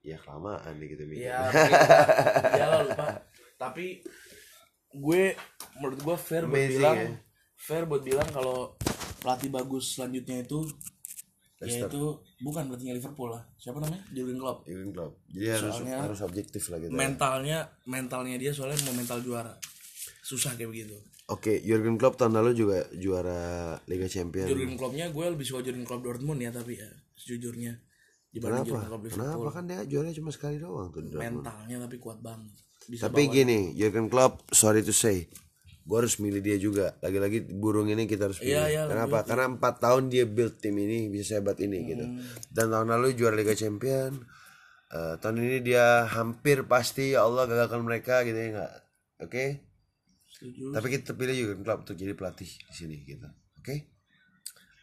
ya 0.01 0.15
kelamaan 0.17 0.73
nih 0.75 0.87
kita 0.89 1.03
mikir. 1.03 1.27
ya 1.27 1.39
ya 2.55 2.65
lah 2.67 2.81
lupa 2.83 3.05
tapi 3.57 3.99
gue 4.89 5.23
menurut 5.75 5.99
gue 5.99 6.15
fair 6.17 6.43
buat 6.43 6.55
Amazing, 6.55 6.73
bilang 6.73 6.97
ya. 6.97 7.09
fair 7.57 7.83
buat 7.83 8.01
bilang 8.01 8.27
kalau 8.29 8.73
pelatih 9.19 9.49
bagus 9.49 9.95
selanjutnya 9.95 10.41
itu 10.41 10.63
Leicester. 11.59 11.91
yaitu 11.91 12.01
bukan 12.39 12.63
pelatihnya 12.65 12.95
Liverpool 12.95 13.29
lah 13.29 13.43
siapa 13.55 13.77
namanya 13.77 14.01
Jurgen 14.09 14.39
Klopp 14.39 14.63
Jurgen 14.63 14.91
Klopp. 14.91 15.13
Jadi 15.27 15.45
harus 15.45 15.73
Soalnya- 15.75 16.01
harus 16.01 16.19
objektif 16.21 16.63
lah 16.67 16.77
gitu. 16.79 16.91
mentalnya 16.91 17.57
mentalnya 17.85 18.35
dia 18.35 18.51
soalnya 18.51 18.79
mau 18.83 18.95
mental 18.95 19.19
juara 19.19 19.51
susah 20.21 20.55
kayak 20.55 20.71
begitu 20.71 20.95
Oke, 21.29 21.61
Jurgen 21.61 21.95
Klopp 21.95 22.17
tahun 22.17 22.33
lalu 22.33 22.51
juga 22.53 22.77
juara 22.91 23.39
Liga 23.85 24.05
Champions. 24.05 24.49
Jurgen 24.49 24.73
Kloppnya 24.73 25.07
gue 25.07 25.25
lebih 25.27 25.45
suka 25.45 25.61
Jurgen 25.61 25.85
Klopp 25.85 26.01
Dortmund 26.01 26.39
ya 26.39 26.49
tapi 26.49 26.75
ya 26.75 26.89
sejujurnya 27.13 27.77
Jurgen 28.29 28.65
Kenapa? 28.65 28.85
Klopp 28.87 29.03
Liverpool 29.03 29.13
Kenapa 29.15 29.47
kan 29.51 29.63
dia 29.63 29.79
juara 29.85 30.09
cuma 30.09 30.29
sekali 30.29 30.57
doang 30.57 30.89
tuh 30.89 31.01
Dortmund. 31.03 31.45
mentalnya 31.45 31.77
tapi 31.81 31.95
kuat 31.97 32.17
banget 32.19 32.49
bisa 32.85 33.05
Tapi 33.05 33.21
bawa- 33.23 33.33
gini, 33.35 33.59
Jurgen 33.73 34.07
Klopp, 34.07 34.49
sorry 34.49 34.81
to 34.81 34.89
say, 34.89 35.29
gue 35.79 35.93
harus 35.95 36.17
milih 36.17 36.41
dia 36.41 36.57
juga. 36.57 36.97
Lagi-lagi 36.99 37.45
burung 37.47 37.85
ini 37.85 38.05
kita 38.05 38.25
harus 38.25 38.41
pilih. 38.41 38.57
Iya, 38.57 38.65
iya, 38.67 38.81
Kenapa? 38.85 39.21
Karena 39.21 39.45
empat 39.47 39.77
tahun 39.77 40.09
dia 40.09 40.25
build 40.25 40.57
tim 40.57 40.73
ini 40.73 41.05
bisa 41.07 41.37
sehebat 41.37 41.61
ini 41.61 41.85
gitu. 41.85 42.01
Hmm. 42.01 42.17
Dan 42.49 42.73
tahun 42.73 42.89
lalu 42.89 43.13
juara 43.13 43.37
Liga 43.37 43.53
Champion. 43.53 44.17
Eh, 44.89 45.15
tahun 45.21 45.37
ini 45.39 45.61
dia 45.61 46.09
hampir 46.09 46.65
pasti 46.65 47.13
ya 47.13 47.21
Allah 47.21 47.45
gagalkan 47.45 47.85
mereka 47.85 48.25
gitu 48.25 48.33
ya 48.33 48.49
nggak? 48.57 48.73
Oke. 49.21 49.45
Setuju 50.39 50.71
Tapi 50.71 50.87
kita 50.89 51.11
pilih 51.13 51.35
Jurgen 51.35 51.61
Klopp 51.61 51.83
untuk 51.83 51.93
jadi 51.93 52.15
pelatih 52.15 52.47
di 52.47 52.73
sini 52.73 52.95
gitu. 53.03 53.27
Oke. 53.59 53.91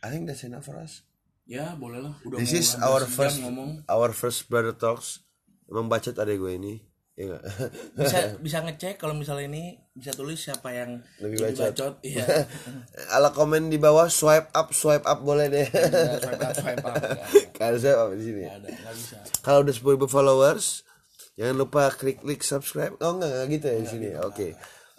I 0.04 0.12
think 0.12 0.28
that's 0.28 0.44
enough 0.44 0.62
for 0.62 0.76
us. 0.76 1.02
ya 1.46 1.72
boleh 1.74 2.02
lah 2.02 2.14
udah 2.22 2.36
This 2.36 2.52
is 2.52 2.68
our 2.76 3.06
first 3.06 3.38
ngomong 3.38 3.86
our 3.86 4.10
first 4.10 4.46
brother 4.46 4.74
talks. 4.74 5.22
Emang 5.66 5.86
bacot 5.86 6.12
adek 6.12 6.36
gue 6.36 6.52
ini. 6.54 6.74
Iya 7.16 7.32
nggak? 7.32 7.42
bisa 8.02 8.18
bisa 8.44 8.58
ngecek 8.60 8.94
kalau 9.00 9.16
misalnya 9.16 9.48
ini 9.48 9.64
bisa 9.96 10.12
tulis 10.12 10.36
siapa 10.36 10.68
yang 10.68 11.00
Lebih 11.16 11.48
bacot. 11.48 11.64
bacot 11.72 11.94
iya 12.04 12.26
Ala 13.16 13.32
komen 13.32 13.72
di 13.72 13.80
bawah 13.80 14.10
swipe 14.12 14.52
up 14.52 14.74
swipe 14.76 15.06
up 15.06 15.24
boleh 15.24 15.48
deh. 15.48 15.64
Nggak, 15.64 16.20
swipe 16.20 16.42
up 16.44 16.52
swipe 16.52 16.84
up 16.84 16.94
Kalau 17.56 17.76
swipe 17.80 18.00
up 18.04 18.10
di 18.12 18.22
sini. 18.26 18.42
ada 18.44 18.68
bisa 18.92 19.16
Kalau 19.40 19.64
udah 19.64 19.72
10.000 19.72 20.12
followers, 20.12 20.84
jangan 21.40 21.56
lupa 21.56 21.88
klik 21.88 22.20
klik 22.20 22.44
subscribe. 22.44 22.92
Oh 23.00 23.16
enggak, 23.16 23.32
enggak 23.32 23.46
gitu 23.54 23.66
ya 23.70 23.78
di 23.80 23.88
sini. 23.88 24.08
Oke. 24.20 24.48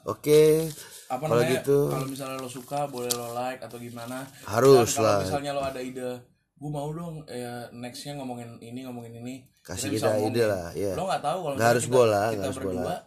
Oke. 0.08 0.72
apa 1.08 1.20
Kalau 1.22 1.40
namanya 1.40 1.52
gitu 1.58 1.80
kalau 1.88 2.04
misalnya 2.06 2.36
lo 2.36 2.50
suka 2.50 2.84
boleh 2.86 3.08
lo 3.10 3.32
like 3.34 3.60
atau 3.60 3.76
gimana 3.78 4.28
Harus 4.44 4.92
Dan 4.92 4.96
kalau 4.98 5.08
lah. 5.10 5.20
misalnya 5.22 5.52
lo 5.52 5.62
ada 5.62 5.80
ide 5.80 6.12
gue 6.54 6.70
mau 6.70 6.90
dong 6.90 7.22
ya 7.24 7.70
nextnya 7.72 8.16
ngomongin 8.16 8.60
ini 8.60 8.82
ngomongin 8.82 9.14
ini 9.18 9.46
Kasih 9.62 9.88
bisa 9.90 10.10
kita 10.10 10.26
ide 10.26 10.44
lah, 10.44 10.72
iya. 10.74 10.92
lo 10.94 11.06
nggak 11.06 11.22
tahu 11.22 11.40
kalau 11.46 11.56
harus 11.58 11.86
kita, 11.86 11.94
bola, 11.94 12.24
kita 12.30 12.44
harus 12.46 12.58
berdua 12.58 12.76
bola. 12.82 12.98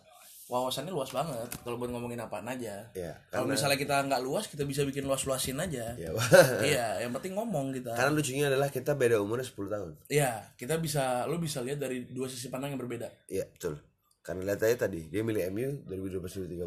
wawasannya 0.46 0.90
luas 0.90 1.11
banget 1.11 1.48
kalau 1.59 1.76
buat 1.76 1.90
ngomongin 1.90 2.20
apaan 2.20 2.42
aja 2.44 2.74
Ya, 2.92 3.12
kalau 3.26 3.44
karena- 3.44 3.53
misalnya 3.53 3.76
kita 3.76 3.96
nggak 4.03 4.22
luas 4.22 4.44
kita 4.46 4.62
bisa 4.62 4.80
bikin 4.82 5.03
luas 5.03 5.22
luasin 5.22 5.57
aja 5.57 5.92
Ya, 5.94 6.11
iya 6.66 6.86
yang 7.01 7.12
penting 7.12 7.32
ngomong 7.32 7.70
kita 7.70 7.92
Karena 7.92 8.12
lucunya 8.12 8.46
adalah 8.46 8.68
kita 8.68 8.92
beda 8.92 9.18
umurnya 9.18 9.42
10 9.42 9.68
tahun. 9.68 9.90
Iya, 10.07 10.30
kita 10.55 10.76
bisa 10.76 11.24
lo 11.24 11.36
bisa 11.36 11.61
lihat 11.61 11.78
dari 11.78 12.07
dua 12.07 12.26
sisi 12.26 12.48
pandang 12.48 12.72
yang 12.72 12.80
berbeda. 12.80 13.09
Iya, 13.26 13.44
betul. 13.46 13.76
Karena 14.20 14.44
lihat 14.44 14.60
aja 14.60 14.84
tadi, 14.84 15.08
dia 15.08 15.24
milih 15.24 15.42
MU 15.50 15.68
2012-2013 15.88 16.66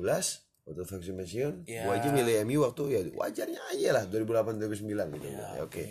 waktu 0.64 0.82
Ferguson 0.84 1.16
pensiun. 1.16 1.54
Iya. 1.68 1.86
Gua 1.86 1.93
aja 1.99 2.10
milih 2.10 2.36
MU 2.47 2.66
waktu 2.66 2.84
ya 2.89 2.99
wajarnya 3.14 3.62
aja 3.70 3.89
lah 3.93 4.04
2008-2009 4.10 5.14
gitu. 5.14 5.28
Iya, 5.28 5.38
Ya, 5.38 5.62
Oke. 5.62 5.84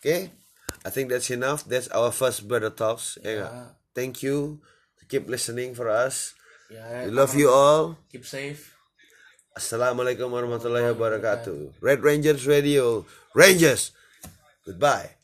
Oke. 0.00 0.16
I 0.82 0.90
think 0.90 1.10
that's 1.10 1.30
enough. 1.30 1.62
That's 1.64 1.86
our 1.94 2.10
first 2.10 2.46
brother 2.46 2.70
talks. 2.70 3.18
Ya 3.20 3.22
Iya. 3.22 3.36
nggak? 3.38 3.52
Thank 3.94 4.14
you. 4.26 4.58
Keep 5.06 5.30
listening 5.30 5.70
for 5.78 5.86
us. 5.86 6.34
Ya, 6.66 7.06
We 7.06 7.14
love 7.14 7.38
you 7.38 7.46
all. 7.46 7.94
keep 8.10 8.26
safe. 8.26 8.74
Assalamualaikum 9.54 10.26
warahmatullahi 10.28 10.90
wabarakatuh. 10.92 11.78
Red 11.80 12.02
Rangers 12.02 12.42
Radio. 12.44 13.06
Rangers. 13.32 13.94
Goodbye. 14.66 15.14